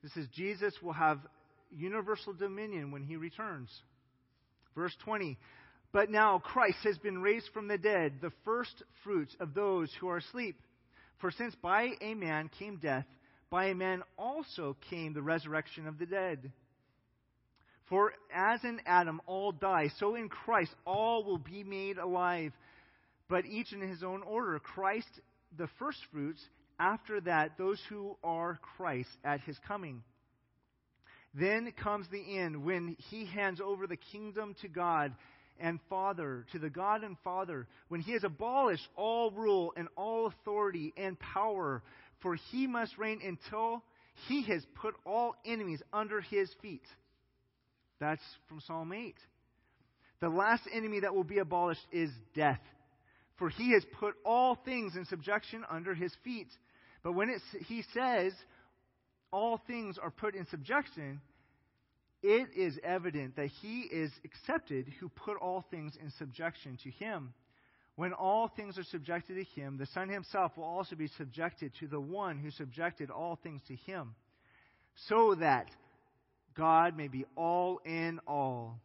This 0.04 0.16
is 0.18 0.28
Jesus 0.36 0.74
will 0.82 0.93
have 0.93 1.20
universal 1.76 2.34
dominion 2.34 2.91
when 2.91 3.03
he 3.03 3.15
returns. 3.15 3.69
Verse 4.76 4.95
20. 5.03 5.38
But 5.91 6.09
now 6.09 6.39
Christ 6.39 6.78
has 6.84 6.97
been 6.97 7.22
raised 7.22 7.49
from 7.53 7.67
the 7.67 7.78
dead, 7.78 8.13
the 8.22 8.32
first 8.45 8.84
fruits 9.03 9.36
of 9.39 9.53
those 9.53 9.91
who 9.99 10.07
are 10.07 10.17
asleep. 10.17 10.55
For 11.19 11.32
since 11.32 11.53
by 11.55 11.89
a 12.01 12.13
man 12.13 12.49
came 12.57 12.78
death, 12.78 13.05
by 13.49 13.65
a 13.65 13.76
man 13.76 14.01
also 14.17 14.78
came 14.89 15.13
the 15.13 15.22
resurrection 15.22 15.88
of 15.88 15.99
the 15.99 16.05
dead. 16.05 16.51
For 17.89 18.13
as 18.34 18.63
in 18.63 18.80
Adam 18.86 19.19
all 19.28 19.51
die, 19.51 19.89
so 19.99 20.15
in 20.15 20.30
Christ 20.30 20.74
all 20.86 21.26
will 21.26 21.38
be 21.38 21.63
made 21.63 21.97
alive, 21.97 22.53
but 23.28 23.45
each 23.45 23.74
in 23.74 23.82
his 23.82 24.01
own 24.01 24.24
order. 24.24 24.57
Christ 24.59 25.09
the 25.57 25.67
firstfruits, 25.78 26.41
after 26.80 27.19
that 27.22 27.57
those 27.57 27.80
who 27.89 28.15
are 28.24 28.59
Christ 28.78 29.09
at 29.26 29.41
his 29.41 29.57
coming. 29.67 30.03
Then 31.34 31.72
comes 31.82 32.08
the 32.10 32.38
end 32.38 32.64
when 32.64 32.96
he 33.10 33.26
hands 33.26 33.62
over 33.62 33.88
the 33.88 33.98
kingdom 33.98 34.56
to 34.62 34.68
God 34.68 35.14
and 35.60 35.80
Father, 35.90 36.46
to 36.52 36.60
the 36.60 36.70
God 36.70 37.04
and 37.04 37.16
Father, 37.24 37.68
when 37.88 38.02
he 38.02 38.14
has 38.14 38.24
abolished 38.24 38.88
all 38.96 39.32
rule 39.32 39.74
and 39.78 39.88
all 39.96 40.28
authority 40.28 40.94
and 40.98 41.18
power, 41.20 41.84
for 42.22 42.36
he 42.52 42.68
must 42.68 42.98
reign 42.98 43.22
until 43.24 43.84
he 44.28 44.44
has 44.44 44.66
put 44.82 44.96
all 45.06 45.36
enemies 45.46 45.82
under 45.94 46.20
his 46.20 46.50
feet. 46.62 46.84
That's 48.00 48.22
from 48.50 48.60
Psalm 48.62 48.92
8. 48.92 49.16
The 50.20 50.30
last 50.30 50.64
enemy 50.74 51.02
that 51.02 51.16
will 51.16 51.24
be 51.24 51.40
abolished 51.40 51.86
is 51.92 52.10
death, 52.36 52.62
for 53.38 53.50
he 53.50 53.74
has 53.74 53.84
put 54.00 54.16
all 54.26 54.56
things 54.66 54.96
in 54.96 55.06
subjection 55.06 55.64
under 55.70 55.94
his 55.94 56.14
feet. 56.24 56.50
But 57.04 57.14
when 57.14 57.30
it, 57.30 57.42
he 57.68 57.84
says 57.94 58.34
all 59.32 59.60
things 59.68 59.98
are 59.98 60.12
put 60.12 60.36
in 60.36 60.46
subjection, 60.48 61.22
it 62.24 62.50
is 62.56 62.78
evident 62.84 63.36
that 63.38 63.48
he 63.62 63.82
is 63.82 64.12
accepted 64.24 64.88
who 65.00 65.10
put 65.10 65.38
all 65.38 65.66
things 65.72 65.94
in 66.02 66.12
subjection 66.20 66.78
to 66.84 66.92
him. 66.92 67.34
When 67.96 68.14
all 68.14 68.48
things 68.48 68.78
are 68.78 68.84
subjected 68.84 69.36
to 69.36 69.44
him, 69.60 69.78
the 69.78 69.88
Son 69.88 70.10
himself 70.10 70.56
will 70.56 70.64
also 70.64 70.96
be 70.96 71.08
subjected 71.18 71.72
to 71.80 71.88
the 71.88 72.00
one 72.00 72.38
who 72.38 72.52
subjected 72.52 73.10
all 73.10 73.40
things 73.42 73.62
to 73.68 73.76
him, 73.76 74.16
so 75.08 75.36
that 75.36 75.68
God 76.56 76.96
may 76.96 77.08
be 77.08 77.26
all 77.36 77.80
in 77.86 78.20
all. 78.28 78.80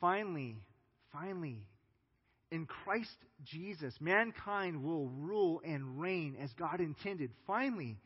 Finally, 0.00 0.56
finally, 1.12 1.62
in 2.50 2.66
Christ 2.66 3.16
Jesus, 3.44 3.94
mankind 4.00 4.82
will 4.82 5.08
rule 5.08 5.60
and 5.64 6.00
reign 6.00 6.36
as 6.40 6.52
God 6.54 6.80
intended. 6.80 7.30
Finally. 7.46 7.98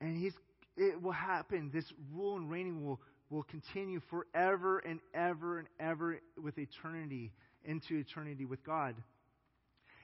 And 0.00 0.16
he's 0.16 0.32
it 0.78 1.02
will 1.02 1.12
happen. 1.12 1.70
This 1.72 1.84
rule 2.14 2.36
and 2.36 2.50
reigning 2.50 2.84
will, 2.84 3.00
will 3.30 3.42
continue 3.42 4.00
forever 4.10 4.78
and 4.78 5.00
ever 5.12 5.58
and 5.58 5.68
ever 5.80 6.20
with 6.40 6.56
eternity, 6.56 7.32
into 7.64 7.96
eternity 7.96 8.44
with 8.44 8.64
God. 8.64 8.94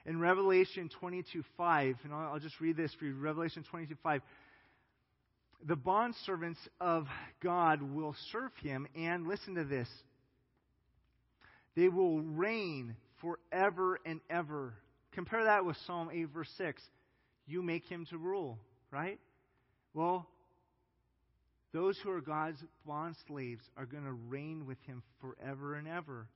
In 0.05 0.19
Revelation 0.19 0.89
22 0.99 1.43
5, 1.57 1.95
and 2.03 2.13
I'll, 2.13 2.33
I'll 2.33 2.39
just 2.39 2.59
read 2.59 2.77
this 2.77 2.93
for 2.99 3.05
you 3.05 3.15
Revelation 3.15 3.63
22 3.69 3.95
5. 4.03 4.21
The 5.65 5.77
bondservants 5.77 6.57
of 6.79 7.07
God 7.41 7.81
will 7.81 8.15
serve 8.31 8.51
him, 8.61 8.87
and 8.95 9.27
listen 9.27 9.55
to 9.55 9.63
this 9.63 9.87
they 11.75 11.89
will 11.89 12.21
reign 12.21 12.95
forever 13.21 13.99
and 14.05 14.21
ever. 14.29 14.73
Compare 15.13 15.45
that 15.45 15.65
with 15.65 15.75
Psalm 15.85 16.09
8, 16.11 16.25
verse 16.33 16.49
6. 16.57 16.81
You 17.47 17.61
make 17.61 17.85
him 17.85 18.05
to 18.09 18.17
rule, 18.17 18.57
right? 18.91 19.19
Well, 19.95 20.27
those 21.71 21.97
who 22.03 22.11
are 22.11 22.19
God's 22.19 22.61
bond 22.85 23.15
slaves 23.27 23.63
are 23.77 23.85
going 23.85 24.03
to 24.03 24.11
reign 24.11 24.65
with 24.67 24.77
him 24.85 25.01
forever 25.21 25.75
and 25.75 25.87
ever. 25.87 26.27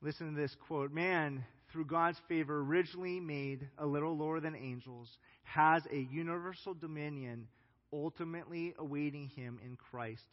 Listen 0.00 0.32
to 0.32 0.40
this 0.40 0.54
quote 0.68 0.92
Man, 0.92 1.44
through 1.72 1.86
God's 1.86 2.20
favor, 2.28 2.60
originally 2.60 3.18
made 3.18 3.68
a 3.78 3.86
little 3.86 4.16
lower 4.16 4.38
than 4.38 4.54
angels, 4.54 5.08
has 5.42 5.82
a 5.92 6.06
universal 6.12 6.72
dominion 6.72 7.48
ultimately 7.92 8.74
awaiting 8.78 9.28
him 9.34 9.58
in 9.64 9.74
Christ, 9.74 10.26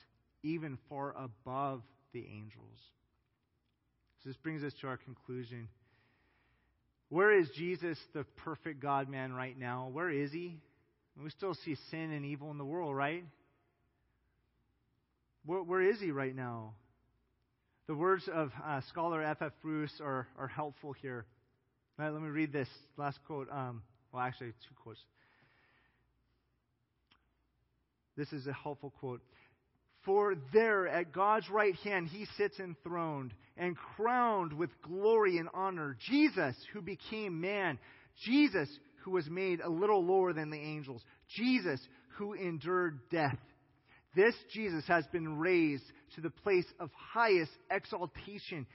even 0.44 0.78
far 0.88 1.16
above 1.18 1.82
the 2.14 2.24
angels. 2.32 2.78
So 4.22 4.30
this 4.30 4.38
brings 4.38 4.64
us 4.64 4.74
to 4.82 4.88
our 4.88 4.98
conclusion. 4.98 5.68
Where 7.14 7.32
is 7.32 7.48
Jesus, 7.56 8.00
the 8.16 8.24
perfect 8.44 8.82
God 8.82 9.08
man, 9.08 9.34
right 9.34 9.56
now? 9.56 9.88
Where 9.94 10.10
is 10.10 10.32
he? 10.32 10.58
We 11.24 11.30
still 11.30 11.54
see 11.64 11.76
sin 11.92 12.12
and 12.12 12.26
evil 12.26 12.50
in 12.50 12.58
the 12.58 12.66
world, 12.66 12.96
right? 12.96 13.24
Where, 15.46 15.62
where 15.62 15.82
is 15.84 16.00
he 16.00 16.10
right 16.10 16.36
now? 16.36 16.74
The 17.86 17.94
words 17.94 18.28
of 18.34 18.52
uh, 18.66 18.82
scholar 18.90 19.22
F. 19.22 19.44
F. 19.44 19.52
Bruce 19.62 19.94
are, 20.02 20.28
are 20.40 20.48
helpful 20.48 20.94
here. 20.94 21.28
Let 22.00 22.14
me 22.14 22.30
read 22.30 22.52
this 22.52 22.68
last 22.98 23.20
quote. 23.28 23.48
Um, 23.52 23.84
well, 24.12 24.24
actually, 24.24 24.50
two 24.68 24.74
quotes. 24.82 25.00
This 28.18 28.34
is 28.34 28.48
a 28.48 28.54
helpful 28.54 28.92
quote. 29.00 29.22
For 30.04 30.34
there 30.52 30.88
at 30.88 31.14
God's 31.14 31.48
right 31.52 31.76
hand 31.76 32.08
he 32.08 32.26
sits 32.38 32.60
enthroned 32.60 33.36
and 33.58 33.78
crowned 33.96 34.54
with 34.54 34.70
glory 34.82 35.38
and 35.38 35.50
honor. 35.54 35.98
Jesus, 36.10 36.56
who 36.74 36.82
became 36.82 37.42
man. 37.42 37.78
Jesus, 38.26 38.70
who 39.04 39.12
was 39.12 39.30
made 39.30 39.60
a 39.60 39.70
little 39.70 40.04
lower 40.04 40.34
than 40.34 40.50
the 40.50 40.60
angels. 40.60 41.04
Jesus, 41.36 41.80
who 42.18 42.34
endured 42.34 43.00
death. 43.12 43.38
This 44.16 44.36
Jesus 44.52 44.86
has 44.88 45.06
been 45.08 45.38
raised 45.38 45.86
to 46.16 46.22
the 46.22 46.30
place 46.30 46.68
of 46.80 46.90
highest 47.14 47.52
exaltation 47.72 48.68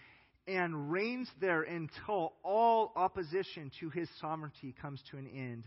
and 0.48 0.90
reigns 0.90 1.28
there 1.40 1.62
until 1.62 2.32
all 2.42 2.92
opposition 2.96 3.70
to 3.80 3.90
his 3.90 4.08
sovereignty 4.20 4.74
comes 4.80 5.00
to 5.10 5.18
an 5.18 5.28
end. 5.28 5.64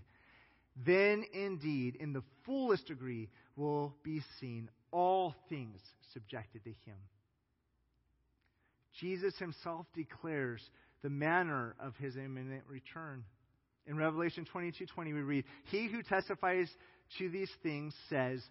Then 0.85 1.23
indeed, 1.33 1.95
in 1.99 2.13
the 2.13 2.23
fullest 2.45 2.87
degree, 2.87 3.29
will 3.55 3.95
be 4.03 4.21
seen 4.39 4.69
all 4.91 5.35
things 5.49 5.79
subjected 6.13 6.63
to 6.63 6.69
him. 6.69 6.97
Jesus 8.99 9.37
himself 9.37 9.85
declares 9.95 10.61
the 11.01 11.09
manner 11.09 11.75
of 11.79 11.95
his 11.97 12.15
imminent 12.15 12.63
return. 12.67 13.23
In 13.87 13.97
Revelation 13.97 14.45
22 14.45 14.85
20, 14.85 15.13
we 15.13 15.21
read, 15.21 15.45
He 15.65 15.87
who 15.87 16.03
testifies 16.03 16.69
to 17.17 17.29
these 17.29 17.49
things 17.63 17.93
says, 18.09 18.41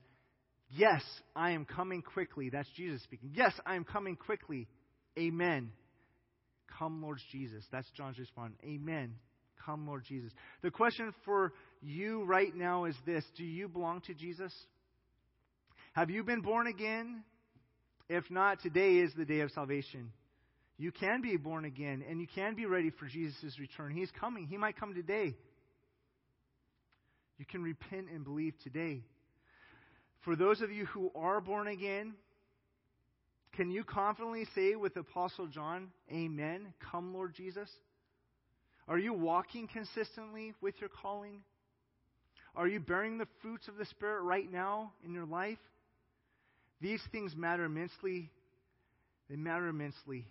Yes, 0.71 1.03
I 1.35 1.53
am 1.53 1.65
coming 1.65 2.03
quickly. 2.03 2.49
That's 2.51 2.69
Jesus 2.77 3.03
speaking. 3.03 3.31
Yes, 3.35 3.53
I 3.67 3.75
am 3.75 3.85
coming 3.85 4.17
quickly. 4.17 4.69
Amen. 5.19 5.71
Come, 6.79 7.03
Lord 7.03 7.19
Jesus. 7.33 7.65
That's 7.73 7.91
John's 7.97 8.19
response. 8.19 8.55
Amen. 8.65 9.15
Come, 9.65 9.87
Lord 9.87 10.05
Jesus. 10.09 10.33
The 10.63 10.71
question 10.71 11.13
for 11.25 11.53
you 11.83 12.25
right 12.25 12.55
now 12.55 12.85
is 12.85 12.95
this 13.05 13.25
Do 13.37 13.45
you 13.45 13.69
belong 13.69 14.01
to 14.03 14.15
Jesus? 14.15 14.53
Have 15.93 16.11
you 16.11 16.23
been 16.23 16.41
born 16.41 16.69
again? 16.69 17.25
If 18.09 18.31
not, 18.31 18.61
today 18.61 18.97
is 18.99 19.13
the 19.17 19.25
day 19.25 19.41
of 19.41 19.51
salvation. 19.51 20.13
You 20.81 20.93
can 20.93 21.21
be 21.21 21.37
born 21.37 21.67
again 21.67 22.03
and 22.09 22.23
you 22.23 22.27
can 22.35 22.55
be 22.55 22.65
ready 22.65 22.89
for 22.89 23.05
Jesus' 23.05 23.59
return. 23.59 23.95
He's 23.95 24.11
coming. 24.19 24.47
He 24.47 24.57
might 24.57 24.81
come 24.81 24.95
today. 24.95 25.37
You 27.37 27.45
can 27.45 27.63
repent 27.63 28.07
and 28.11 28.25
believe 28.25 28.55
today. 28.65 29.03
For 30.25 30.37
those 30.37 30.63
of 30.63 30.73
you 30.73 30.87
who 30.87 31.11
are 31.15 31.43
born 31.43 31.69
again, 31.69 32.15
can 33.57 33.71
you 33.71 33.85
confidently 33.85 34.47
say 34.55 34.75
with 34.75 34.97
Apostle 34.97 35.49
John, 35.49 35.89
Amen, 36.11 36.73
come, 36.91 37.13
Lord 37.13 37.35
Jesus? 37.35 37.69
Are 38.89 38.99
you 38.99 39.13
walking 39.13 39.69
consistently 39.69 40.55
with 40.63 40.77
your 40.81 40.89
calling? 40.89 41.43
Are 42.57 42.67
you 42.67 42.81
bearing 42.81 43.19
the 43.19 43.29
fruits 43.43 43.69
of 43.69 43.77
the 43.77 43.85
Spirit 43.85 44.23
right 44.23 44.51
now 44.51 44.95
in 45.05 45.13
your 45.13 45.27
life? 45.27 45.59
These 46.81 47.03
things 47.13 47.37
matter 47.37 47.65
immensely. 47.65 48.31
They 49.29 49.37
matter 49.37 49.67
immensely. 49.67 50.25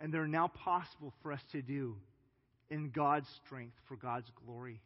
And 0.00 0.12
they're 0.12 0.26
now 0.26 0.48
possible 0.48 1.12
for 1.22 1.32
us 1.32 1.40
to 1.52 1.62
do 1.62 1.96
in 2.70 2.90
God's 2.90 3.28
strength 3.44 3.76
for 3.88 3.96
God's 3.96 4.30
glory. 4.44 4.80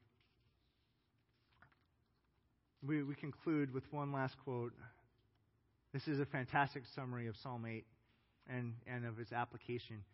We, 2.86 3.02
we 3.02 3.14
conclude 3.14 3.74
with 3.74 3.84
one 3.90 4.12
last 4.12 4.36
quote. 4.44 4.72
This 5.92 6.06
is 6.06 6.20
a 6.20 6.26
fantastic 6.26 6.84
summary 6.94 7.26
of 7.26 7.34
Psalm 7.42 7.66
8. 7.66 7.84
and, 8.48 8.74
and 8.86 9.04
of 9.04 9.18
its 9.18 9.32
application. 9.32 10.04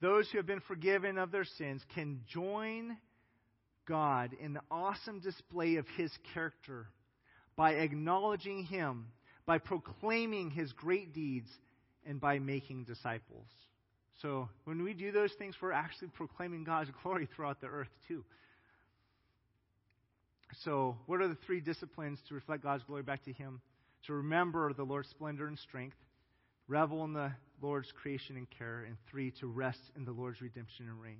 Those 0.00 0.28
who 0.30 0.38
have 0.38 0.46
been 0.46 0.60
forgiven 0.60 1.18
of 1.18 1.30
their 1.30 1.44
sins 1.44 1.82
can 1.94 2.20
join 2.28 2.96
God 3.86 4.30
in 4.40 4.54
the 4.54 4.62
awesome 4.70 5.20
display 5.20 5.76
of 5.76 5.86
His 5.96 6.10
character 6.32 6.86
by 7.56 7.72
acknowledging 7.72 8.64
Him, 8.64 9.06
by 9.46 9.58
proclaiming 9.58 10.50
His 10.50 10.72
great 10.72 11.14
deeds, 11.14 11.48
and 12.06 12.20
by 12.20 12.38
making 12.38 12.84
disciples. 12.84 13.46
So 14.22 14.48
when 14.64 14.82
we 14.82 14.94
do 14.94 15.12
those 15.12 15.32
things, 15.38 15.56
we're 15.60 15.72
actually 15.72 16.08
proclaiming 16.08 16.64
God's 16.64 16.90
glory 17.02 17.28
throughout 17.34 17.60
the 17.60 17.66
earth 17.66 17.88
too. 18.08 18.24
So, 20.62 20.96
what 21.06 21.20
are 21.20 21.26
the 21.26 21.38
three 21.46 21.60
disciplines 21.60 22.20
to 22.28 22.34
reflect 22.34 22.62
God's 22.62 22.84
glory 22.84 23.02
back 23.02 23.24
to 23.24 23.32
Him? 23.32 23.60
To 24.06 24.12
remember 24.12 24.72
the 24.72 24.84
Lord's 24.84 25.08
splendor 25.08 25.48
and 25.48 25.58
strength, 25.58 25.96
revel 26.68 27.02
in 27.04 27.12
the 27.12 27.32
Lord's 27.60 27.90
creation 27.90 28.36
and 28.36 28.46
care, 28.50 28.84
and 28.86 28.96
three, 29.10 29.32
to 29.40 29.46
rest 29.46 29.80
in 29.96 30.04
the 30.04 30.12
Lord's 30.12 30.40
redemption 30.40 30.86
and 30.88 31.00
reign. 31.00 31.18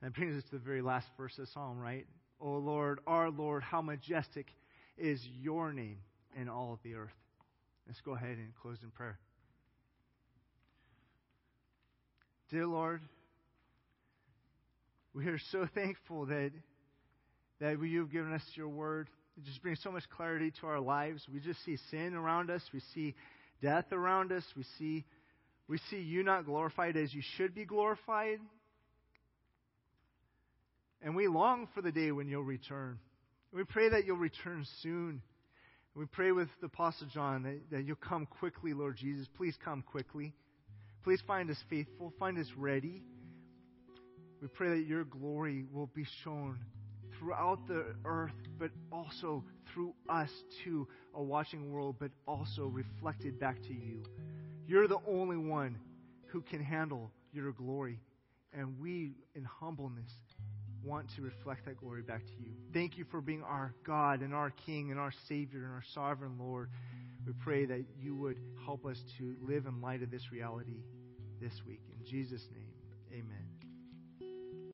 And 0.00 0.10
that 0.10 0.16
brings 0.16 0.36
us 0.36 0.44
to 0.50 0.58
the 0.58 0.64
very 0.64 0.82
last 0.82 1.06
verse 1.16 1.38
of 1.38 1.46
the 1.46 1.52
psalm, 1.52 1.78
right? 1.78 2.06
O 2.40 2.50
Lord, 2.56 2.98
our 3.06 3.30
Lord, 3.30 3.62
how 3.62 3.80
majestic 3.80 4.46
is 4.98 5.24
your 5.40 5.72
name 5.72 5.98
in 6.38 6.48
all 6.48 6.72
of 6.72 6.80
the 6.82 6.94
earth. 6.94 7.14
Let's 7.86 8.00
go 8.00 8.14
ahead 8.14 8.36
and 8.36 8.54
close 8.60 8.78
in 8.82 8.90
prayer. 8.90 9.18
Dear 12.54 12.68
Lord, 12.68 13.00
we 15.12 15.26
are 15.26 15.40
so 15.50 15.66
thankful 15.74 16.26
that, 16.26 16.52
that 17.58 17.82
you've 17.82 18.12
given 18.12 18.32
us 18.32 18.42
your 18.54 18.68
word. 18.68 19.08
It 19.36 19.44
just 19.44 19.60
brings 19.60 19.82
so 19.82 19.90
much 19.90 20.04
clarity 20.08 20.52
to 20.60 20.68
our 20.68 20.78
lives. 20.78 21.26
We 21.34 21.40
just 21.40 21.64
see 21.64 21.78
sin 21.90 22.14
around 22.14 22.52
us. 22.52 22.62
We 22.72 22.78
see 22.94 23.16
death 23.60 23.86
around 23.90 24.30
us. 24.30 24.44
We 24.56 24.64
see, 24.78 25.04
we 25.66 25.80
see 25.90 25.98
you 25.98 26.22
not 26.22 26.46
glorified 26.46 26.96
as 26.96 27.12
you 27.12 27.22
should 27.36 27.56
be 27.56 27.64
glorified. 27.64 28.38
And 31.02 31.16
we 31.16 31.26
long 31.26 31.66
for 31.74 31.82
the 31.82 31.90
day 31.90 32.12
when 32.12 32.28
you'll 32.28 32.44
return. 32.44 33.00
We 33.52 33.64
pray 33.64 33.88
that 33.88 34.04
you'll 34.06 34.18
return 34.18 34.64
soon. 34.80 35.22
We 35.96 36.04
pray 36.06 36.30
with 36.30 36.50
the 36.60 36.66
Apostle 36.66 37.08
John 37.12 37.42
that, 37.42 37.58
that 37.72 37.84
you'll 37.84 37.96
come 37.96 38.26
quickly, 38.26 38.74
Lord 38.74 38.96
Jesus. 38.96 39.26
Please 39.36 39.56
come 39.64 39.82
quickly. 39.82 40.34
Please 41.04 41.20
find 41.26 41.50
us 41.50 41.58
faithful. 41.68 42.14
Find 42.18 42.38
us 42.38 42.46
ready. 42.56 43.02
We 44.40 44.48
pray 44.48 44.70
that 44.70 44.86
your 44.86 45.04
glory 45.04 45.66
will 45.70 45.90
be 45.94 46.06
shown 46.24 46.58
throughout 47.18 47.68
the 47.68 47.94
earth, 48.06 48.32
but 48.58 48.70
also 48.90 49.44
through 49.72 49.94
us 50.08 50.30
to 50.64 50.88
a 51.14 51.22
watching 51.22 51.70
world, 51.70 51.96
but 52.00 52.10
also 52.26 52.64
reflected 52.64 53.38
back 53.38 53.60
to 53.62 53.74
you. 53.74 54.02
You're 54.66 54.88
the 54.88 54.98
only 55.06 55.36
one 55.36 55.78
who 56.28 56.40
can 56.40 56.64
handle 56.64 57.10
your 57.32 57.52
glory. 57.52 58.00
And 58.54 58.80
we, 58.80 59.12
in 59.34 59.44
humbleness, 59.44 60.10
want 60.82 61.08
to 61.16 61.22
reflect 61.22 61.66
that 61.66 61.76
glory 61.76 62.02
back 62.02 62.24
to 62.24 62.32
you. 62.40 62.52
Thank 62.72 62.96
you 62.96 63.04
for 63.10 63.20
being 63.20 63.42
our 63.42 63.74
God 63.86 64.22
and 64.22 64.32
our 64.34 64.52
King 64.64 64.90
and 64.90 64.98
our 64.98 65.12
Savior 65.28 65.64
and 65.64 65.72
our 65.72 65.84
sovereign 65.92 66.38
Lord. 66.38 66.70
We 67.26 67.34
pray 67.42 67.66
that 67.66 67.84
you 68.00 68.16
would 68.16 68.38
help 68.64 68.86
us 68.86 68.98
to 69.18 69.34
live 69.42 69.66
in 69.66 69.82
light 69.82 70.02
of 70.02 70.10
this 70.10 70.32
reality 70.32 70.82
this 71.44 71.60
week. 71.66 71.82
In 71.92 72.06
Jesus' 72.06 72.48
name, 72.54 72.72
amen. 73.12 73.43